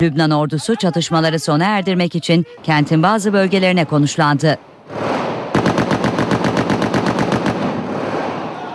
Lübnan 0.02 0.32
ordusu 0.32 0.76
çatışmaları 0.76 1.40
sona 1.40 1.66
erdirmek 1.66 2.16
için 2.16 2.46
kentin 2.64 3.04
bazı 3.04 3.34
bölgelerine 3.34 3.86
konuşlandı. 3.86 4.58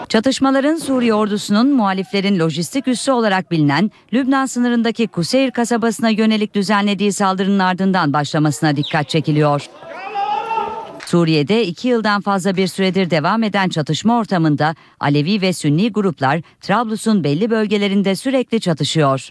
Çatışmaların 0.08 0.76
Suriye 0.76 1.14
ordusunun 1.14 1.68
muhaliflerin 1.68 2.38
lojistik 2.38 2.88
üssü 2.88 3.12
olarak 3.12 3.50
bilinen 3.50 3.90
Lübnan 4.12 4.46
sınırındaki 4.46 5.06
Kuseyr 5.06 5.50
kasabasına 5.50 6.08
yönelik 6.08 6.54
düzenlediği 6.54 7.12
saldırının 7.12 7.58
ardından 7.58 8.12
başlamasına 8.12 8.76
dikkat 8.76 9.08
çekiliyor. 9.08 9.66
Suriye'de 11.16 11.66
iki 11.66 11.88
yıldan 11.88 12.20
fazla 12.20 12.56
bir 12.56 12.66
süredir 12.66 13.10
devam 13.10 13.42
eden 13.42 13.68
çatışma 13.68 14.18
ortamında 14.18 14.74
Alevi 15.00 15.40
ve 15.40 15.52
Sünni 15.52 15.92
gruplar 15.92 16.42
Trablus'un 16.60 17.24
belli 17.24 17.50
bölgelerinde 17.50 18.16
sürekli 18.16 18.60
çatışıyor. 18.60 19.30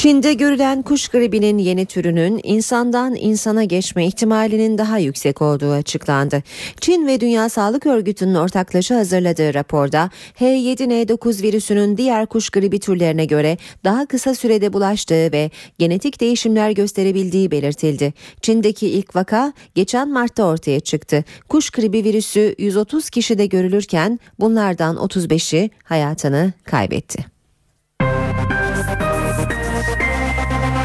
Çin'de 0.00 0.34
görülen 0.34 0.82
kuş 0.82 1.08
gribinin 1.08 1.58
yeni 1.58 1.86
türünün 1.86 2.40
insandan 2.42 3.14
insana 3.14 3.64
geçme 3.64 4.06
ihtimalinin 4.06 4.78
daha 4.78 4.98
yüksek 4.98 5.42
olduğu 5.42 5.72
açıklandı. 5.72 6.42
Çin 6.80 7.06
ve 7.06 7.20
Dünya 7.20 7.48
Sağlık 7.48 7.86
Örgütü'nün 7.86 8.34
ortaklaşa 8.34 8.96
hazırladığı 8.96 9.54
raporda 9.54 10.10
H7N9 10.40 11.42
virüsünün 11.42 11.96
diğer 11.96 12.26
kuş 12.26 12.50
gribi 12.50 12.80
türlerine 12.80 13.24
göre 13.24 13.58
daha 13.84 14.06
kısa 14.06 14.34
sürede 14.34 14.72
bulaştığı 14.72 15.32
ve 15.32 15.50
genetik 15.78 16.20
değişimler 16.20 16.70
gösterebildiği 16.70 17.50
belirtildi. 17.50 18.14
Çin'deki 18.42 18.88
ilk 18.88 19.16
vaka 19.16 19.52
geçen 19.74 20.08
Mart'ta 20.08 20.44
ortaya 20.44 20.80
çıktı. 20.80 21.24
Kuş 21.48 21.70
gribi 21.70 22.04
virüsü 22.04 22.54
130 22.58 23.10
kişide 23.10 23.46
görülürken 23.46 24.18
bunlardan 24.38 24.96
35'i 24.96 25.70
hayatını 25.84 26.52
kaybetti. 26.64 27.39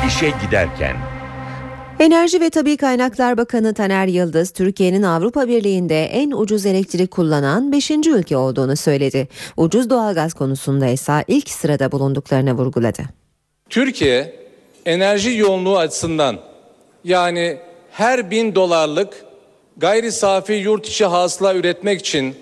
İşe 0.07 0.31
giderken. 0.45 0.95
Enerji 1.99 2.41
ve 2.41 2.49
Tabi 2.49 2.77
Kaynaklar 2.77 3.37
Bakanı 3.37 3.73
Taner 3.73 4.07
Yıldız, 4.07 4.51
Türkiye'nin 4.51 5.03
Avrupa 5.03 5.47
Birliği'nde 5.47 6.05
en 6.05 6.31
ucuz 6.31 6.65
elektrik 6.65 7.11
kullanan 7.11 7.71
5. 7.71 7.91
ülke 7.91 8.37
olduğunu 8.37 8.75
söyledi. 8.75 9.27
Ucuz 9.57 9.89
doğalgaz 9.89 10.33
konusunda 10.33 10.87
ise 10.87 11.23
ilk 11.27 11.49
sırada 11.49 11.91
bulunduklarını 11.91 12.53
vurguladı. 12.53 13.01
Türkiye 13.69 14.35
enerji 14.85 15.37
yoğunluğu 15.37 15.77
açısından 15.77 16.39
yani 17.03 17.57
her 17.91 18.31
bin 18.31 18.55
dolarlık 18.55 19.25
gayri 19.77 20.11
safi 20.11 20.53
yurt 20.53 20.87
içi 20.87 21.05
hasıla 21.05 21.55
üretmek 21.55 21.99
için 21.99 22.35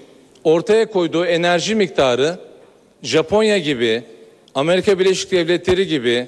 ortaya 0.43 0.91
koyduğu 0.91 1.25
enerji 1.25 1.75
miktarı 1.75 2.39
Japonya 3.03 3.57
gibi, 3.57 4.03
Amerika 4.55 4.99
Birleşik 4.99 5.31
Devletleri 5.31 5.87
gibi 5.87 6.27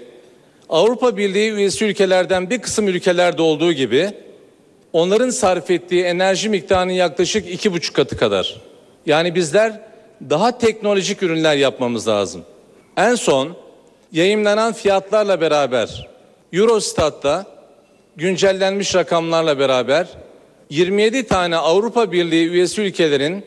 Avrupa 0.69 1.17
Birliği 1.17 1.51
üyesi 1.51 1.85
ülkelerden 1.85 2.49
bir 2.49 2.59
kısım 2.59 2.87
ülkelerde 2.87 3.41
olduğu 3.41 3.73
gibi 3.73 4.11
onların 4.93 5.29
sarf 5.29 5.71
ettiği 5.71 6.03
enerji 6.03 6.49
miktarının 6.49 6.93
yaklaşık 6.93 7.49
iki 7.49 7.73
buçuk 7.73 7.95
katı 7.95 8.17
kadar. 8.17 8.61
Yani 9.05 9.35
bizler 9.35 9.81
daha 10.29 10.57
teknolojik 10.57 11.23
ürünler 11.23 11.55
yapmamız 11.55 12.07
lazım. 12.07 12.41
En 12.97 13.15
son 13.15 13.55
yayınlanan 14.11 14.73
fiyatlarla 14.73 15.41
beraber 15.41 16.09
Eurostat'ta 16.53 17.45
güncellenmiş 18.15 18.95
rakamlarla 18.95 19.59
beraber 19.59 20.07
27 20.69 21.27
tane 21.27 21.57
Avrupa 21.57 22.11
Birliği 22.11 22.49
üyesi 22.49 22.81
ülkelerin 22.81 23.45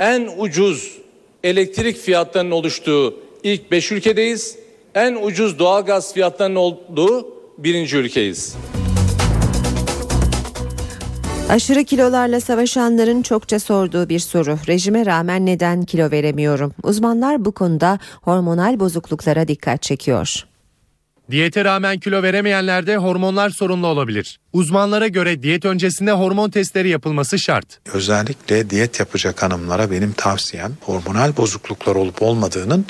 en 0.00 0.30
ucuz 0.38 0.98
elektrik 1.44 1.96
fiyatlarının 1.96 2.50
oluştuğu 2.50 3.14
ilk 3.42 3.70
5 3.70 3.92
ülkedeyiz 3.92 4.58
en 4.96 5.14
ucuz 5.22 5.58
doğalgaz 5.58 6.14
fiyatlarının 6.14 6.56
olduğu 6.56 7.28
birinci 7.58 7.96
ülkeyiz. 7.96 8.56
Aşırı 11.50 11.84
kilolarla 11.84 12.40
savaşanların 12.40 13.22
çokça 13.22 13.60
sorduğu 13.60 14.08
bir 14.08 14.18
soru. 14.18 14.58
Rejime 14.68 15.06
rağmen 15.06 15.46
neden 15.46 15.82
kilo 15.82 16.10
veremiyorum? 16.10 16.72
Uzmanlar 16.82 17.44
bu 17.44 17.52
konuda 17.52 17.98
hormonal 18.22 18.80
bozukluklara 18.80 19.48
dikkat 19.48 19.82
çekiyor. 19.82 20.46
Diyete 21.30 21.64
rağmen 21.64 21.98
kilo 21.98 22.22
veremeyenlerde 22.22 22.96
hormonlar 22.96 23.50
sorunlu 23.50 23.86
olabilir. 23.86 24.38
Uzmanlara 24.52 25.08
göre 25.08 25.42
diyet 25.42 25.64
öncesinde 25.64 26.12
hormon 26.12 26.50
testleri 26.50 26.88
yapılması 26.88 27.38
şart. 27.38 27.80
Özellikle 27.92 28.70
diyet 28.70 29.00
yapacak 29.00 29.42
hanımlara 29.42 29.90
benim 29.90 30.12
tavsiyem 30.12 30.72
hormonal 30.80 31.36
bozukluklar 31.36 31.96
olup 31.96 32.22
olmadığının 32.22 32.86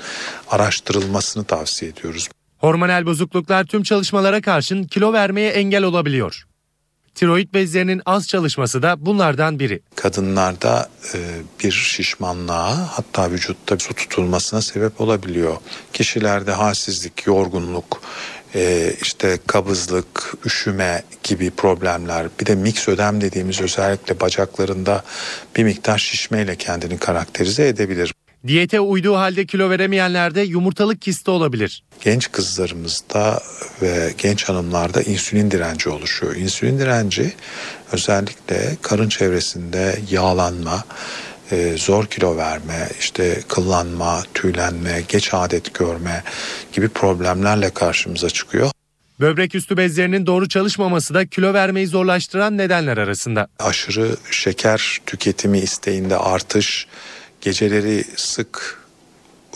araştırılmasını 0.51 1.45
tavsiye 1.45 1.91
ediyoruz. 1.91 2.28
Hormonal 2.59 3.07
bozukluklar 3.07 3.64
tüm 3.64 3.82
çalışmalara 3.82 4.41
karşın 4.41 4.84
kilo 4.84 5.12
vermeye 5.12 5.51
engel 5.51 5.82
olabiliyor. 5.82 6.47
Tiroid 7.17 7.55
bezlerinin 7.55 8.03
az 8.07 8.29
çalışması 8.29 8.83
da 8.83 9.07
bunlardan 9.07 9.59
biri. 9.59 9.81
Kadınlarda 9.95 10.89
e, 11.14 11.19
bir 11.64 11.73
şişmanlığa 11.73 12.99
hatta 12.99 13.31
vücutta 13.31 13.79
su 13.79 13.95
tutulmasına 13.95 14.62
sebep 14.62 15.01
olabiliyor. 15.01 15.57
Kişilerde 15.93 16.53
halsizlik, 16.53 17.27
yorgunluk, 17.27 18.03
e, 18.55 18.93
işte 19.03 19.39
kabızlık, 19.47 20.35
üşüme 20.45 21.03
gibi 21.23 21.51
problemler 21.51 22.27
bir 22.41 22.47
de 22.47 22.55
mix 22.55 22.89
ödem 22.89 23.21
dediğimiz 23.21 23.61
özellikle 23.61 24.21
bacaklarında 24.21 25.05
bir 25.57 25.64
miktar 25.64 25.99
şişmeyle 25.99 26.57
kendini 26.57 26.99
karakterize 26.99 27.69
edebilir. 27.69 28.14
Diyete 28.47 28.80
uyduğu 28.80 29.16
halde 29.16 29.47
kilo 29.47 29.70
veremeyenlerde 29.70 30.40
yumurtalık 30.40 31.03
kisti 31.03 31.30
olabilir. 31.30 31.82
Genç 32.05 32.32
kızlarımızda 32.32 33.42
ve 33.82 34.14
genç 34.18 34.44
hanımlarda 34.44 35.03
insülin 35.03 35.51
direnci 35.51 35.88
oluşuyor. 35.88 36.36
İnsülin 36.36 36.78
direnci 36.78 37.32
özellikle 37.92 38.76
karın 38.82 39.09
çevresinde 39.09 39.99
yağlanma, 40.11 40.84
e, 41.53 41.76
zor 41.76 42.07
kilo 42.07 42.36
verme, 42.36 42.88
işte 43.01 43.40
kıllanma, 43.49 44.22
tüylenme, 44.34 45.03
geç 45.09 45.34
adet 45.34 45.74
görme 45.74 46.22
gibi 46.72 46.88
problemlerle 46.88 47.70
karşımıza 47.70 48.30
çıkıyor. 48.30 48.70
Böbrek 49.20 49.55
üstü 49.55 49.76
bezlerinin 49.76 50.26
doğru 50.26 50.49
çalışmaması 50.49 51.14
da 51.14 51.26
kilo 51.26 51.55
vermeyi 51.55 51.86
zorlaştıran 51.86 52.59
nedenler 52.59 52.97
arasında. 52.97 53.49
Aşırı 53.59 54.16
şeker 54.30 54.99
tüketimi 55.07 55.59
isteğinde 55.59 56.16
artış, 56.16 56.86
geceleri 57.47 58.05
sık 58.16 58.82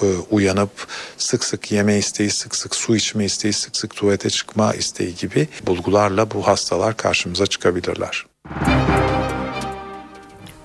e, 0.02 0.06
uyanıp 0.30 0.70
sık 1.16 1.44
sık 1.44 1.72
yeme 1.72 1.98
isteği, 1.98 2.30
sık 2.30 2.56
sık 2.56 2.74
su 2.74 2.96
içme 2.96 3.24
isteği, 3.24 3.52
sık 3.52 3.76
sık 3.76 3.96
tuvalete 3.96 4.30
çıkma 4.30 4.74
isteği 4.74 5.14
gibi 5.14 5.48
bulgularla 5.66 6.30
bu 6.30 6.46
hastalar 6.46 6.96
karşımıza 6.96 7.46
çıkabilirler. 7.46 8.26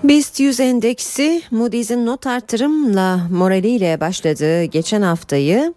BIST 0.03 0.39
100 0.39 0.59
endeksi 0.59 1.41
Moody's'in 1.51 2.05
not 2.05 2.27
artırımla 2.27 3.27
moraliyle 3.31 3.99
başladığı 3.99 4.63
geçen 4.63 5.01
haftayı 5.01 5.73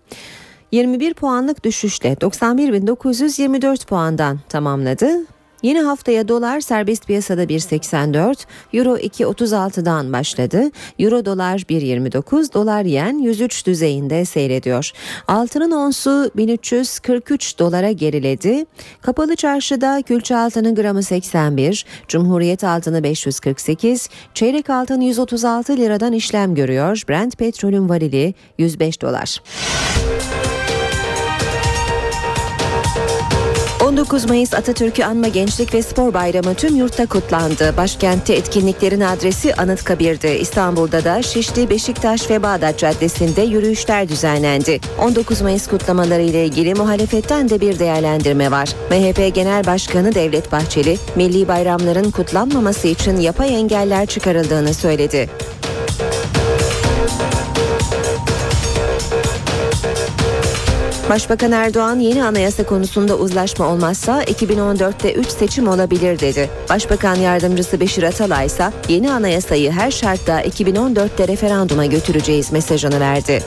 21 0.72 1.14
puanlık 1.14 1.64
düşüşle 1.64 2.12
91.924 2.12 3.86
puandan 3.86 4.40
tamamladı. 4.49 5.38
Yeni 5.63 5.81
haftaya 5.81 6.29
dolar 6.29 6.61
serbest 6.61 7.07
piyasada 7.07 7.45
1.84, 7.45 8.37
euro 8.73 8.97
2.36'dan 8.97 10.13
başladı. 10.13 10.71
Euro 10.99 11.25
dolar 11.25 11.59
1.29, 11.59 12.55
dolar 12.55 12.83
yen 12.83 13.19
103 13.19 13.67
düzeyinde 13.67 14.25
seyrediyor. 14.25 14.91
Altının 15.29 15.71
onsu 15.71 16.31
1343 16.37 17.59
dolara 17.59 17.91
geriledi. 17.91 18.67
Kapalı 19.03 19.37
çarşıda 19.37 20.03
külçe 20.03 20.37
altının 20.37 20.75
gramı 20.75 21.03
81, 21.03 21.87
Cumhuriyet 22.09 22.65
altını 22.65 23.03
548, 23.03 24.09
çeyrek 24.35 24.71
altın 24.71 25.01
136 25.01 25.77
liradan 25.77 26.13
işlem 26.13 26.55
görüyor. 26.55 27.03
Brent 27.09 27.39
petrolün 27.39 27.89
varili 27.89 28.35
105 28.59 29.03
dolar. 29.03 29.41
19 33.99 34.24
Mayıs 34.24 34.55
Atatürk'ü 34.55 35.05
anma 35.05 35.28
Gençlik 35.28 35.74
ve 35.74 35.82
Spor 35.82 36.14
Bayramı 36.14 36.55
tüm 36.55 36.76
yurtta 36.76 37.07
kutlandı. 37.07 37.76
Başkentte 37.76 38.34
etkinliklerin 38.34 39.01
adresi 39.01 39.55
Anıtkabir'di. 39.55 40.26
İstanbul'da 40.26 41.05
da 41.05 41.22
Şişli, 41.22 41.70
Beşiktaş 41.70 42.30
ve 42.30 42.42
Bağdat 42.42 42.78
Caddesi'nde 42.78 43.42
yürüyüşler 43.42 44.09
düzenlendi. 44.09 44.80
19 44.99 45.40
Mayıs 45.40 45.66
kutlamaları 45.66 46.22
ile 46.22 46.44
ilgili 46.44 46.74
muhalefetten 46.74 47.49
de 47.49 47.61
bir 47.61 47.78
değerlendirme 47.78 48.51
var. 48.51 48.68
MHP 48.90 49.34
Genel 49.34 49.66
Başkanı 49.66 50.14
Devlet 50.14 50.53
Bahçeli, 50.53 50.99
milli 51.16 51.49
bayramların 51.49 52.11
kutlanmaması 52.11 52.88
için 52.88 53.16
yapay 53.16 53.55
engeller 53.55 54.07
çıkarıldığını 54.07 54.74
söyledi. 54.74 55.28
Başbakan 61.09 61.53
Erdoğan 61.53 61.99
yeni 61.99 62.25
anayasa 62.25 62.67
konusunda 62.67 63.17
uzlaşma 63.17 63.67
olmazsa 63.67 64.23
2014'te 64.23 65.13
3 65.13 65.29
seçim 65.29 65.69
olabilir 65.69 66.21
dedi. 66.21 66.51
Başbakan 66.71 67.15
yardımcısı 67.15 67.81
Beşir 67.81 68.03
Atalay 68.03 68.47
ise 68.47 68.71
yeni 68.89 69.13
anayasayı 69.13 69.73
her 69.73 69.91
şartta 69.91 70.43
2014'te 70.43 71.29
referanduma 71.29 71.87
götüreceğiz 71.87 72.53
mesajını 72.53 73.01
verdi. 73.01 73.43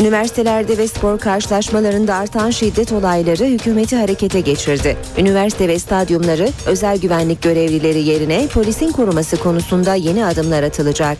Üniversitelerde 0.00 0.78
ve 0.78 0.88
spor 0.88 1.18
karşılaşmalarında 1.18 2.14
artan 2.14 2.50
şiddet 2.50 2.92
olayları 2.92 3.44
hükümeti 3.44 3.96
harekete 3.96 4.40
geçirdi. 4.40 4.96
Üniversite 5.18 5.68
ve 5.68 5.78
stadyumları 5.78 6.48
özel 6.66 6.98
güvenlik 6.98 7.42
görevlileri 7.42 8.02
yerine 8.02 8.46
polisin 8.46 8.92
koruması 8.92 9.36
konusunda 9.36 9.94
yeni 9.94 10.24
adımlar 10.24 10.62
atılacak. 10.62 11.18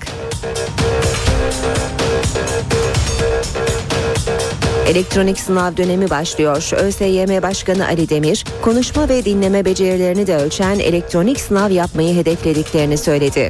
Elektronik 4.88 5.40
sınav 5.40 5.76
dönemi 5.76 6.10
başlıyor. 6.10 6.70
ÖSYM 6.72 7.42
Başkanı 7.42 7.86
Ali 7.86 8.08
Demir, 8.08 8.44
konuşma 8.62 9.08
ve 9.08 9.24
dinleme 9.24 9.64
becerilerini 9.64 10.26
de 10.26 10.36
ölçen 10.36 10.78
elektronik 10.78 11.40
sınav 11.40 11.70
yapmayı 11.70 12.14
hedeflediklerini 12.14 12.98
söyledi. 12.98 13.48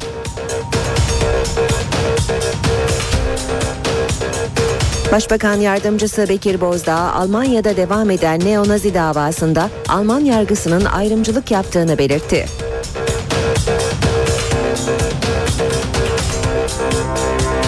Başbakan 5.12 5.60
yardımcısı 5.60 6.28
Bekir 6.28 6.60
Bozdağ, 6.60 7.12
Almanya'da 7.14 7.76
devam 7.76 8.10
eden 8.10 8.40
neonazi 8.40 8.94
davasında 8.94 9.70
Alman 9.88 10.20
yargısının 10.20 10.84
ayrımcılık 10.84 11.50
yaptığını 11.50 11.98
belirtti. 11.98 12.65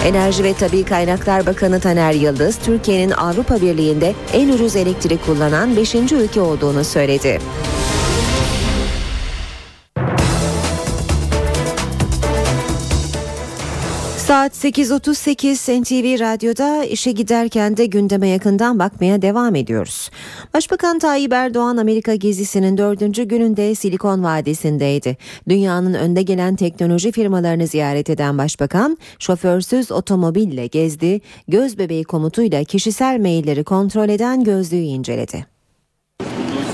Enerji 0.05 0.43
ve 0.43 0.53
Tabi 0.53 0.85
Kaynaklar 0.85 1.45
Bakanı 1.45 1.79
Taner 1.79 2.13
Yıldız, 2.13 2.57
Türkiye'nin 2.57 3.11
Avrupa 3.11 3.61
Birliği'nde 3.61 4.13
en 4.33 4.49
ucuz 4.49 4.75
elektrik 4.75 5.25
kullanan 5.25 5.75
5. 5.75 5.95
ülke 5.95 6.41
olduğunu 6.41 6.83
söyledi. 6.83 7.39
Saat 14.29 14.51
8.38 14.51 15.81
NTV 15.81 16.19
Radyo'da 16.19 16.83
işe 16.83 17.11
giderken 17.11 17.77
de 17.77 17.85
gündeme 17.85 18.27
yakından 18.27 18.79
bakmaya 18.79 19.21
devam 19.21 19.55
ediyoruz. 19.55 20.09
Başbakan 20.53 20.99
Tayyip 20.99 21.33
Erdoğan 21.33 21.77
Amerika 21.77 22.15
gezisinin 22.15 22.77
dördüncü 22.77 23.23
gününde 23.23 23.75
Silikon 23.75 24.23
Vadisi'ndeydi. 24.23 25.17
Dünyanın 25.49 25.93
önde 25.93 26.21
gelen 26.21 26.55
teknoloji 26.55 27.11
firmalarını 27.11 27.67
ziyaret 27.67 28.09
eden 28.09 28.37
başbakan 28.37 28.97
şoförsüz 29.19 29.91
otomobille 29.91 30.67
gezdi, 30.67 31.21
göz 31.47 31.77
bebeği 31.77 32.03
komutuyla 32.03 32.63
kişisel 32.63 33.19
mailleri 33.19 33.63
kontrol 33.63 34.09
eden 34.09 34.43
gözlüğü 34.43 34.77
inceledi. 34.77 35.45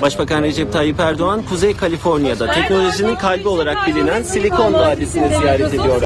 Başbakan 0.01 0.43
Recep 0.43 0.73
Tayyip 0.73 0.99
Erdoğan 0.99 1.41
Kuzey 1.49 1.75
Kaliforniya'da 1.77 2.51
teknolojinin 2.51 3.15
kalbi 3.15 3.47
olarak 3.47 3.87
bilinen 3.87 4.23
Silikon 4.23 4.73
Vadisi'ni 4.73 5.27
ziyaret 5.27 5.73
ediyor. 5.73 6.04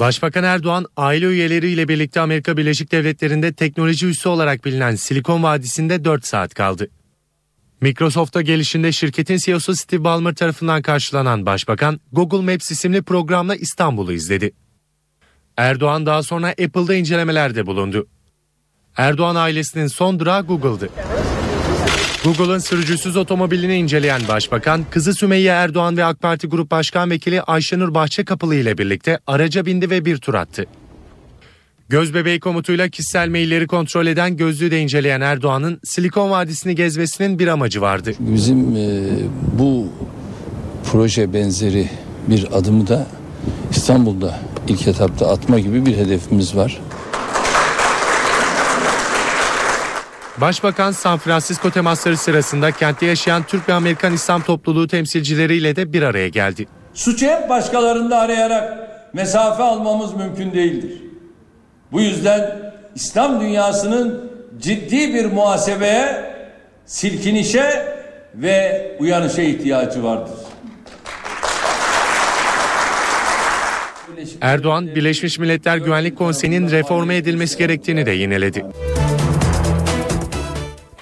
Başbakan 0.00 0.44
Erdoğan 0.44 0.86
aile 0.96 1.26
üyeleriyle 1.26 1.88
birlikte 1.88 2.20
Amerika 2.20 2.56
Birleşik 2.56 2.92
Devletleri'nde 2.92 3.52
teknoloji 3.52 4.06
üssü 4.06 4.28
olarak 4.28 4.64
bilinen 4.64 4.94
Silikon 4.94 5.42
Vadisi'nde 5.42 6.04
4 6.04 6.26
saat 6.26 6.54
kaldı. 6.54 6.88
Microsoft'a 7.80 8.42
gelişinde 8.42 8.92
şirketin 8.92 9.36
CEO'su 9.36 9.76
Steve 9.76 10.04
Ballmer 10.04 10.34
tarafından 10.34 10.82
karşılanan 10.82 11.46
başbakan 11.46 12.00
Google 12.12 12.52
Maps 12.52 12.70
isimli 12.70 13.02
programla 13.02 13.56
İstanbul'u 13.56 14.12
izledi. 14.12 14.52
Erdoğan 15.56 16.06
daha 16.06 16.22
sonra 16.22 16.48
Apple'da 16.48 16.94
incelemelerde 16.94 17.66
bulundu. 17.66 18.06
Erdoğan 18.96 19.34
ailesinin 19.34 19.86
son 19.86 20.20
durağı 20.20 20.46
Google'dı. 20.46 20.88
Google'ın 22.24 22.58
sürücüsüz 22.58 23.16
otomobilini 23.16 23.76
inceleyen 23.76 24.20
başbakan, 24.28 24.84
kızı 24.90 25.14
Sümeyye 25.14 25.52
Erdoğan 25.52 25.96
ve 25.96 26.04
AK 26.04 26.20
Parti 26.20 26.46
Grup 26.46 26.70
Başkan 26.70 27.10
Vekili 27.10 27.42
Ayşenur 27.42 27.94
Bahçekapılı 27.94 28.54
ile 28.54 28.78
birlikte 28.78 29.18
araca 29.26 29.66
bindi 29.66 29.90
ve 29.90 30.04
bir 30.04 30.16
tur 30.16 30.34
attı. 30.34 30.66
Göz 31.88 32.14
bebeği 32.14 32.40
komutuyla 32.40 32.88
kişisel 32.88 33.28
mailleri 33.28 33.66
kontrol 33.66 34.06
eden 34.06 34.36
gözlüğü 34.36 34.70
de 34.70 34.80
inceleyen 34.80 35.20
Erdoğan'ın 35.20 35.80
Silikon 35.84 36.30
Vadisi'ni 36.30 36.74
gezmesinin 36.74 37.38
bir 37.38 37.48
amacı 37.48 37.80
vardı. 37.80 38.12
Bizim 38.18 38.76
e, 38.76 39.02
bu 39.58 39.88
proje 40.92 41.32
benzeri 41.32 41.88
bir 42.28 42.46
adımı 42.52 42.88
da 42.88 43.06
İstanbul'da 43.70 44.40
ilk 44.68 44.88
etapta 44.88 45.28
atma 45.28 45.60
gibi 45.60 45.86
bir 45.86 45.96
hedefimiz 45.96 46.56
var. 46.56 46.80
Başbakan 50.40 50.92
San 50.92 51.18
Francisco 51.18 51.70
temasları 51.70 52.16
sırasında 52.16 52.72
kentte 52.72 53.06
yaşayan 53.06 53.42
Türk 53.42 53.68
ve 53.68 53.72
Amerikan 53.72 54.12
İslam 54.12 54.42
topluluğu 54.42 54.88
temsilcileriyle 54.88 55.76
de 55.76 55.92
bir 55.92 56.02
araya 56.02 56.28
geldi. 56.28 56.66
Suçu 56.94 57.26
hep 57.26 57.48
başkalarında 57.48 58.18
arayarak 58.18 58.78
mesafe 59.14 59.62
almamız 59.62 60.14
mümkün 60.14 60.52
değildir. 60.52 61.02
Bu 61.92 62.00
yüzden 62.00 62.72
İslam 62.94 63.40
dünyasının 63.40 64.30
ciddi 64.60 65.14
bir 65.14 65.24
muhasebeye, 65.24 66.34
silkinişe 66.86 67.96
ve 68.34 68.86
uyanışa 69.00 69.42
ihtiyacı 69.42 70.04
vardır. 70.04 70.34
Erdoğan, 74.40 74.86
Birleşmiş 74.86 75.38
Milletler 75.38 75.76
Güvenlik 75.76 76.18
Konseyi'nin 76.18 76.70
reforme 76.70 77.16
edilmesi 77.16 77.58
gerektiğini 77.58 78.06
de 78.06 78.10
yineledi. 78.10 78.64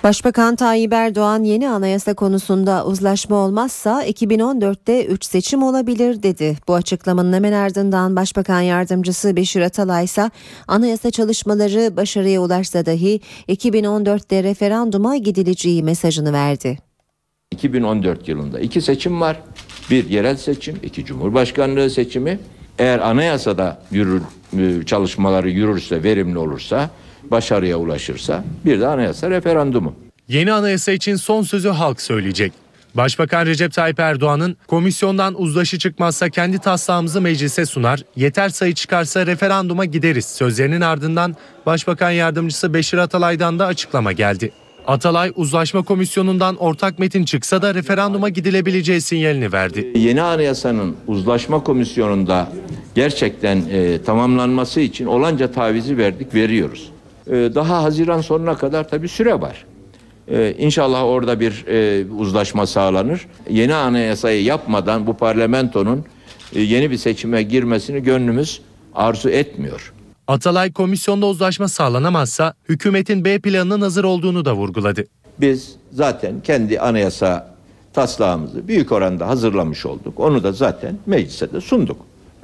Başbakan 0.05 0.57
Tayyip 0.57 0.93
Erdoğan 0.93 1.43
yeni 1.45 1.69
anayasa 1.69 2.15
konusunda 2.15 2.87
uzlaşma 2.87 3.37
olmazsa 3.37 4.05
2014'te 4.07 5.07
3 5.07 5.25
seçim 5.25 5.63
olabilir 5.63 6.23
dedi. 6.23 6.57
Bu 6.69 6.75
açıklamanın 6.75 7.33
hemen 7.33 7.53
ardından 7.53 8.17
Başbakan 8.17 8.61
Yardımcısı 8.61 9.37
Beşir 9.37 9.61
Atalay 9.61 10.05
ise 10.05 10.31
anayasa 10.69 11.11
çalışmaları 11.11 11.97
başarıya 11.97 12.41
ulaşsa 12.41 12.87
dahi 12.87 13.21
2014'te 13.49 14.43
referanduma 14.43 15.17
gidileceği 15.17 15.83
mesajını 15.83 16.33
verdi. 16.33 16.79
2014 17.53 18.29
yılında 18.29 18.61
iki 18.61 18.81
seçim 18.81 19.21
var. 19.21 19.41
Bir 19.91 20.09
yerel 20.09 20.37
seçim, 20.37 20.77
iki 20.83 21.05
cumhurbaşkanlığı 21.05 21.91
seçimi. 21.91 22.39
Eğer 22.79 22.99
anayasada 22.99 23.83
yürür, 23.91 24.23
e, 24.59 24.85
çalışmaları 24.87 25.51
yürürse, 25.51 26.03
verimli 26.03 26.39
olursa, 26.39 26.91
başarıya 27.31 27.77
ulaşırsa 27.77 28.45
bir 28.65 28.81
de 28.81 28.87
anayasa 28.87 29.31
referandumu. 29.31 29.95
Yeni 30.29 30.53
anayasa 30.53 30.93
için 30.93 31.17
son 31.17 31.43
sözü 31.43 31.69
halk 31.69 32.01
söyleyecek. 32.01 32.53
Başbakan 32.95 33.47
Recep 33.47 33.73
Tayyip 33.73 34.01
Erdoğan'ın 34.01 34.57
komisyondan 34.67 35.43
uzlaşı 35.43 35.79
çıkmazsa 35.79 36.29
kendi 36.29 36.59
taslağımızı 36.59 37.21
meclise 37.21 37.67
sunar, 37.67 38.03
yeter 38.17 38.49
sayı 38.49 38.75
çıkarsa 38.75 39.27
referanduma 39.27 39.85
gideriz 39.85 40.27
sözlerinin 40.27 40.81
ardından 40.81 41.37
Başbakan 41.67 42.11
Yardımcısı 42.11 42.75
Beşir 42.75 42.99
Atalay'dan 42.99 43.59
da 43.59 43.67
açıklama 43.67 44.13
geldi. 44.13 44.53
Atalay 44.87 45.33
uzlaşma 45.37 45.83
komisyonundan 45.83 46.57
ortak 46.57 46.99
metin 46.99 47.25
çıksa 47.25 47.63
da 47.63 47.75
referanduma 47.75 48.29
gidilebileceği 48.29 49.01
sinyalini 49.01 49.53
verdi. 49.53 49.93
Yeni 49.95 50.23
anayasanın 50.23 50.97
uzlaşma 51.07 51.63
komisyonunda 51.63 52.53
gerçekten 52.95 53.63
e, 53.71 54.03
tamamlanması 54.03 54.81
için 54.81 55.07
olanca 55.07 55.53
tavizi 55.53 55.99
verdik, 55.99 56.35
veriyoruz. 56.35 56.91
E, 57.29 57.35
daha 57.55 57.83
Haziran 57.83 58.21
sonuna 58.21 58.57
kadar 58.57 58.89
tabii 58.89 59.09
süre 59.09 59.41
var. 59.41 59.65
E, 60.29 60.55
inşallah 60.59 61.05
orada 61.05 61.41
bir 61.41 61.65
e, 61.67 62.07
uzlaşma 62.13 62.67
sağlanır. 62.67 63.27
Yeni 63.51 63.75
anayasayı 63.75 64.45
yapmadan 64.45 65.07
bu 65.07 65.15
parlamentonun 65.17 66.05
e, 66.55 66.61
yeni 66.61 66.91
bir 66.91 66.97
seçime 66.97 67.43
girmesini 67.43 68.03
gönlümüz 68.03 68.61
arzu 68.95 69.31
etmiyor. 69.31 69.93
Atalay 70.27 70.73
komisyonda 70.73 71.27
uzlaşma 71.27 71.69
sağlanamazsa 71.69 72.55
hükümetin 72.69 73.25
B 73.25 73.39
planının 73.39 73.81
hazır 73.81 74.05
olduğunu 74.05 74.45
da 74.45 74.55
vurguladı. 74.55 75.05
Biz 75.41 75.73
zaten 75.93 76.41
kendi 76.41 76.81
anayasa 76.81 77.55
taslağımızı 77.93 78.69
büyük 78.69 78.93
oranda 78.93 79.29
hazırlamış 79.29 79.87
olduk. 79.87 80.21
Onu 80.21 80.43
da 80.43 80.53
zaten 80.53 80.99
meclise 81.07 81.53
de 81.53 81.61
sunduk. 81.61 81.97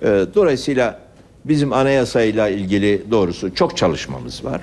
Ee, 0.02 0.24
dolayısıyla 0.34 0.98
bizim 1.44 1.72
anayasayla 1.72 2.48
ilgili 2.48 3.02
doğrusu 3.10 3.54
çok 3.54 3.76
çalışmamız 3.76 4.44
var. 4.44 4.60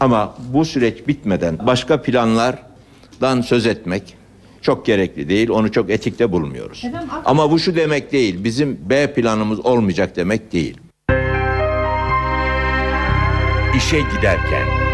Ama 0.00 0.34
bu 0.52 0.64
süreç 0.64 1.08
bitmeden 1.08 1.58
başka 1.66 2.02
planlardan 2.02 3.40
söz 3.40 3.66
etmek 3.66 4.14
çok 4.62 4.86
gerekli 4.86 5.28
değil. 5.28 5.50
Onu 5.50 5.72
çok 5.72 5.90
etikte 5.90 6.32
bulmuyoruz. 6.32 6.84
Ama 7.24 7.50
bu 7.50 7.58
şu 7.58 7.76
demek 7.76 8.12
değil. 8.12 8.44
Bizim 8.44 8.78
B 8.90 9.14
planımız 9.14 9.66
olmayacak 9.66 10.16
demek 10.16 10.52
değil. 10.52 10.76
İşe 13.76 14.00
giderken. 14.00 14.87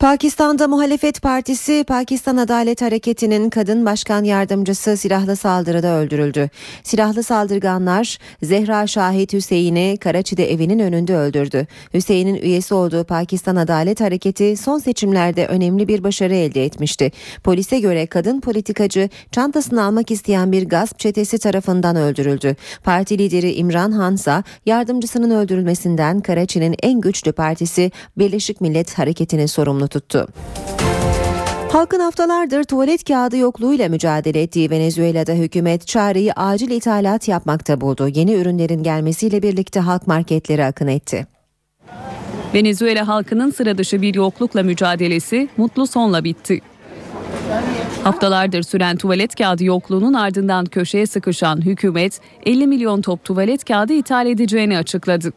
Pakistan'da 0.00 0.68
muhalefet 0.68 1.22
partisi 1.22 1.84
Pakistan 1.88 2.36
Adalet 2.36 2.82
Hareketi'nin 2.82 3.50
kadın 3.50 3.86
başkan 3.86 4.24
yardımcısı 4.24 4.96
silahlı 4.96 5.36
saldırıda 5.36 5.96
öldürüldü. 5.96 6.50
Silahlı 6.82 7.22
saldırganlar 7.22 8.18
Zehra 8.42 8.86
Şahit 8.86 9.32
Hüseyin'i 9.32 9.98
Karaçi'de 10.00 10.52
evinin 10.52 10.78
önünde 10.78 11.16
öldürdü. 11.16 11.66
Hüseyin'in 11.94 12.34
üyesi 12.34 12.74
olduğu 12.74 13.04
Pakistan 13.04 13.56
Adalet 13.56 14.00
Hareketi 14.00 14.56
son 14.56 14.78
seçimlerde 14.78 15.46
önemli 15.46 15.88
bir 15.88 16.04
başarı 16.04 16.34
elde 16.34 16.64
etmişti. 16.64 17.12
Polise 17.44 17.80
göre 17.80 18.06
kadın 18.06 18.40
politikacı 18.40 19.08
çantasını 19.32 19.84
almak 19.84 20.10
isteyen 20.10 20.52
bir 20.52 20.68
gasp 20.68 20.98
çetesi 20.98 21.38
tarafından 21.38 21.96
öldürüldü. 21.96 22.56
Parti 22.84 23.18
lideri 23.18 23.52
İmran 23.52 23.92
Hansa 23.92 24.44
yardımcısının 24.66 25.30
öldürülmesinden 25.30 26.20
Karaçi'nin 26.20 26.76
en 26.82 27.00
güçlü 27.00 27.32
partisi 27.32 27.90
Birleşik 28.18 28.60
Millet 28.60 28.98
Hareketi'ni 28.98 29.48
sorumlu 29.48 29.89
tuttu. 29.90 30.26
Halkın 31.72 32.00
haftalardır 32.00 32.64
tuvalet 32.64 33.04
kağıdı 33.04 33.36
yokluğuyla 33.36 33.88
mücadele 33.88 34.42
ettiği 34.42 34.70
Venezuela'da 34.70 35.32
hükümet 35.32 35.86
çareyi 35.86 36.32
acil 36.32 36.70
ithalat 36.70 37.28
yapmakta 37.28 37.80
buldu. 37.80 38.08
Yeni 38.08 38.34
ürünlerin 38.34 38.82
gelmesiyle 38.82 39.42
birlikte 39.42 39.80
halk 39.80 40.06
marketlere 40.06 40.66
akın 40.66 40.86
etti. 40.86 41.26
Venezuela 42.54 43.08
halkının 43.08 43.50
sıra 43.50 43.78
dışı 43.78 44.02
bir 44.02 44.14
yoklukla 44.14 44.62
mücadelesi 44.62 45.48
mutlu 45.56 45.86
sonla 45.86 46.24
bitti. 46.24 46.60
Haftalardır 48.04 48.62
süren 48.62 48.96
tuvalet 48.96 49.34
kağıdı 49.34 49.64
yokluğunun 49.64 50.14
ardından 50.14 50.64
köşeye 50.64 51.06
sıkışan 51.06 51.60
hükümet 51.60 52.20
50 52.46 52.66
milyon 52.66 53.00
top 53.00 53.24
tuvalet 53.24 53.64
kağıdı 53.64 53.92
ithal 53.92 54.26
edeceğini 54.26 54.78
açıkladı. 54.78 55.32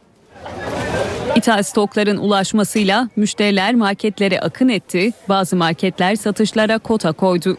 İthal 1.44 1.62
stokların 1.62 2.16
ulaşmasıyla 2.16 3.08
müşteriler 3.16 3.74
marketlere 3.74 4.40
akın 4.40 4.68
etti, 4.68 5.12
bazı 5.28 5.56
marketler 5.56 6.16
satışlara 6.16 6.78
kota 6.78 7.12
koydu. 7.12 7.56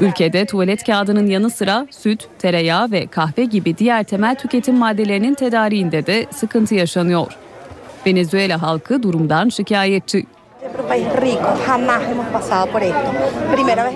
Ülkede 0.00 0.46
tuvalet 0.46 0.84
kağıdının 0.84 1.26
yanı 1.26 1.50
sıra 1.50 1.86
süt, 1.90 2.28
tereyağı 2.38 2.90
ve 2.90 3.06
kahve 3.06 3.44
gibi 3.44 3.78
diğer 3.78 4.04
temel 4.04 4.34
tüketim 4.34 4.76
maddelerinin 4.76 5.34
tedariğinde 5.34 6.06
de 6.06 6.26
sıkıntı 6.30 6.74
yaşanıyor. 6.74 7.32
Venezuela 8.06 8.62
halkı 8.62 9.02
durumdan 9.02 9.48
şikayetçi. 9.48 10.26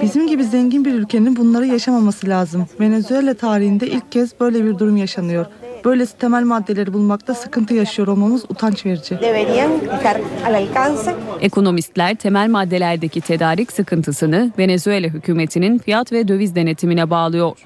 Bizim 0.03 0.26
gibi 0.26 0.45
zengin 0.45 0.84
bir 0.84 0.95
ülkenin 0.95 1.36
bunları 1.36 1.66
yaşamaması 1.66 2.28
lazım. 2.28 2.66
Venezuela 2.80 3.34
tarihinde 3.34 3.86
ilk 3.86 4.12
kez 4.12 4.41
böyle 4.41 4.64
bir 4.64 4.78
durum 4.78 4.97
yaşanıyor. 4.97 5.47
Böylesi 5.85 6.16
temel 6.18 6.45
maddeleri 6.45 6.93
bulmakta 6.93 7.35
sıkıntı 7.35 7.74
yaşıyor 7.74 8.09
olmamız 8.09 8.45
utanç 8.49 8.87
verici. 8.87 9.18
Ekonomistler 11.41 12.14
temel 12.14 12.49
maddelerdeki 12.51 13.20
tedarik 13.20 13.72
sıkıntısını 13.72 14.53
Venezuela 14.59 15.09
hükümetinin 15.09 15.78
fiyat 15.78 16.12
ve 16.12 16.28
döviz 16.28 16.55
denetimine 16.55 17.11
bağlıyor. 17.11 17.57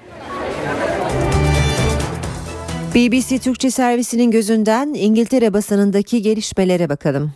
BBC 2.95 3.39
Türkçe 3.39 3.71
servisinin 3.71 4.31
gözünden 4.31 4.93
İngiltere 4.93 5.53
basınındaki 5.53 6.21
gelişmelere 6.21 6.89
bakalım. 6.89 7.33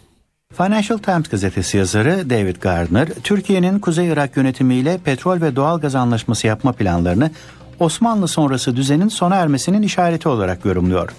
Financial 0.57 0.97
Times 0.97 1.27
gazetesi 1.27 1.77
yazarı 1.77 2.29
David 2.29 2.55
Gardner, 2.55 3.07
Türkiye'nin 3.23 3.79
Kuzey 3.79 4.07
Irak 4.07 4.37
yönetimiyle 4.37 4.97
petrol 4.97 5.41
ve 5.41 5.55
doğal 5.55 5.79
gaz 5.79 5.95
anlaşması 5.95 6.47
yapma 6.47 6.71
planlarını 6.71 7.31
Osmanlı 7.79 8.27
sonrası 8.27 8.75
düzenin 8.75 9.07
sona 9.07 9.35
ermesinin 9.35 9.81
işareti 9.81 10.29
olarak 10.29 10.65
yorumluyor. 10.65 11.09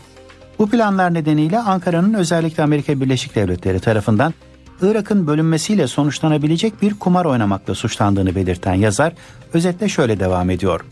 Bu 0.58 0.70
planlar 0.70 1.14
nedeniyle 1.14 1.58
Ankara'nın 1.58 2.14
özellikle 2.14 2.62
Amerika 2.62 3.00
Birleşik 3.00 3.34
Devletleri 3.34 3.80
tarafından 3.80 4.34
Irak'ın 4.82 5.26
bölünmesiyle 5.26 5.86
sonuçlanabilecek 5.86 6.82
bir 6.82 6.94
kumar 6.94 7.24
oynamakla 7.24 7.74
suçlandığını 7.74 8.34
belirten 8.34 8.74
yazar 8.74 9.12
özetle 9.54 9.88
şöyle 9.88 10.20
devam 10.20 10.50
ediyor. 10.50 10.84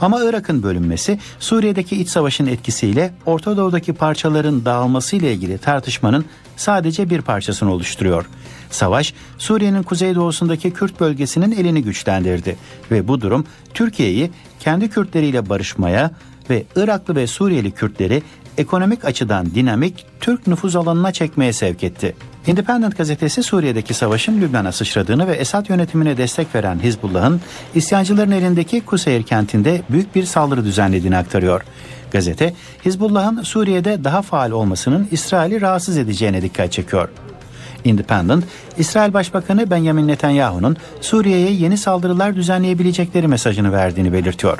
Ama 0.00 0.20
Irak'ın 0.24 0.62
bölünmesi 0.62 1.18
Suriye'deki 1.38 2.00
iç 2.00 2.08
savaşın 2.08 2.46
etkisiyle 2.46 3.14
Orta 3.26 3.56
Doğu'daki 3.56 3.92
parçaların 3.92 4.64
dağılması 4.64 5.16
ile 5.16 5.32
ilgili 5.32 5.58
tartışmanın 5.58 6.24
sadece 6.56 7.10
bir 7.10 7.22
parçasını 7.22 7.72
oluşturuyor. 7.72 8.26
Savaş 8.70 9.14
Suriye'nin 9.38 9.82
kuzeydoğusundaki 9.82 10.70
Kürt 10.70 11.00
bölgesinin 11.00 11.52
elini 11.52 11.82
güçlendirdi 11.82 12.56
ve 12.90 13.08
bu 13.08 13.20
durum 13.20 13.46
Türkiye'yi 13.74 14.30
kendi 14.64 14.88
Kürtleriyle 14.90 15.48
barışmaya 15.48 16.10
ve 16.50 16.64
Iraklı 16.76 17.16
ve 17.16 17.26
Suriyeli 17.26 17.70
Kürtleri 17.70 18.22
ekonomik 18.58 19.04
açıdan 19.04 19.54
dinamik 19.54 20.06
Türk 20.20 20.46
nüfuz 20.46 20.76
alanına 20.76 21.12
çekmeye 21.12 21.52
sevk 21.52 21.84
etti. 21.84 22.16
Independent 22.46 22.96
gazetesi 22.96 23.42
Suriye'deki 23.42 23.94
savaşın 23.94 24.40
Lübnan'a 24.40 24.72
sıçradığını 24.72 25.26
ve 25.26 25.32
Esad 25.32 25.68
yönetimine 25.68 26.16
destek 26.16 26.54
veren 26.54 26.78
Hizbullah'ın 26.78 27.40
isyancıların 27.74 28.30
elindeki 28.30 28.80
Kuseyir 28.80 29.22
kentinde 29.22 29.82
büyük 29.90 30.14
bir 30.14 30.24
saldırı 30.24 30.64
düzenlediğini 30.64 31.16
aktarıyor. 31.16 31.62
Gazete, 32.10 32.54
Hizbullah'ın 32.84 33.42
Suriye'de 33.42 34.04
daha 34.04 34.22
faal 34.22 34.50
olmasının 34.50 35.08
İsrail'i 35.10 35.60
rahatsız 35.60 35.96
edeceğine 35.96 36.42
dikkat 36.42 36.72
çekiyor. 36.72 37.08
Independent, 37.84 38.44
İsrail 38.78 39.12
Başbakanı 39.12 39.70
Benjamin 39.70 40.08
Netanyahu'nun 40.08 40.76
Suriye'ye 41.00 41.50
yeni 41.50 41.78
saldırılar 41.78 42.36
düzenleyebilecekleri 42.36 43.28
mesajını 43.28 43.72
verdiğini 43.72 44.12
belirtiyor. 44.12 44.58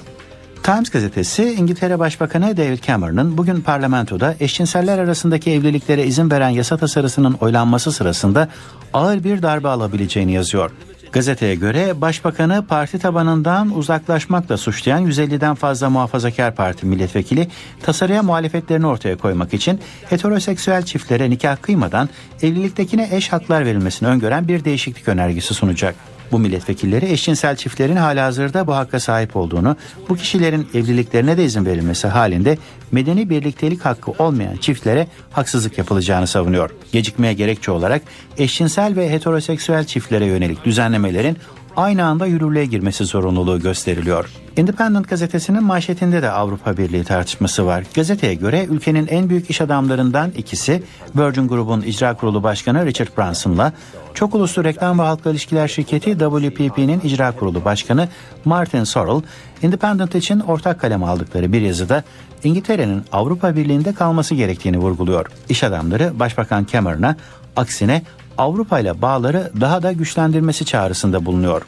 Times 0.62 0.90
gazetesi 0.90 1.52
İngiltere 1.52 1.98
Başbakanı 1.98 2.56
David 2.56 2.78
Cameron'ın 2.78 3.38
bugün 3.38 3.60
parlamentoda 3.60 4.34
eşcinseller 4.40 4.98
arasındaki 4.98 5.50
evliliklere 5.50 6.06
izin 6.06 6.30
veren 6.30 6.48
yasa 6.48 6.76
tasarısının 6.76 7.32
oylanması 7.32 7.92
sırasında 7.92 8.48
ağır 8.92 9.24
bir 9.24 9.42
darbe 9.42 9.68
alabileceğini 9.68 10.32
yazıyor. 10.32 10.70
Gazeteye 11.12 11.54
göre 11.54 12.00
başbakanı 12.00 12.64
parti 12.68 12.98
tabanından 12.98 13.76
uzaklaşmakla 13.76 14.56
suçlayan 14.56 15.06
150'den 15.06 15.54
fazla 15.54 15.90
muhafazakar 15.90 16.54
parti 16.54 16.86
milletvekili 16.86 17.48
tasarıya 17.82 18.22
muhalefetlerini 18.22 18.86
ortaya 18.86 19.16
koymak 19.16 19.54
için 19.54 19.80
heteroseksüel 20.10 20.82
çiftlere 20.82 21.30
nikah 21.30 21.56
kıymadan 21.62 22.08
evliliktekine 22.42 23.08
eş 23.12 23.32
haklar 23.32 23.64
verilmesini 23.64 24.08
öngören 24.08 24.48
bir 24.48 24.64
değişiklik 24.64 25.08
önergesi 25.08 25.54
sunacak. 25.54 26.13
Bu 26.32 26.38
milletvekilleri 26.38 27.06
eşcinsel 27.06 27.56
çiftlerin 27.56 27.96
halihazırda 27.96 28.66
bu 28.66 28.76
hakka 28.76 29.00
sahip 29.00 29.36
olduğunu, 29.36 29.76
bu 30.08 30.16
kişilerin 30.16 30.68
evliliklerine 30.74 31.36
de 31.36 31.44
izin 31.44 31.66
verilmesi 31.66 32.08
halinde 32.08 32.58
medeni 32.92 33.30
birliktelik 33.30 33.84
hakkı 33.84 34.10
olmayan 34.10 34.56
çiftlere 34.56 35.06
haksızlık 35.32 35.78
yapılacağını 35.78 36.26
savunuyor. 36.26 36.70
Gecikmeye 36.92 37.32
gerekçe 37.32 37.70
olarak 37.70 38.02
eşcinsel 38.38 38.96
ve 38.96 39.10
heteroseksüel 39.10 39.84
çiftlere 39.84 40.26
yönelik 40.26 40.64
düzenlemelerin 40.64 41.38
aynı 41.76 42.04
anda 42.04 42.26
yürürlüğe 42.26 42.66
girmesi 42.66 43.04
zorunluluğu 43.04 43.60
gösteriliyor. 43.60 44.30
Independent 44.56 45.08
gazetesinin 45.08 45.62
manşetinde 45.62 46.22
de 46.22 46.30
Avrupa 46.30 46.76
Birliği 46.76 47.04
tartışması 47.04 47.66
var. 47.66 47.84
Gazeteye 47.94 48.34
göre 48.34 48.64
ülkenin 48.64 49.06
en 49.06 49.28
büyük 49.28 49.50
iş 49.50 49.60
adamlarından 49.60 50.30
ikisi 50.30 50.82
Virgin 51.16 51.48
Group'un 51.48 51.80
icra 51.80 52.14
kurulu 52.14 52.42
başkanı 52.42 52.86
Richard 52.86 53.08
Branson'la 53.18 53.72
çok 54.14 54.34
uluslu 54.34 54.64
reklam 54.64 54.98
ve 54.98 55.02
halkla 55.02 55.30
ilişkiler 55.30 55.68
şirketi 55.68 56.18
WPP'nin 56.18 57.00
icra 57.00 57.32
kurulu 57.32 57.64
başkanı 57.64 58.08
Martin 58.44 58.84
Sorrell, 58.84 59.22
Independent 59.62 60.14
için 60.14 60.40
ortak 60.40 60.80
kalem 60.80 61.04
aldıkları 61.04 61.52
bir 61.52 61.60
yazıda 61.60 62.04
İngiltere'nin 62.44 63.02
Avrupa 63.12 63.56
Birliği'nde 63.56 63.94
kalması 63.94 64.34
gerektiğini 64.34 64.78
vurguluyor. 64.78 65.26
İş 65.48 65.64
adamları 65.64 66.18
Başbakan 66.18 66.66
Cameron'a 66.72 67.16
aksine 67.56 68.02
Avrupa 68.38 68.80
ile 68.80 69.02
bağları 69.02 69.50
daha 69.60 69.82
da 69.82 69.92
güçlendirmesi 69.92 70.64
çağrısında 70.64 71.26
bulunuyor. 71.26 71.62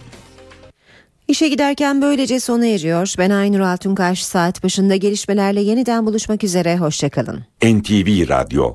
İşe 1.28 1.48
giderken 1.48 2.02
böylece 2.02 2.40
sona 2.40 2.66
eriyor. 2.66 3.14
Ben 3.18 3.30
Aynur 3.30 3.60
Altunkaş 3.60 4.24
saat 4.24 4.64
başında 4.64 4.97
gelişmelerle 4.97 5.60
yeniden 5.60 6.06
buluşmak 6.06 6.44
üzere. 6.44 6.76
Hoşçakalın. 6.76 7.44
NTV 7.64 8.28
Radyo 8.28 8.74